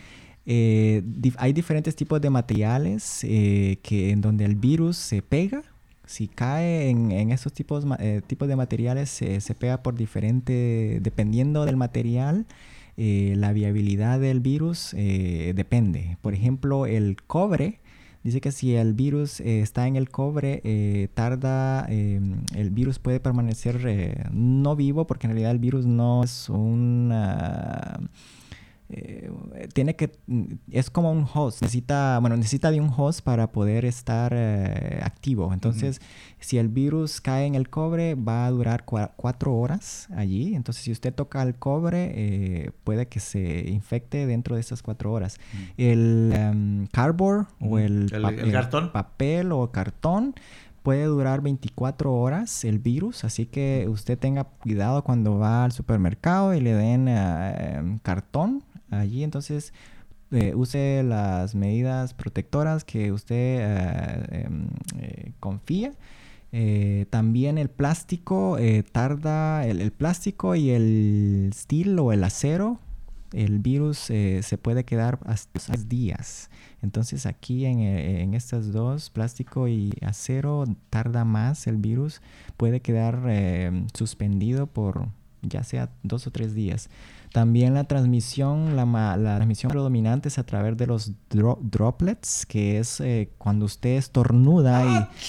hay 1.36 1.52
diferentes 1.52 1.94
tipos 1.94 2.20
de 2.20 2.30
materiales 2.30 3.20
eh, 3.22 3.78
que 3.82 4.10
en 4.10 4.22
donde 4.22 4.46
el 4.46 4.56
virus 4.56 4.96
se 4.96 5.20
pega. 5.20 5.62
Si 6.08 6.26
cae 6.26 6.88
en, 6.88 7.12
en 7.12 7.30
esos 7.32 7.52
tipos, 7.52 7.84
eh, 7.98 8.22
tipos 8.26 8.48
de 8.48 8.56
materiales, 8.56 9.10
se- 9.10 9.40
se 9.40 9.54
pega 9.54 9.82
por 9.82 9.94
diferente, 9.94 10.98
dependiendo 11.02 11.64
del 11.66 11.76
material, 11.76 12.46
eh, 12.96 13.34
la 13.36 13.52
viabilidad 13.52 14.18
del 14.18 14.40
virus 14.40 14.94
eh, 14.96 15.52
depende. 15.54 16.16
Por 16.22 16.32
ejemplo, 16.34 16.86
el 16.86 17.16
cobre, 17.26 17.80
dice 18.24 18.40
que 18.40 18.52
si 18.52 18.74
el 18.74 18.94
virus 18.94 19.40
eh, 19.40 19.60
está 19.60 19.86
en 19.86 19.96
el 19.96 20.08
cobre, 20.08 20.62
eh, 20.64 21.08
tarda, 21.14 21.86
eh, 21.90 22.20
el 22.56 22.70
virus 22.70 22.98
puede 22.98 23.20
permanecer 23.20 23.80
eh, 23.86 24.24
no 24.32 24.76
vivo, 24.76 25.06
porque 25.06 25.26
en 25.26 25.32
realidad 25.32 25.52
el 25.52 25.58
virus 25.58 25.84
no 25.86 26.24
es 26.24 26.48
un... 26.48 27.12
eh, 28.90 29.30
tiene 29.74 29.96
que 29.96 30.12
mm, 30.26 30.44
es 30.70 30.88
como 30.90 31.12
un 31.12 31.26
host 31.32 31.60
necesita 31.62 32.18
bueno 32.20 32.36
necesita 32.36 32.70
de 32.70 32.80
un 32.80 32.90
host 32.96 33.20
para 33.22 33.52
poder 33.52 33.84
estar 33.84 34.32
eh, 34.34 35.00
activo. 35.02 35.52
Entonces 35.52 36.00
si 36.40 36.56
el 36.58 36.68
virus 36.68 37.20
cae 37.20 37.46
en 37.46 37.54
el 37.54 37.68
cobre 37.68 38.14
va 38.14 38.46
a 38.46 38.50
durar 38.50 38.84
cua- 38.86 39.12
cuatro 39.16 39.54
horas 39.54 40.08
allí. 40.16 40.54
Entonces 40.54 40.82
si 40.84 40.90
usted 40.92 41.12
toca 41.14 41.42
el 41.42 41.54
cobre 41.56 42.12
eh, 42.14 42.70
puede 42.84 43.06
que 43.08 43.20
se 43.20 43.68
infecte 43.68 44.26
dentro 44.26 44.54
de 44.54 44.60
esas 44.62 44.82
cuatro 44.82 45.12
horas. 45.12 45.38
El 45.76 46.32
em, 46.34 46.86
cardboard 46.86 47.46
o 47.60 47.78
el, 47.78 48.08
El- 48.12 48.22
pa- 48.22 48.30
el 48.30 48.52
cartón. 48.52 48.92
papel 48.92 49.52
o 49.52 49.70
cartón 49.70 50.34
puede 50.82 51.04
durar 51.04 51.42
24 51.42 52.14
horas 52.14 52.64
el 52.64 52.78
virus, 52.78 53.24
así 53.24 53.44
que 53.44 53.86
usted 53.90 54.16
tenga 54.18 54.44
cuidado 54.44 55.04
cuando 55.04 55.36
va 55.38 55.64
al 55.64 55.72
supermercado 55.72 56.54
y 56.54 56.60
le 56.60 56.72
den 56.72 57.06
eh, 57.10 57.98
cartón 58.02 58.62
allí, 58.90 59.24
entonces 59.24 59.72
eh, 60.30 60.54
use 60.54 61.02
las 61.04 61.54
medidas 61.54 62.12
protectoras 62.12 62.84
que 62.84 63.12
usted 63.12 63.60
eh, 63.60 64.44
em, 64.44 64.68
eh, 64.98 65.32
confía. 65.40 65.94
También 67.10 67.58
el 67.58 67.68
plástico 67.68 68.56
tarda, 68.90 69.66
el, 69.66 69.92
plástico 69.92 70.54
y 70.54 70.70
el 70.70 71.50
steel 71.54 71.98
o 71.98 72.10
el 72.10 72.24
acero, 72.24 72.80
el 73.34 73.58
virus 73.58 73.98
se 73.98 74.58
puede 74.60 74.84
quedar 74.84 75.18
hasta 75.26 75.60
seis 75.60 75.90
días. 75.90 76.48
Entonces 76.80 77.26
aquí 77.26 77.66
en, 77.66 77.80
en 77.80 78.32
estas 78.32 78.72
dos, 78.72 79.10
plástico 79.10 79.68
y 79.68 79.92
acero, 80.00 80.64
tarda 80.88 81.26
más 81.26 81.66
el 81.66 81.76
virus, 81.76 82.22
puede 82.56 82.80
quedar 82.80 83.30
suspendido 83.92 84.66
por 84.66 85.08
ya 85.42 85.62
sea 85.64 85.90
dos 86.02 86.26
o 86.26 86.30
tres 86.30 86.54
días. 86.54 86.88
También 87.32 87.74
la 87.74 87.84
transmisión, 87.84 88.74
la, 88.76 88.84
la 89.16 89.36
transmisión 89.36 89.70
predominante 89.70 90.28
es 90.28 90.38
a 90.38 90.44
través 90.44 90.76
de 90.76 90.86
los 90.86 91.12
dro- 91.30 91.58
droplets, 91.60 92.46
que 92.46 92.78
es 92.78 93.00
eh, 93.00 93.30
cuando 93.38 93.66
usted 93.66 93.96
estornuda 93.96 94.84
y 94.84 95.24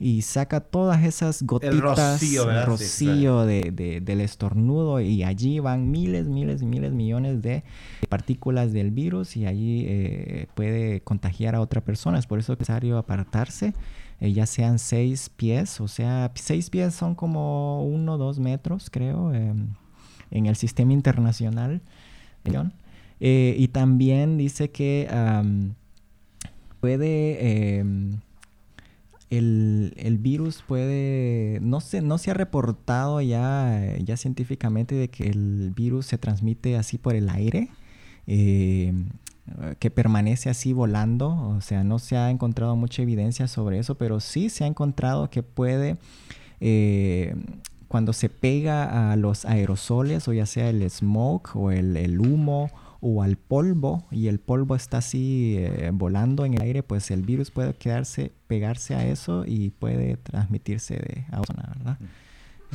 y 0.00 0.22
saca 0.22 0.60
todas 0.60 1.02
esas 1.04 1.42
gotitas, 1.42 2.20
rocío, 2.66 3.46
de, 3.46 3.70
de- 3.72 4.00
del 4.00 4.20
estornudo 4.20 5.00
y 5.00 5.22
allí 5.22 5.58
van 5.60 5.90
miles, 5.90 6.26
miles 6.28 6.62
y 6.62 6.66
miles, 6.66 6.92
millones 6.92 7.40
de 7.42 7.62
partículas 8.08 8.72
del 8.72 8.90
virus 8.90 9.36
y 9.36 9.46
allí 9.46 9.84
eh, 9.88 10.46
puede 10.54 11.00
contagiar 11.02 11.54
a 11.54 11.60
otra 11.60 11.80
persona. 11.82 12.18
Es 12.18 12.26
por 12.26 12.38
eso 12.38 12.56
que 12.56 12.62
es 12.64 12.68
necesario 12.68 12.98
apartarse, 12.98 13.74
eh, 14.20 14.32
ya 14.32 14.46
sean 14.46 14.78
seis 14.78 15.28
pies, 15.28 15.80
o 15.80 15.88
sea, 15.88 16.30
seis 16.34 16.70
pies 16.70 16.94
son 16.94 17.14
como 17.14 17.84
uno 17.84 18.14
o 18.14 18.18
dos 18.18 18.38
metros, 18.38 18.90
creo, 18.90 19.32
em, 19.32 19.68
en 20.34 20.46
el 20.46 20.56
sistema 20.56 20.92
internacional. 20.92 21.80
Eh, 23.20 23.56
y 23.58 23.68
también 23.68 24.36
dice 24.36 24.70
que 24.70 25.08
puede 26.80 27.78
em, 27.78 28.18
el, 29.30 29.94
el 29.96 30.18
virus 30.18 30.62
puede, 30.66 31.58
no 31.62 31.80
se, 31.80 32.02
no 32.02 32.18
se 32.18 32.30
ha 32.30 32.34
reportado 32.34 33.20
ya, 33.20 33.96
ya 33.98 34.16
científicamente 34.16 34.94
de 34.94 35.08
que 35.08 35.28
el 35.28 35.72
virus 35.74 36.06
se 36.06 36.18
transmite 36.18 36.76
así 36.76 36.98
por 36.98 37.14
el 37.14 37.28
aire, 37.28 37.68
eh, 38.26 38.92
que 39.78 39.90
permanece 39.90 40.48
así 40.48 40.72
volando, 40.72 41.28
o 41.28 41.60
sea, 41.60 41.84
no 41.84 41.98
se 41.98 42.16
ha 42.16 42.30
encontrado 42.30 42.76
mucha 42.76 43.02
evidencia 43.02 43.46
sobre 43.46 43.78
eso, 43.78 43.96
pero 43.96 44.20
sí 44.20 44.48
se 44.48 44.64
ha 44.64 44.66
encontrado 44.66 45.28
que 45.28 45.42
puede, 45.42 45.98
eh, 46.60 47.34
cuando 47.94 48.12
se 48.12 48.28
pega 48.28 49.12
a 49.12 49.14
los 49.14 49.44
aerosoles, 49.44 50.26
o 50.26 50.32
ya 50.32 50.46
sea 50.46 50.68
el 50.68 50.90
smoke 50.90 51.54
o 51.54 51.70
el, 51.70 51.96
el 51.96 52.18
humo, 52.18 52.68
o 53.00 53.22
al 53.22 53.36
polvo 53.36 54.04
y 54.10 54.26
el 54.26 54.40
polvo 54.40 54.74
está 54.74 54.98
así 54.98 55.54
eh, 55.60 55.92
volando 55.94 56.44
en 56.44 56.54
el 56.54 56.62
aire, 56.62 56.82
pues 56.82 57.12
el 57.12 57.22
virus 57.22 57.52
puede 57.52 57.72
quedarse, 57.74 58.32
pegarse 58.48 58.96
a 58.96 59.06
eso 59.06 59.44
y 59.46 59.70
puede 59.70 60.16
transmitirse 60.16 60.94
de 60.96 61.24
a 61.30 61.40
otra 61.40 61.54
persona, 61.54 61.74
¿verdad? 61.76 61.98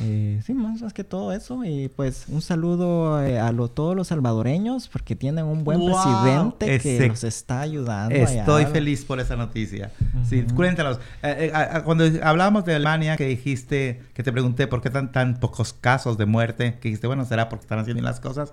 Eh, 0.02 0.40
sí, 0.46 0.54
más, 0.54 0.80
más 0.80 0.92
que 0.92 1.04
todo 1.04 1.32
eso. 1.32 1.64
Y 1.64 1.88
pues 1.88 2.24
un 2.28 2.40
saludo 2.42 3.22
eh, 3.22 3.38
a 3.38 3.52
lo- 3.52 3.68
todos 3.68 3.94
los 3.94 4.08
salvadoreños 4.08 4.88
porque 4.88 5.14
tienen 5.16 5.44
un 5.44 5.62
buen 5.64 5.78
¡Wow! 5.80 5.90
presidente 5.90 6.78
que 6.78 7.08
los 7.08 7.22
está 7.24 7.60
ayudando. 7.60 8.14
Estoy 8.14 8.64
feliz 8.66 9.04
por 9.04 9.20
esa 9.20 9.36
noticia. 9.36 9.90
Sí, 10.28 10.44
Ujú. 10.46 10.54
cuéntanos. 10.54 10.98
Eh, 11.22 11.52
eh, 11.54 11.80
cuando 11.84 12.04
hablábamos 12.22 12.64
de 12.64 12.74
Alemania, 12.74 13.16
que 13.16 13.26
dijiste, 13.26 14.00
que 14.14 14.22
te 14.22 14.32
pregunté 14.32 14.66
por 14.66 14.80
qué 14.80 14.90
tan, 14.90 15.12
tan 15.12 15.38
pocos 15.38 15.72
casos 15.72 16.16
de 16.16 16.26
muerte, 16.26 16.78
que 16.80 16.88
dijiste, 16.88 17.06
bueno, 17.06 17.24
será 17.24 17.48
porque 17.48 17.64
están 17.64 17.78
haciendo 17.78 18.02
las 18.02 18.20
cosas. 18.20 18.52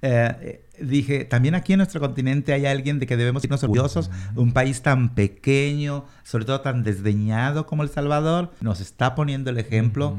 Eh, 0.00 0.64
dije, 0.80 1.24
también 1.24 1.54
aquí 1.56 1.72
en 1.72 1.78
nuestro 1.78 2.00
continente 2.00 2.52
hay 2.52 2.66
alguien 2.66 2.98
de 3.00 3.06
que 3.06 3.16
debemos 3.16 3.42
irnos 3.44 3.62
orgullosos. 3.64 4.10
Un 4.36 4.52
país 4.52 4.82
tan 4.82 5.14
pequeño, 5.14 6.04
sobre 6.22 6.44
todo 6.44 6.60
tan 6.60 6.84
desdeñado 6.84 7.66
como 7.66 7.82
El 7.82 7.88
Salvador, 7.88 8.52
nos 8.60 8.80
está 8.80 9.14
poniendo 9.14 9.50
el 9.50 9.58
ejemplo. 9.58 10.16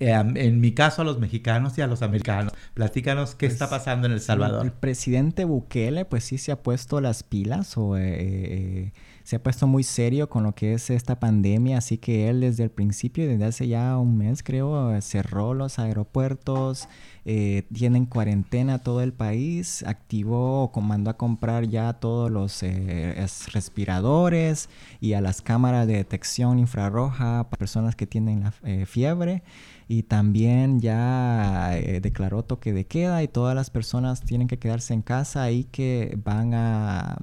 Eh, 0.00 0.12
en 0.12 0.60
mi 0.60 0.72
caso, 0.72 1.02
a 1.02 1.04
los 1.04 1.18
mexicanos 1.18 1.78
y 1.78 1.80
a 1.80 1.86
los 1.86 2.02
americanos. 2.02 2.52
Platícanos 2.74 3.34
qué 3.34 3.46
Pues, 3.46 3.54
está 3.54 3.70
pasando 3.70 4.06
en 4.06 4.12
El 4.12 4.20
Salvador. 4.20 4.66
El 4.66 4.72
presidente 4.72 5.44
Bukele, 5.44 6.04
pues 6.04 6.24
sí 6.24 6.38
se 6.38 6.52
ha 6.52 6.62
puesto 6.62 7.00
las 7.00 7.22
pilas 7.22 7.76
o 7.76 7.96
eh, 7.96 8.92
se 9.24 9.36
ha 9.36 9.42
puesto 9.42 9.66
muy 9.66 9.82
serio 9.82 10.28
con 10.28 10.42
lo 10.44 10.54
que 10.54 10.74
es 10.74 10.90
esta 10.90 11.18
pandemia, 11.18 11.78
así 11.78 11.98
que 11.98 12.28
él 12.28 12.40
desde 12.42 12.62
el 12.64 12.70
principio, 12.70 13.26
desde 13.26 13.44
hace 13.46 13.66
ya 13.68 13.96
un 13.98 14.16
mes 14.18 14.42
creo, 14.42 15.00
cerró 15.00 15.54
los 15.54 15.78
aeropuertos, 15.78 16.88
eh, 17.24 17.64
tienen 17.72 18.04
cuarentena 18.04 18.78
todo 18.80 19.00
el 19.00 19.14
país, 19.14 19.82
activó 19.86 20.64
o 20.64 20.80
mandó 20.82 21.10
a 21.10 21.16
comprar 21.16 21.66
ya 21.68 21.94
todos 21.94 22.30
los 22.30 22.62
eh, 22.62 23.14
es- 23.24 23.50
respiradores 23.52 24.68
y 25.00 25.14
a 25.14 25.20
las 25.22 25.40
cámaras 25.40 25.86
de 25.86 25.94
detección 25.94 26.58
infrarroja 26.58 27.44
para 27.48 27.58
personas 27.58 27.96
que 27.96 28.06
tienen 28.06 28.42
la 28.44 28.52
eh, 28.62 28.84
fiebre. 28.86 29.42
Y 29.88 30.04
también 30.04 30.80
ya 30.80 31.76
eh, 31.78 32.00
declaró 32.00 32.42
toque 32.42 32.72
de 32.72 32.86
queda 32.86 33.22
y 33.22 33.28
todas 33.28 33.54
las 33.54 33.68
personas 33.70 34.22
tienen 34.22 34.48
que 34.48 34.58
quedarse 34.58 34.94
en 34.94 35.02
casa 35.02 35.50
y 35.50 35.64
que 35.64 36.18
van 36.24 36.54
a 36.54 37.18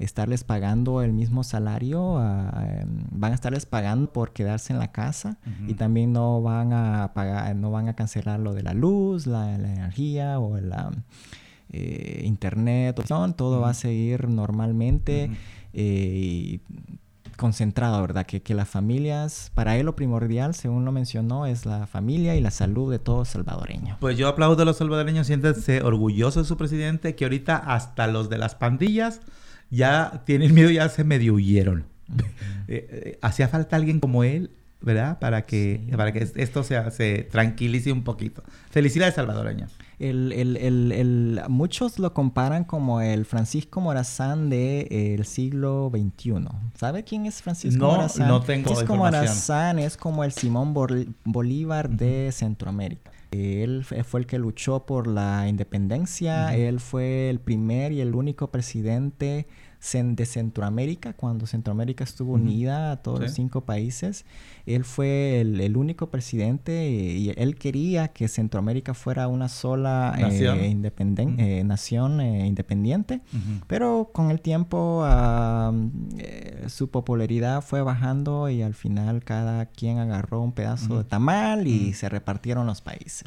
estarles 0.00 0.44
pagando 0.44 1.02
el 1.02 1.12
mismo 1.12 1.44
salario, 1.44 2.18
a, 2.18 2.66
em, 2.80 3.04
van 3.10 3.32
a 3.32 3.34
estarles 3.34 3.66
pagando 3.66 4.12
por 4.12 4.32
quedarse 4.32 4.72
en 4.72 4.78
la 4.78 4.92
casa 4.92 5.38
y 5.68 5.74
también 5.74 6.12
no 6.12 6.40
van 6.40 6.72
a 6.72 7.12
pagar, 7.14 7.54
no 7.54 7.70
van 7.70 7.88
a 7.88 7.94
cancelar 7.94 8.40
lo 8.40 8.54
de 8.54 8.62
la 8.62 8.72
luz, 8.72 9.26
la, 9.26 9.58
la 9.58 9.72
energía 9.72 10.40
o 10.40 10.58
la 10.58 10.90
eh, 11.68 12.22
internet, 12.24 12.98
todo 13.36 13.60
va 13.60 13.70
a 13.70 13.74
seguir 13.74 14.28
normalmente 14.28 15.30
eh, 15.74 16.12
y 16.14 16.60
concentrado, 17.36 18.00
¿verdad? 18.00 18.26
Que, 18.26 18.42
que 18.42 18.54
las 18.54 18.68
familias, 18.68 19.50
para 19.54 19.76
él 19.76 19.86
lo 19.86 19.96
primordial, 19.96 20.54
según 20.54 20.84
lo 20.84 20.92
mencionó, 20.92 21.46
es 21.46 21.66
la 21.66 21.86
familia 21.86 22.36
y 22.36 22.40
la 22.40 22.50
salud 22.50 22.90
de 22.90 22.98
todo 22.98 23.24
salvadoreño. 23.24 23.98
Pues 24.00 24.16
yo 24.18 24.28
aplaudo 24.28 24.62
a 24.62 24.64
los 24.64 24.78
salvadoreños, 24.78 25.26
siéntense 25.26 25.82
orgullosos 25.82 26.44
de 26.44 26.48
su 26.48 26.56
presidente, 26.56 27.14
que 27.14 27.24
ahorita 27.24 27.56
hasta 27.56 28.06
los 28.06 28.28
de 28.30 28.38
las 28.38 28.54
pandillas 28.54 29.20
ya 29.70 30.22
tienen 30.26 30.54
miedo, 30.54 30.70
ya 30.70 30.88
se 30.88 31.04
medio 31.04 31.34
huyeron. 31.34 31.84
Eh, 32.72 32.86
eh, 32.88 33.18
Hacía 33.20 33.48
falta 33.48 33.74
alguien 33.74 33.98
como 33.98 34.22
él, 34.22 34.50
¿verdad? 34.80 35.18
Para 35.18 35.44
que, 35.44 35.80
para 35.96 36.12
que 36.12 36.24
esto 36.36 36.62
se, 36.62 36.88
se 36.92 37.24
tranquilice 37.28 37.90
un 37.90 38.04
poquito. 38.04 38.44
Felicidades 38.70 39.16
salvadoreños. 39.16 39.72
El, 39.98 40.30
el- 40.32 40.56
el- 40.56 40.92
el- 40.92 41.40
muchos 41.48 41.98
lo 41.98 42.14
comparan 42.14 42.62
como 42.62 43.00
el 43.00 43.24
Francisco 43.24 43.80
Morazán 43.80 44.50
del 44.50 45.24
siglo 45.24 45.90
XXI. 45.92 46.34
¿Sabe 46.78 47.02
quién 47.02 47.26
es 47.26 47.42
Francisco 47.42 47.84
No, 47.84 47.90
Morazán? 47.92 48.28
no 48.28 48.40
tengo 48.40 48.66
Francisco. 48.68 48.94
Morazán 48.96 49.78
es 49.80 49.96
como 49.96 50.22
el 50.22 50.30
Simón 50.30 50.72
Bol- 50.72 51.12
Bolívar 51.24 51.90
de 51.90 52.30
Centroamérica. 52.30 53.10
Él 53.32 53.84
fue 54.04 54.20
el 54.20 54.26
que 54.26 54.38
luchó 54.38 54.86
por 54.86 55.08
la 55.08 55.48
independencia. 55.48 56.54
Él 56.54 56.78
fue 56.78 57.30
el 57.30 57.40
primer 57.40 57.90
y 57.92 58.00
el 58.00 58.14
único 58.14 58.50
presidente 58.52 59.46
de 59.80 60.26
Centroamérica 60.26 61.14
cuando 61.14 61.46
Centroamérica 61.46 62.04
estuvo 62.04 62.34
unida 62.34 62.92
a 62.92 62.96
todos 63.02 63.20
los 63.20 63.32
cinco 63.32 63.62
países. 63.64 64.26
Él 64.66 64.84
fue 64.84 65.40
el, 65.40 65.58
el 65.60 65.76
único 65.76 66.10
presidente 66.10 66.90
y 66.90 67.32
él 67.36 67.56
quería 67.56 68.08
que 68.08 68.28
Centroamérica 68.28 68.92
fuera 68.94 69.26
una 69.26 69.48
sola 69.48 70.14
eh, 70.18 70.20
Nación. 70.22 70.58
eh, 71.40 71.64
nación 71.64 72.20
eh, 72.20 72.46
independiente. 72.46 73.20
Pero 73.66 74.10
con 74.12 74.30
el 74.30 74.40
tiempo 74.42 75.02
eh, 76.18 76.64
su 76.68 76.90
popularidad 76.90 77.62
fue 77.62 77.82
bajando 77.82 78.48
y 78.48 78.62
al 78.62 78.74
final 78.74 79.24
cada 79.24 79.66
quien 79.66 79.98
agarró 79.98 80.40
un 80.42 80.52
pedazo 80.52 80.98
de 80.98 81.04
tamal 81.04 81.66
y 81.66 81.92
se 81.94 82.08
repartieron 82.08 82.66
los 82.66 82.80
países. 82.80 83.24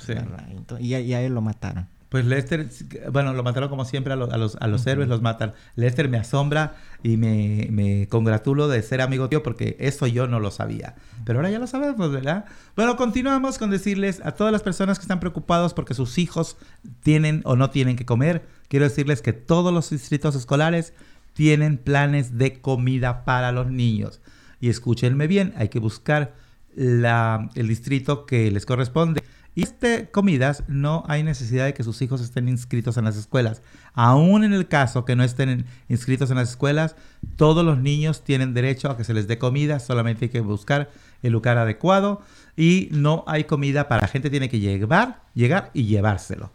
Y, 0.80 0.94
a- 0.94 1.00
y 1.02 1.14
a 1.14 1.22
él 1.22 1.34
lo 1.34 1.42
mataron. 1.42 1.88
Pues 2.14 2.28
Lester, 2.28 2.70
bueno, 3.12 3.34
lo 3.34 3.42
mataron 3.42 3.70
como 3.70 3.86
siempre 3.86 4.14
a 4.14 4.16
los, 4.16 4.30
a 4.32 4.38
los, 4.38 4.56
a 4.62 4.68
los 4.68 4.86
héroes, 4.86 5.10
los 5.10 5.24
matan. 5.24 5.54
Lester 5.76 6.10
me 6.10 6.18
asombra 6.20 6.76
y 7.02 7.18
me, 7.18 7.70
me 7.72 8.08
congratulo 8.08 8.68
de 8.68 8.84
ser 8.84 9.02
amigo 9.02 9.30
tío 9.30 9.42
porque 9.42 9.78
eso 9.80 10.06
yo 10.06 10.28
no 10.28 10.40
lo 10.40 10.52
sabía. 10.52 10.94
Pero 11.26 11.40
ahora 11.40 11.50
ya 11.50 11.58
lo 11.58 11.66
sabemos, 11.66 12.12
¿verdad? 12.12 12.46
Bueno, 12.76 12.98
continuamos 12.98 13.58
con 13.58 13.72
decirles 13.72 14.22
a 14.24 14.34
todas 14.34 14.54
las 14.54 14.62
personas 14.62 15.00
que 15.00 15.06
están 15.06 15.20
preocupados 15.20 15.74
porque 15.74 15.96
sus 15.96 16.20
hijos 16.20 16.56
tienen 17.02 17.42
o 17.46 17.56
no 17.56 17.72
tienen 17.72 17.96
que 17.96 18.06
comer, 18.06 18.46
quiero 18.68 18.86
decirles 18.88 19.24
que 19.24 19.34
todos 19.34 19.74
los 19.74 19.90
distritos 19.90 20.36
escolares 20.36 20.94
tienen 21.34 21.80
planes 21.80 22.38
de 22.38 22.62
comida 22.62 23.26
para 23.26 23.52
los 23.52 23.72
niños. 23.72 24.22
Y 24.62 24.70
escúchenme 24.70 25.26
bien, 25.26 25.52
hay 25.58 25.70
que 25.70 25.80
buscar 25.80 26.36
la- 26.76 27.50
el 27.56 27.68
distrito 27.68 28.28
que 28.28 28.52
les 28.52 28.68
corresponde. 28.68 29.24
Y 29.56 29.64
este 29.64 30.10
comidas 30.10 30.64
no 30.68 31.04
hay 31.08 31.24
necesidad 31.24 31.66
de 31.66 31.74
que 31.74 31.84
sus 31.84 32.02
hijos 32.02 32.22
estén 32.22 32.50
inscritos 32.50 32.98
en 32.98 33.06
las 33.06 33.18
escuelas. 33.18 33.62
Aún 33.94 34.44
en 34.44 34.54
el 34.54 34.68
caso 34.68 35.06
que 35.06 35.16
no 35.16 35.24
estén 35.24 35.66
inscritos 35.90 36.32
en 36.32 36.38
las 36.38 36.50
escuelas, 36.50 36.96
todos 37.36 37.64
los 37.64 37.78
niños 37.78 38.24
tienen 38.24 38.54
derecho 38.54 38.90
a 38.90 38.98
que 38.98 39.04
se 39.04 39.14
les 39.14 39.28
dé 39.28 39.38
comida, 39.38 39.80
solamente 39.80 40.26
hay 40.26 40.30
que 40.30 40.42
buscar 40.42 40.90
el 41.22 41.34
lugar 41.34 41.58
adecuado 41.58 42.22
y 42.58 42.90
no 42.92 43.24
hay 43.28 43.44
comida 43.44 43.88
para 43.88 44.02
la 44.02 44.08
gente 44.08 44.30
tiene 44.30 44.50
que 44.50 44.60
llevar, 44.60 45.22
llegar 45.34 45.70
y 45.74 45.86
llevárselo. 45.86 46.52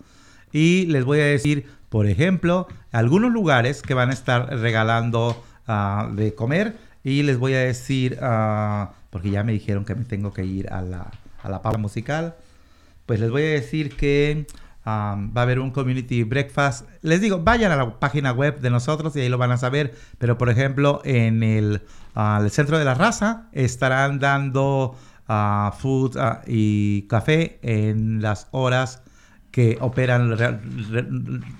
Y 0.53 0.87
les 0.87 1.05
voy 1.05 1.21
a 1.21 1.25
decir, 1.25 1.67
por 1.89 2.07
ejemplo, 2.07 2.67
algunos 2.93 3.33
lugares 3.33 3.83
que 3.83 3.95
van 3.95 4.11
a 4.11 4.13
estar 4.13 4.49
regalando 4.59 5.43
ah, 5.67 6.09
de 6.13 6.35
comer. 6.35 6.77
Y 7.05 7.23
les 7.23 7.39
voy 7.39 7.55
a 7.55 7.61
decir, 7.61 8.19
ah, 8.21 8.93
porque 9.11 9.31
ya 9.31 9.45
me 9.45 9.53
dijeron 9.53 9.85
que 9.85 9.95
me 9.95 10.05
tengo 10.05 10.33
que 10.33 10.45
ir 10.45 10.71
a 10.73 10.83
la, 10.83 11.11
a 11.43 11.49
la 11.49 11.63
pausa 11.63 11.79
musical. 11.79 12.35
Pues 13.09 13.21
les 13.21 13.31
voy 13.31 13.41
a 13.41 13.47
decir 13.47 13.97
que 13.97 14.47
va 14.87 15.13
a 15.35 15.43
haber 15.43 15.61
un 15.61 15.71
community 15.71 16.25
breakfast. 16.25 16.87
Les 17.01 17.23
digo, 17.23 17.39
vayan 17.43 17.73
a 17.73 17.77
la 17.77 17.99
página 17.99 18.33
web 18.33 18.61
de 18.61 18.69
nosotros 18.69 19.17
y 19.17 19.21
ahí 19.21 19.31
lo 19.31 19.39
van 19.39 19.51
a 19.51 19.57
saber. 19.57 19.95
Pero 20.19 20.37
por 20.37 20.51
ejemplo, 20.51 21.01
en 21.07 21.43
el, 21.43 21.81
centro 22.51 22.79
de 22.79 22.85
la 22.85 22.93
raza 22.93 23.49
estarán 23.53 24.19
dando 24.19 24.95
ah, 25.27 25.75
food 25.79 26.19
ah, 26.19 26.43
y 26.47 27.07
café 27.09 27.59
en 27.63 28.21
las 28.21 28.49
horas 28.51 29.01
que 29.53 29.79
operan 29.81 30.37
re- 30.37 30.61
re- 30.91 31.09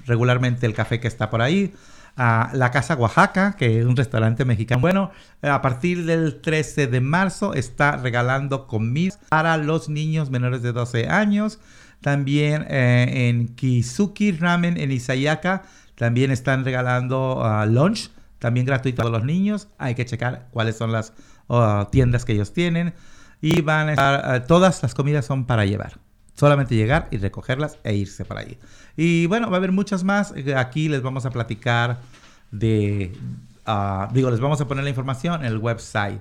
regularmente 0.05 0.67
el 0.67 0.75
café 0.75 1.01
que 1.01 1.09
está 1.09 1.31
por 1.31 1.41
ahí. 1.41 1.73
Ah, 2.21 2.51
la 2.53 2.73
Casa 2.73 2.97
Oaxaca, 2.97 3.55
que 3.57 3.79
es 3.79 3.87
un 3.87 3.95
restaurante 3.95 4.45
mexicano. 4.45 4.81
Bueno, 4.81 5.13
a 5.41 5.63
partir 5.63 6.05
del 6.05 6.41
13 6.41 6.89
de 6.89 7.01
marzo 7.01 7.55
está 7.55 7.97
regalando 7.97 8.67
comidas 8.67 9.21
para 9.29 9.57
los 9.57 9.89
niños 9.89 10.29
menores 10.29 10.61
de 10.63 10.73
12 10.73 11.07
años. 11.07 11.61
También 12.01 12.67
eh, 12.71 13.29
en 13.29 13.55
Kizuki 13.55 14.33
Ramen 14.33 14.79
en 14.79 14.91
Isayaka 14.91 15.63
también 15.95 16.33
están 16.33 16.65
regalando 16.65 17.45
ah, 17.45 17.65
lunch, 17.67 18.11
también 18.41 18.67
gratuito 18.67 19.03
a 19.03 19.11
los 19.11 19.23
niños. 19.23 19.69
Hay 19.79 19.95
que 19.95 20.05
checar 20.05 20.49
cuáles 20.51 20.77
son 20.77 20.91
las 20.91 21.13
ah, 21.49 21.87
tiendas 21.93 22.25
que 22.25 22.33
ellos 22.33 22.53
tienen. 22.53 22.95
Y 23.41 23.61
van 23.61 23.91
a 23.91 23.93
estar, 23.93 24.23
ah, 24.25 24.43
todas 24.43 24.83
las 24.83 24.93
comidas 24.93 25.25
son 25.25 25.47
para 25.47 25.67
llevar. 25.67 26.01
Solamente 26.39 26.77
llegar 26.77 27.09
y 27.11 27.17
recogerlas 27.17 27.79
e 27.83 27.97
irse 27.97 28.25
para 28.25 28.43
allí. 28.43 28.57
Y 28.97 29.27
bueno, 29.27 29.51
va 29.51 29.57
a 29.57 29.59
haber 29.59 29.73
muchas 29.73 30.05
más. 30.05 30.33
Eh, 30.37 30.55
Aquí 30.55 30.89
les 30.89 31.03
vamos 31.03 31.27
a 31.27 31.31
platicar 31.31 31.99
de... 32.53 33.13
ah, 33.67 34.09
digo, 34.13 34.31
les 34.31 34.39
vamos 34.39 34.61
a 34.61 34.69
poner 34.69 34.85
la 34.85 34.91
información 34.91 35.41
en 35.41 35.49
el 35.49 35.59
website. 35.59 36.21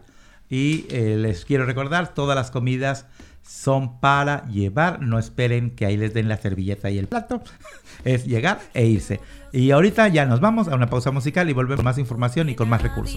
Y 0.50 0.88
eh, 0.90 1.18
les 1.18 1.46
quiero 1.46 1.68
recordar, 1.68 2.16
todas 2.16 2.36
las 2.36 2.50
comidas 2.50 3.06
son 3.48 4.00
para 4.00 4.48
llevar. 4.48 5.04
No 5.04 5.20
esperen 5.20 5.70
que 5.70 5.86
ahí 5.86 5.98
les 5.98 6.16
den 6.16 6.28
la 6.30 6.38
servilleta 6.38 6.90
y 6.90 6.98
el 6.98 7.06
plato. 7.06 7.44
es 8.04 8.26
llegar 8.26 8.60
e 8.74 8.88
irse. 8.88 9.20
Y 9.52 9.70
ahorita 9.70 10.08
ya 10.08 10.26
nos 10.26 10.40
vamos 10.40 10.68
a 10.68 10.74
una 10.74 10.90
pausa 10.90 11.12
musical 11.12 11.48
y 11.48 11.54
volvemos 11.54 11.76
con 11.76 11.86
más 11.86 12.00
información 12.00 12.50
y 12.50 12.56
con 12.56 12.68
más 12.68 12.82
recursos. 12.82 13.16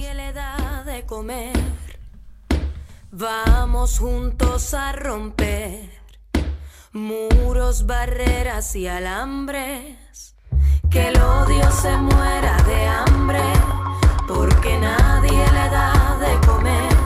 Vamos 3.11 3.98
juntos 3.98 4.74
a 4.74 4.92
romper 4.92 5.99
muros, 6.93 7.86
barreras 7.86 8.74
y 8.74 8.88
alambres. 8.88 10.34
Que 10.91 11.09
el 11.09 11.20
odio 11.20 11.70
se 11.70 11.97
muera 11.97 12.57
de 12.64 12.86
hambre, 12.88 13.43
porque 14.26 14.78
nadie 14.78 15.30
le 15.53 15.70
da 15.70 16.18
de 16.20 16.47
comer. 16.47 16.97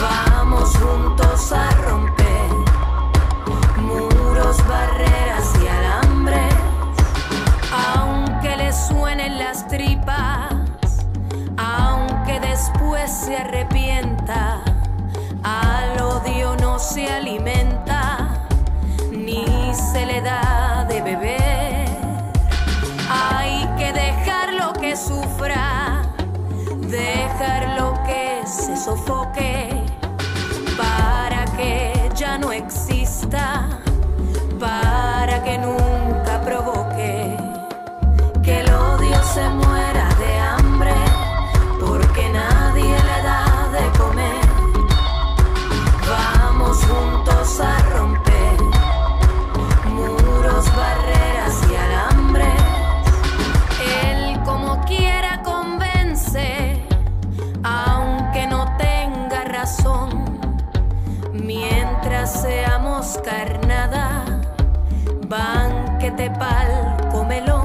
Vamos 0.00 0.76
juntos 0.76 1.52
a 1.52 1.70
romper 1.82 2.50
muros, 3.80 4.56
barreras 4.66 5.52
y 5.62 5.68
alambres. 5.68 6.54
Aunque 7.96 8.56
le 8.56 8.72
suenen 8.72 9.38
las 9.38 9.68
tripas, 9.68 11.06
aunque 11.56 12.40
después 12.40 13.10
se 13.10 13.36
arrepienta, 13.36 14.62
al 15.44 16.00
odio 16.00 16.56
no 16.56 16.78
se 16.78 17.08
alimenta, 17.08 18.23
se 19.74 20.06
le 20.06 20.20
da 20.20 20.84
de 20.88 21.00
beber. 21.02 21.88
Hay 23.10 23.68
que 23.76 23.92
dejar 23.92 24.52
lo 24.54 24.72
que 24.72 24.96
sufra, 24.96 26.02
dejar 26.80 27.80
lo 27.80 27.94
que 28.04 28.42
se 28.46 28.76
sofoque 28.76 29.68
para 30.76 31.44
que 31.56 32.10
ya 32.14 32.38
no 32.38 32.52
exista, 32.52 33.68
para 34.60 35.42
que 35.42 35.58
nunca 35.58 36.40
provoque 36.44 37.36
que 38.42 38.60
el 38.60 38.72
odio 38.72 39.22
se 39.34 39.48
muera 39.48 40.08
de 40.22 40.38
hambre, 40.38 40.94
porque 41.80 42.28
nadie 42.28 42.96
le 43.10 43.22
da 43.22 43.44
de 43.76 43.98
comer. 43.98 44.46
Vamos 46.08 46.76
juntos 46.84 47.60
a 47.60 47.78
romper 47.90 48.13
seamos 62.26 63.18
carnada, 63.22 64.24
banquete 65.28 66.30
pal 66.30 66.96
comelón. 67.12 67.63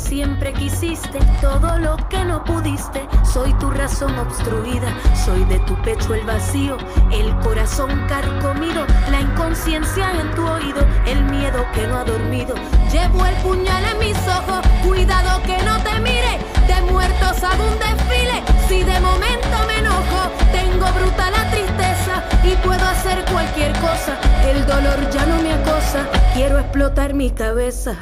Siempre 0.00 0.52
quisiste, 0.52 1.18
todo 1.40 1.78
lo 1.78 1.96
que 2.08 2.24
no 2.24 2.42
pudiste. 2.44 3.06
Soy 3.32 3.52
tu 3.54 3.70
razón 3.70 4.18
obstruida, 4.18 4.92
soy 5.24 5.44
de 5.44 5.58
tu 5.60 5.74
pecho 5.82 6.14
el 6.14 6.24
vacío, 6.24 6.76
el 7.12 7.34
corazón 7.38 7.90
carcomido, 8.08 8.86
la 9.10 9.20
inconsciencia 9.20 10.10
en 10.20 10.30
tu 10.34 10.46
oído, 10.46 10.86
el 11.06 11.22
miedo 11.24 11.64
que 11.74 11.86
no 11.86 11.98
ha 11.98 12.04
dormido. 12.04 12.54
Llevo 12.90 13.24
el 13.26 13.34
puñal 13.36 13.84
en 13.84 13.98
mis 13.98 14.18
ojos, 14.26 14.60
cuidado 14.84 15.42
que 15.42 15.58
no 15.62 15.78
te 15.82 16.00
mire, 16.00 16.38
de 16.66 16.90
muertos 16.90 17.42
hago 17.42 17.64
un 17.64 17.78
desfile. 17.78 18.42
Si 18.68 18.82
de 18.82 19.00
momento 19.00 19.56
me 19.66 19.78
enojo, 19.78 20.30
tengo 20.52 20.86
bruta 20.98 21.30
la 21.30 21.50
tristeza 21.50 22.24
y 22.42 22.56
puedo 22.66 22.84
hacer 22.84 23.24
cualquier 23.30 23.72
cosa. 23.78 24.18
El 24.44 24.66
dolor 24.66 25.10
ya 25.10 25.26
no 25.26 25.42
me 25.42 25.52
acosa, 25.52 26.06
quiero 26.34 26.58
explotar 26.58 27.14
mi. 27.14 27.30
Cabeza, 27.30 27.94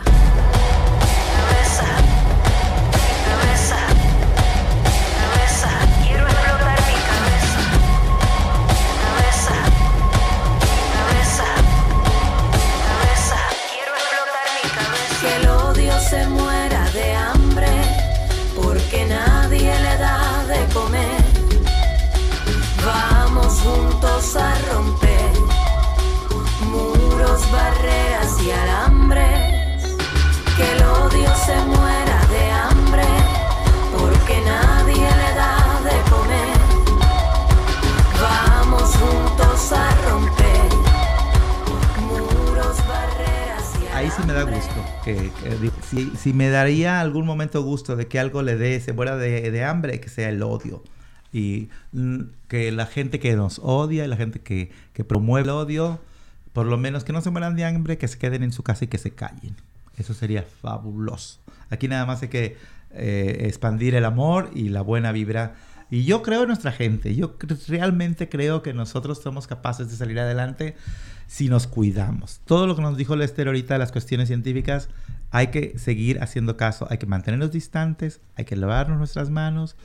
juntos 23.64 24.36
a 24.36 24.54
romper 24.72 25.32
muros, 26.70 27.40
barreras 27.52 28.42
y 28.42 28.50
alambres. 28.50 29.96
Que 30.56 30.72
el 30.72 30.82
odio 30.82 31.30
se 31.46 31.56
muera 31.66 32.20
de 32.30 32.50
hambre, 32.50 33.04
porque 33.96 34.40
nadie 34.44 34.96
le 34.96 35.34
da 35.34 35.80
de 35.84 36.10
comer. 36.10 36.58
Vamos 38.20 38.90
juntos 38.96 39.72
a 39.72 39.94
romper 40.10 40.68
muros, 42.00 42.76
barreras 42.88 43.72
y 43.80 43.96
Ahí 43.96 44.10
sí 44.10 44.22
me 44.26 44.32
da 44.32 44.42
gusto. 44.42 44.74
Que, 45.04 45.30
que 45.42 45.50
di- 45.56 45.72
si, 45.88 46.10
si 46.16 46.32
me 46.32 46.50
daría 46.50 47.00
algún 47.00 47.24
momento 47.24 47.62
gusto 47.62 47.94
de 47.94 48.08
que 48.08 48.18
algo 48.18 48.42
le 48.42 48.56
dé, 48.56 48.80
se 48.80 48.92
muera 48.92 49.16
de, 49.16 49.50
de 49.52 49.64
hambre, 49.64 50.00
que 50.00 50.08
sea 50.08 50.28
el 50.28 50.42
odio. 50.42 50.82
Y 51.32 51.68
mm, 51.92 52.20
que 52.48 52.72
la 52.72 52.86
gente 52.86 53.20
que 53.20 53.34
nos 53.36 53.60
odia 53.62 54.04
y 54.04 54.08
la 54.08 54.16
gente 54.16 54.40
que, 54.40 54.70
que 54.92 55.04
promueve 55.04 55.44
el 55.44 55.50
odio, 55.50 56.00
por 56.52 56.66
lo 56.66 56.78
menos 56.78 57.04
que 57.04 57.12
no 57.12 57.20
se 57.20 57.30
mueran 57.30 57.56
de 57.56 57.64
hambre, 57.64 57.98
que 57.98 58.08
se 58.08 58.18
queden 58.18 58.42
en 58.42 58.52
su 58.52 58.62
casa 58.62 58.84
y 58.84 58.88
que 58.88 58.98
se 58.98 59.10
callen. 59.10 59.54
Eso 59.96 60.14
sería 60.14 60.42
fabuloso. 60.42 61.40
Aquí 61.70 61.88
nada 61.88 62.06
más 62.06 62.22
hay 62.22 62.28
que 62.28 62.56
eh, 62.90 63.42
expandir 63.46 63.94
el 63.94 64.04
amor 64.04 64.50
y 64.54 64.68
la 64.70 64.80
buena 64.80 65.12
vibra. 65.12 65.54
Y 65.90 66.04
yo 66.04 66.22
creo 66.22 66.42
en 66.42 66.48
nuestra 66.48 66.72
gente. 66.72 67.14
Yo 67.14 67.36
realmente 67.68 68.28
creo 68.28 68.62
que 68.62 68.72
nosotros 68.72 69.20
somos 69.20 69.46
capaces 69.46 69.90
de 69.90 69.96
salir 69.96 70.18
adelante 70.20 70.76
si 71.26 71.48
nos 71.48 71.66
cuidamos. 71.66 72.40
Todo 72.44 72.66
lo 72.66 72.76
que 72.76 72.82
nos 72.82 72.96
dijo 72.96 73.16
Lester 73.16 73.46
ahorita 73.46 73.76
las 73.78 73.92
cuestiones 73.92 74.28
científicas, 74.28 74.88
hay 75.30 75.48
que 75.48 75.78
seguir 75.78 76.22
haciendo 76.22 76.56
caso. 76.56 76.86
Hay 76.90 76.98
que 76.98 77.06
mantenernos 77.06 77.52
distantes, 77.52 78.20
hay 78.36 78.44
que 78.44 78.56
lavarnos 78.56 78.98
nuestras 78.98 79.30
manos 79.30 79.76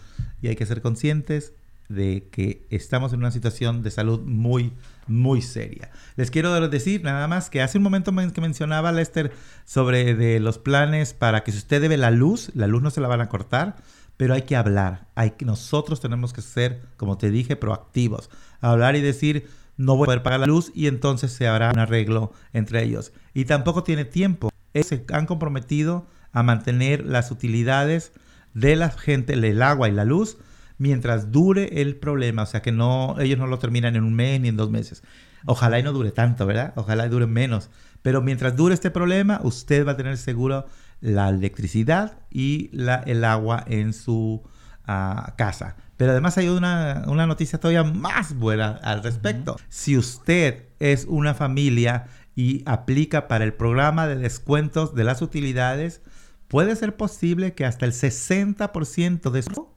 y 0.41 0.47
hay 0.47 0.55
que 0.55 0.65
ser 0.65 0.81
conscientes 0.81 1.53
de 1.89 2.27
que 2.31 2.65
estamos 2.69 3.11
en 3.13 3.19
una 3.19 3.29
situación 3.31 3.83
de 3.83 3.91
salud 3.91 4.21
muy, 4.21 4.71
muy 5.05 5.41
seria. 5.41 5.91
Les 6.15 6.31
quiero 6.31 6.67
decir 6.69 7.03
nada 7.03 7.27
más 7.27 7.49
que 7.49 7.61
hace 7.61 7.77
un 7.77 7.83
momento 7.83 8.11
men- 8.11 8.31
que 8.31 8.41
mencionaba 8.41 8.91
Lester 8.91 9.31
sobre 9.65 10.15
de 10.15 10.39
los 10.39 10.57
planes 10.57 11.13
para 11.13 11.43
que 11.43 11.51
si 11.51 11.57
usted 11.57 11.81
debe 11.81 11.97
la 11.97 12.09
luz, 12.09 12.51
la 12.55 12.67
luz 12.67 12.81
no 12.81 12.89
se 12.89 13.01
la 13.01 13.09
van 13.09 13.21
a 13.21 13.29
cortar, 13.29 13.75
pero 14.15 14.33
hay 14.33 14.43
que 14.43 14.55
hablar. 14.55 15.07
Hay 15.15 15.31
que, 15.31 15.43
nosotros 15.45 15.99
tenemos 15.99 16.31
que 16.33 16.41
ser, 16.41 16.81
como 16.97 17.17
te 17.17 17.29
dije, 17.31 17.57
proactivos. 17.57 18.29
Hablar 18.61 18.95
y 18.95 19.01
decir, 19.01 19.47
no 19.75 19.95
voy 19.97 20.05
a 20.05 20.07
poder 20.07 20.23
pagar 20.23 20.39
la 20.39 20.45
luz 20.47 20.71
y 20.73 20.87
entonces 20.87 21.33
se 21.33 21.47
hará 21.47 21.71
un 21.71 21.79
arreglo 21.79 22.31
entre 22.53 22.81
ellos. 22.83 23.11
Y 23.33 23.45
tampoco 23.45 23.83
tiene 23.83 24.05
tiempo. 24.05 24.49
Se 24.73 25.05
han 25.11 25.25
comprometido 25.25 26.07
a 26.31 26.43
mantener 26.43 27.05
las 27.05 27.31
utilidades 27.31 28.11
de 28.53 28.75
la 28.75 28.89
gente, 28.89 29.33
el 29.33 29.61
agua 29.61 29.89
y 29.89 29.91
la 29.91 30.05
luz, 30.05 30.37
mientras 30.77 31.31
dure 31.31 31.81
el 31.81 31.95
problema. 31.95 32.43
O 32.43 32.45
sea 32.45 32.61
que 32.61 32.71
no, 32.71 33.15
ellos 33.19 33.37
no 33.37 33.47
lo 33.47 33.59
terminan 33.59 33.95
en 33.95 34.03
un 34.03 34.13
mes 34.13 34.41
ni 34.41 34.49
en 34.49 34.57
dos 34.57 34.69
meses. 34.69 35.03
Ojalá 35.45 35.79
y 35.79 35.83
no 35.83 35.91
dure 35.91 36.11
tanto, 36.11 36.45
¿verdad? 36.45 36.73
Ojalá 36.75 37.05
y 37.05 37.09
dure 37.09 37.27
menos. 37.27 37.69
Pero 38.01 38.21
mientras 38.21 38.55
dure 38.55 38.73
este 38.73 38.91
problema, 38.91 39.39
usted 39.43 39.85
va 39.85 39.93
a 39.93 39.97
tener 39.97 40.17
seguro 40.17 40.65
la 41.01 41.29
electricidad 41.29 42.17
y 42.31 42.69
la, 42.71 42.95
el 42.95 43.23
agua 43.23 43.63
en 43.67 43.93
su 43.93 44.41
ah, 44.85 45.33
casa. 45.37 45.75
Pero 45.97 46.11
además 46.11 46.37
hay 46.37 46.49
una, 46.49 47.03
una 47.07 47.27
noticia 47.27 47.59
todavía 47.59 47.83
más 47.83 48.35
buena 48.35 48.79
al 48.83 49.03
respecto. 49.03 49.57
Si 49.69 49.97
usted 49.97 50.65
es 50.79 51.05
una 51.07 51.33
familia 51.33 52.07
y 52.35 52.63
aplica 52.65 53.27
para 53.27 53.43
el 53.43 53.53
programa 53.53 54.07
de 54.07 54.15
descuentos 54.15 54.95
de 54.95 55.03
las 55.03 55.21
utilidades, 55.21 56.01
puede 56.47 56.75
ser 56.75 56.95
posible 56.95 57.53
que 57.53 57.65
hasta 57.65 57.85
el 57.85 57.93
60% 57.93 59.31
de 59.31 59.39
eso 59.39 59.73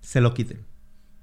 se 0.00 0.20
lo 0.20 0.34
quiten. 0.34 0.64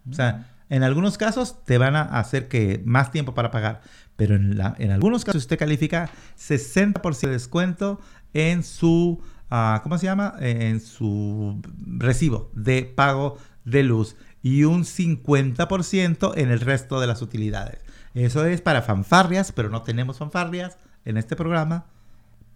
O 0.09 0.13
sea, 0.13 0.53
en 0.69 0.83
algunos 0.83 1.17
casos 1.17 1.63
te 1.65 1.77
van 1.77 1.95
a 1.95 2.01
hacer 2.03 2.47
que 2.47 2.81
más 2.85 3.11
tiempo 3.11 3.33
para 3.33 3.51
pagar, 3.51 3.81
pero 4.15 4.35
en, 4.35 4.57
la- 4.57 4.75
en 4.79 4.91
algunos 4.91 5.23
casos 5.25 5.43
usted 5.43 5.57
califica 5.59 6.09
60% 6.37 7.27
de 7.27 7.33
descuento 7.33 7.99
en 8.33 8.63
su, 8.63 9.21
ah, 9.49 9.79
¿cómo 9.83 9.97
se 9.97 10.05
llama? 10.05 10.35
En 10.39 10.79
su 10.81 11.61
recibo 11.97 12.51
de 12.53 12.83
pago 12.83 13.37
de 13.65 13.83
luz 13.83 14.15
y 14.41 14.63
un 14.63 14.85
50% 14.85 16.33
en 16.37 16.49
el 16.51 16.59
resto 16.59 16.99
de 16.99 17.07
las 17.07 17.21
utilidades. 17.21 17.79
Eso 18.25 18.45
es 18.45 18.61
para 18.61 18.81
fanfarrias, 18.81 19.51
pero 19.51 19.69
no 19.69 19.81
tenemos 19.83 20.17
fanfarrias 20.17 20.77
en 21.05 21.17
este 21.17 21.35
programa 21.35 21.85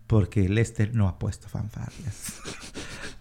porque 0.07 0.49
Lester 0.49 0.93
no 0.95 1.07
ha 1.07 1.17
puesto 1.19 1.47
fanfarrias. 1.47 2.33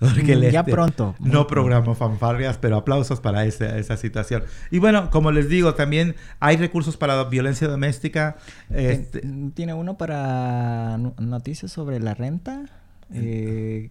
Porque 0.01 0.35
Mm, 0.35 0.41
ya 0.51 0.65
pronto, 0.65 1.15
No 1.21 1.47
programó 1.47 1.95
fanfarrias, 1.95 2.57
pero 2.57 2.79
aplausos 2.79 3.21
para 3.21 3.45
esa, 3.45 3.77
esa 3.77 3.99
situación. 3.99 4.45
Y 4.71 4.79
bueno, 4.79 5.11
como 5.11 5.31
les 5.31 5.51
digo, 5.51 5.75
también 5.75 6.17
hay 6.39 6.57
recursos 6.57 6.97
para 6.97 7.23
violencia 7.25 7.69
doméstica. 7.69 8.39
Este, 8.71 9.21
¿Tiene 9.53 9.75
uno 9.75 9.99
para 9.99 10.97
no- 10.97 11.13
noticias 11.19 11.71
sobre 11.71 12.01
la 12.01 12.15
renta? 12.15 12.65
Eh, 13.13 13.91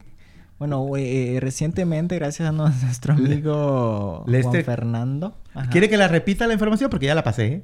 bueno, 0.57 0.83
eh, 0.97 1.37
recientemente, 1.39 2.15
gracias 2.15 2.49
a 2.49 2.51
nuestro 2.53 3.13
amigo 3.13 4.23
Lester- 4.25 4.49
Juan 4.51 4.63
Fernando. 4.65 5.37
Ajá. 5.53 5.69
¿Quiere 5.69 5.89
que 5.89 5.97
la 5.97 6.07
repita 6.07 6.47
la 6.47 6.53
información? 6.53 6.89
Porque 6.89 7.05
ya 7.05 7.13
la 7.13 7.23
pasé. 7.23 7.63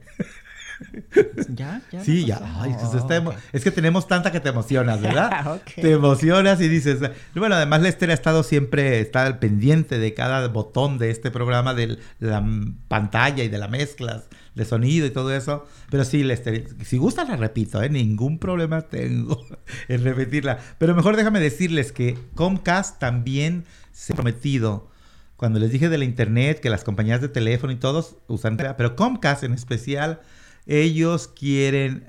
¿Ya? 1.49 1.81
¿Ya? 1.91 2.03
Sí, 2.03 2.25
ya. 2.25 2.39
Ay, 2.61 2.73
pues, 2.79 2.93
está 2.93 3.15
Oh, 3.17 3.21
emo- 3.21 3.29
ok. 3.31 3.37
Es 3.53 3.63
que 3.63 3.71
tenemos 3.71 4.07
tanta 4.07 4.31
que 4.31 4.39
te 4.39 4.49
emocionas, 4.49 5.01
¿verdad? 5.01 5.31
Ok. 5.55 5.75
Te 5.75 5.91
emocionas 5.91 6.59
y 6.61 6.67
dices. 6.67 6.99
Bueno, 7.33 7.55
además 7.55 7.81
Lester 7.81 8.09
ha 8.11 8.13
estado 8.13 8.43
siempre, 8.43 8.99
está 8.99 9.25
al 9.25 9.39
pendiente 9.39 9.99
de 9.99 10.13
cada 10.13 10.47
botón 10.47 10.97
de 10.97 11.11
este 11.11 11.31
programa, 11.31 11.73
de 11.73 11.97
la 12.19 12.43
pantalla 12.87 13.43
y 13.43 13.49
de 13.49 13.57
las 13.57 13.69
mezclas 13.69 14.23
de 14.55 14.65
sonido 14.65 15.05
y 15.05 15.11
todo 15.11 15.33
eso. 15.35 15.67
Pero 15.89 16.05
sí, 16.05 16.23
Lester, 16.23 16.67
si 16.83 16.97
gusta 16.97 17.25
la 17.25 17.35
repito, 17.35 17.81
¿eh? 17.83 17.89
ningún 17.89 18.39
problema 18.39 18.81
tengo 18.81 19.45
en 19.87 20.03
repetirla. 20.03 20.59
Pero 20.77 20.95
mejor 20.95 21.15
déjame 21.15 21.39
decirles 21.39 21.91
que 21.91 22.17
Comcast 22.35 22.99
también 22.99 23.65
se 23.91 24.13
ha 24.13 24.15
prometido 24.15 24.89
cuando 25.37 25.59
les 25.59 25.69
dije 25.71 25.89
de 25.89 25.97
la 25.97 26.05
internet, 26.05 26.61
que 26.61 26.69
las 26.69 26.85
compañías 26.85 27.19
de 27.19 27.27
teléfono 27.27 27.73
y 27.73 27.75
todos 27.75 28.15
usan, 28.27 28.55
pero 28.55 28.95
Comcast 28.95 29.43
en 29.43 29.51
especial, 29.53 30.21
ellos 30.65 31.27
quieren, 31.27 32.05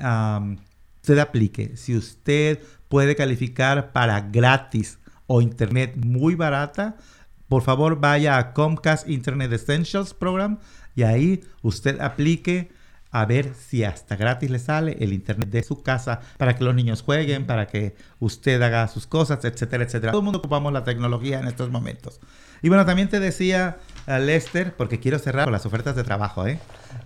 usted 1.02 1.18
aplique, 1.18 1.76
si 1.76 1.96
usted 1.96 2.60
puede 2.88 3.16
calificar 3.16 3.92
para 3.92 4.20
gratis 4.20 4.98
o 5.26 5.42
internet 5.42 5.94
muy 5.96 6.34
barata, 6.34 6.96
por 7.48 7.62
favor 7.62 8.00
vaya 8.00 8.38
a 8.38 8.52
Comcast 8.52 9.08
Internet 9.08 9.52
Essentials 9.52 10.14
Program 10.14 10.58
y 10.94 11.02
ahí 11.02 11.44
usted 11.62 12.00
aplique 12.00 12.70
a 13.10 13.24
ver 13.24 13.54
si 13.54 13.84
hasta 13.84 14.16
gratis 14.16 14.50
le 14.50 14.58
sale 14.58 14.96
el 15.00 15.12
internet 15.12 15.48
de 15.48 15.62
su 15.62 15.82
casa 15.82 16.20
para 16.36 16.56
que 16.56 16.64
los 16.64 16.74
niños 16.74 17.02
jueguen, 17.02 17.46
para 17.46 17.66
que 17.66 17.94
usted 18.18 18.60
haga 18.60 18.88
sus 18.88 19.06
cosas, 19.06 19.44
etcétera, 19.44 19.84
etcétera. 19.84 20.12
Todo 20.12 20.20
el 20.20 20.24
mundo 20.24 20.40
ocupamos 20.40 20.72
la 20.72 20.84
tecnología 20.84 21.38
en 21.38 21.46
estos 21.46 21.70
momentos. 21.70 22.20
Y 22.62 22.68
bueno, 22.68 22.84
también 22.84 23.08
te 23.08 23.20
decía 23.20 23.78
Lester, 24.06 24.74
porque 24.76 25.00
quiero 25.00 25.18
cerrar 25.18 25.50
las 25.50 25.66
ofertas 25.66 25.96
de 25.96 26.04
trabajo, 26.04 26.46
¿eh? 26.46 26.58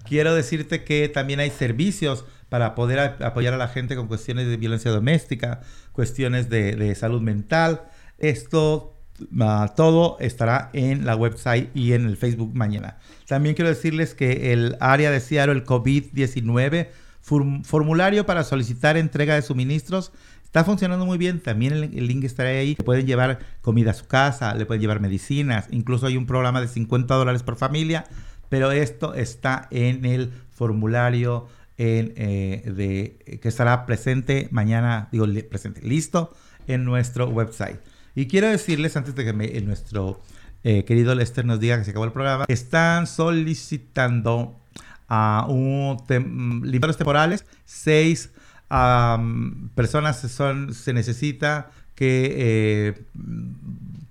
Quiero 0.07 0.35
decirte 0.35 0.85
que 0.85 1.09
también 1.09 1.41
hay 1.41 1.51
servicios 1.51 2.25
para 2.49 2.75
poder 2.75 2.99
apoyar 3.23 3.55
a 3.55 3.57
la 3.57 3.69
gente 3.69 3.97
con 3.97 4.07
cuestiones 4.09 4.49
de 4.49 4.57
violencia 4.57 4.91
doméstica, 4.91 5.61
cuestiones 5.93 6.51
de, 6.51 6.95
salud 6.95 7.23
mental. 7.23 7.83
Esto 8.19 8.97
ah, 9.41 9.73
todo 9.77 10.17
estará 10.21 10.69
en 10.73 11.07
la 11.07 11.17
website 11.17 11.71
y 11.75 11.93
en 11.93 12.07
el 12.07 12.17
Facebook 12.17 12.55
mañana. 12.55 12.99
También 13.27 13.55
quiero 13.55 13.69
decirles 13.69 14.15
que 14.15 14.53
el 14.53 14.77
área 14.81 15.11
de 15.11 15.21
Seattle, 15.21 15.55
el 15.55 15.65
COVID-19, 15.65 16.89
form- 17.25 17.65
formulario 17.65 18.27
para 18.27 18.45
solicitar 18.45 18.97
entrega 18.97 19.37
de 19.37 19.43
suministros, 19.43 20.13
está 20.51 20.65
funcionando 20.65 21.07
muy 21.07 21.17
bien. 21.17 21.39
También 21.39 21.73
el, 21.75 22.07
link 22.09 22.25
estará 22.25 22.51
ahí. 22.51 22.75
Le 22.77 22.85
pueden 22.85 23.07
llevar 23.07 23.39
comida 23.63 23.93
a 23.93 23.95
su 23.95 24.09
casa, 24.09 24.53
le 24.55 24.67
pueden 24.67 24.81
llevar 24.81 24.99
medicinas. 25.01 25.69
Incluso 25.71 26.07
hay 26.07 26.17
un 26.17 26.27
programa 26.27 26.61
de 26.61 26.67
50 26.67 27.15
dólares 27.15 27.45
por 27.45 27.55
familia. 27.55 28.05
Pero 28.49 28.73
esto 28.73 29.15
está 29.15 29.69
en 29.71 30.05
el 30.05 30.33
formulario 30.51 31.47
eh, 31.79 32.63
de, 32.67 33.39
que 33.39 33.49
estará 33.49 33.87
presente 33.87 34.49
mañana, 34.51 35.09
digo, 35.13 35.25
presente, 35.49 35.83
listo 35.83 36.35
en 36.67 36.85
nuestro 36.85 37.29
website. 37.29 37.79
Y 38.17 38.27
quiero 38.27 38.49
decirles, 38.49 38.97
antes 38.97 39.15
de 39.15 39.25
que 39.25 39.31
eh, 39.31 39.61
nuestro 39.61 40.21
eh, 40.65 40.85
querido 40.85 41.15
Lester 41.15 41.45
nos 41.45 41.61
diga 41.61 41.79
que 41.79 41.85
se 41.85 41.91
acabó 41.93 42.07
el 42.07 42.13
programa, 42.13 42.45
están 42.49 43.07
solicitando 43.07 44.61
a 45.09 45.47
un 45.49 45.97
tem- 46.09 46.61
limpiadores 46.65 46.97
temporales, 46.97 47.45
seis 47.65 48.31
am, 48.71 49.69
personas 49.75 50.21
son, 50.21 50.73
se 50.73 50.95
necesita 50.95 51.71
que 51.95 52.35
eh, 52.39 53.05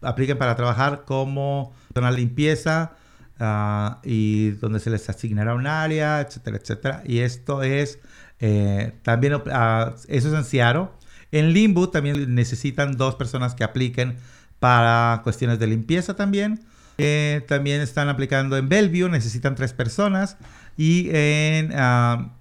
apliquen 0.01 0.37
para 0.37 0.55
trabajar 0.55 1.05
como 1.05 1.73
personal 1.87 2.15
limpieza 2.15 2.91
ah, 3.39 3.99
y 4.03 4.51
donde 4.51 4.79
se 4.79 4.91
les 4.91 5.09
asignará 5.09 5.55
un 5.55 5.65
área, 5.65 6.21
etcétera, 6.21 6.57
etcétera. 6.57 7.03
Y 7.05 7.19
esto 7.19 7.63
es 7.63 7.99
eh, 8.39 8.93
también, 9.03 9.41
ah, 9.51 9.95
eso 10.07 10.27
es 10.27 10.33
en 10.33 10.43
Seattle. 10.43 10.87
En 11.31 11.53
Limbo 11.53 11.89
también 11.89 12.33
necesitan 12.35 12.97
dos 12.97 13.15
personas 13.15 13.55
que 13.55 13.63
apliquen 13.63 14.17
para 14.59 15.21
cuestiones 15.23 15.59
de 15.59 15.67
limpieza 15.67 16.15
también. 16.15 16.61
Eh, 16.97 17.45
también 17.47 17.81
están 17.81 18.09
aplicando 18.09 18.57
en 18.57 18.67
Bellevue, 18.67 19.09
necesitan 19.09 19.55
tres 19.55 19.73
personas. 19.73 20.37
Y 20.77 21.09
en, 21.11 21.71
ah, 21.75 22.33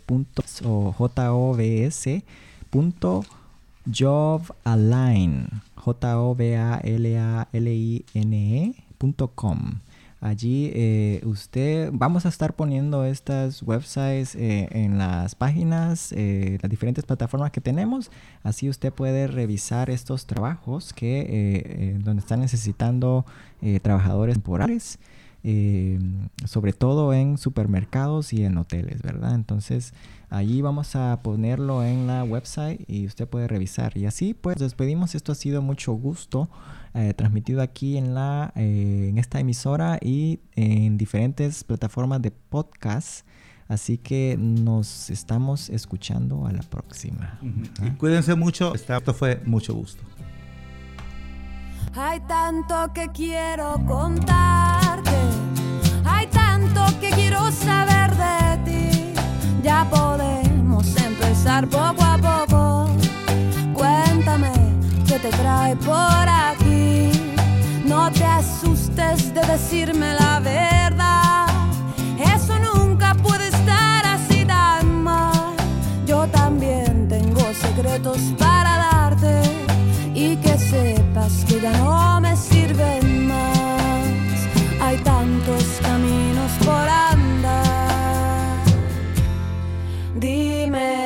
o 0.64 0.94
jobs. 0.96 2.08
punto 2.70 3.24
jobalign, 3.86 5.46
j 5.76 6.16
o 6.16 6.34
b 6.34 6.56
a 6.56 6.80
l 6.82 7.18
a 7.18 7.48
l 7.52 7.68
i 7.70 8.04
n 8.14 8.34
e. 8.34 8.74
Allí 10.20 10.70
eh, 10.72 11.20
usted, 11.26 11.90
vamos 11.92 12.24
a 12.24 12.30
estar 12.30 12.54
poniendo 12.54 13.04
estas 13.04 13.62
websites 13.62 14.34
eh, 14.34 14.68
en 14.70 14.96
las 14.96 15.34
páginas, 15.34 16.12
eh, 16.16 16.56
las 16.62 16.70
diferentes 16.70 17.04
plataformas 17.04 17.50
que 17.50 17.60
tenemos. 17.60 18.10
Así 18.42 18.70
usted 18.70 18.90
puede 18.90 19.26
revisar 19.26 19.90
estos 19.90 20.24
trabajos 20.26 20.94
que 20.94 22.00
donde 22.02 22.20
están 22.20 22.40
necesitando 22.40 23.26
trabajadores 23.82 24.36
temporales 24.36 24.98
eh, 25.46 25.98
sobre 26.46 26.72
todo 26.72 27.12
en 27.12 27.36
supermercados 27.36 28.32
y 28.32 28.44
en 28.44 28.56
hoteles, 28.56 29.02
¿verdad? 29.02 29.34
Entonces, 29.34 29.92
allí 30.30 30.62
vamos 30.62 30.96
a 30.96 31.20
ponerlo 31.22 31.84
en 31.84 32.06
la 32.06 32.24
website 32.24 32.80
y 32.88 33.06
usted 33.06 33.28
puede 33.28 33.46
revisar. 33.46 33.94
Y 33.98 34.06
así, 34.06 34.32
pues, 34.32 34.56
despedimos. 34.56 35.14
Esto 35.14 35.32
ha 35.32 35.34
sido 35.34 35.60
mucho 35.60 35.92
gusto 35.92 36.48
eh, 36.94 37.12
transmitido 37.12 37.60
aquí 37.60 37.98
en, 37.98 38.14
la, 38.14 38.54
eh, 38.56 39.08
en 39.10 39.18
esta 39.18 39.38
emisora 39.38 39.98
y 40.00 40.40
en 40.56 40.96
diferentes 40.96 41.62
plataformas 41.62 42.22
de 42.22 42.30
podcast. 42.30 43.26
Así 43.68 43.98
que 43.98 44.36
nos 44.38 45.10
estamos 45.10 45.68
escuchando 45.68 46.46
a 46.46 46.52
la 46.52 46.62
próxima. 46.62 47.38
Y 47.82 47.90
cuídense 47.96 48.34
mucho. 48.34 48.74
Esto 48.74 49.12
fue 49.12 49.42
mucho 49.44 49.74
gusto. 49.74 50.02
Hay 51.96 52.18
tanto 52.20 52.92
que 52.92 53.08
quiero 53.12 53.80
contarte, 53.86 55.16
hay 56.04 56.26
tanto 56.26 56.86
que 56.98 57.10
quiero 57.10 57.52
saber 57.52 58.10
de 58.16 58.58
ti. 58.64 59.14
Ya 59.62 59.88
podemos 59.88 60.84
empezar 60.96 61.68
poco 61.68 62.02
a 62.02 62.18
poco. 62.18 62.90
Cuéntame 63.74 64.50
qué 65.06 65.20
te 65.20 65.28
trae 65.28 65.76
por 65.76 66.28
aquí. 66.28 67.12
No 67.84 68.10
te 68.10 68.24
asustes 68.24 69.32
de 69.32 69.40
decirme 69.42 70.14
la 70.14 70.40
verdad. 70.40 70.73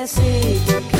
see. 0.09 0.98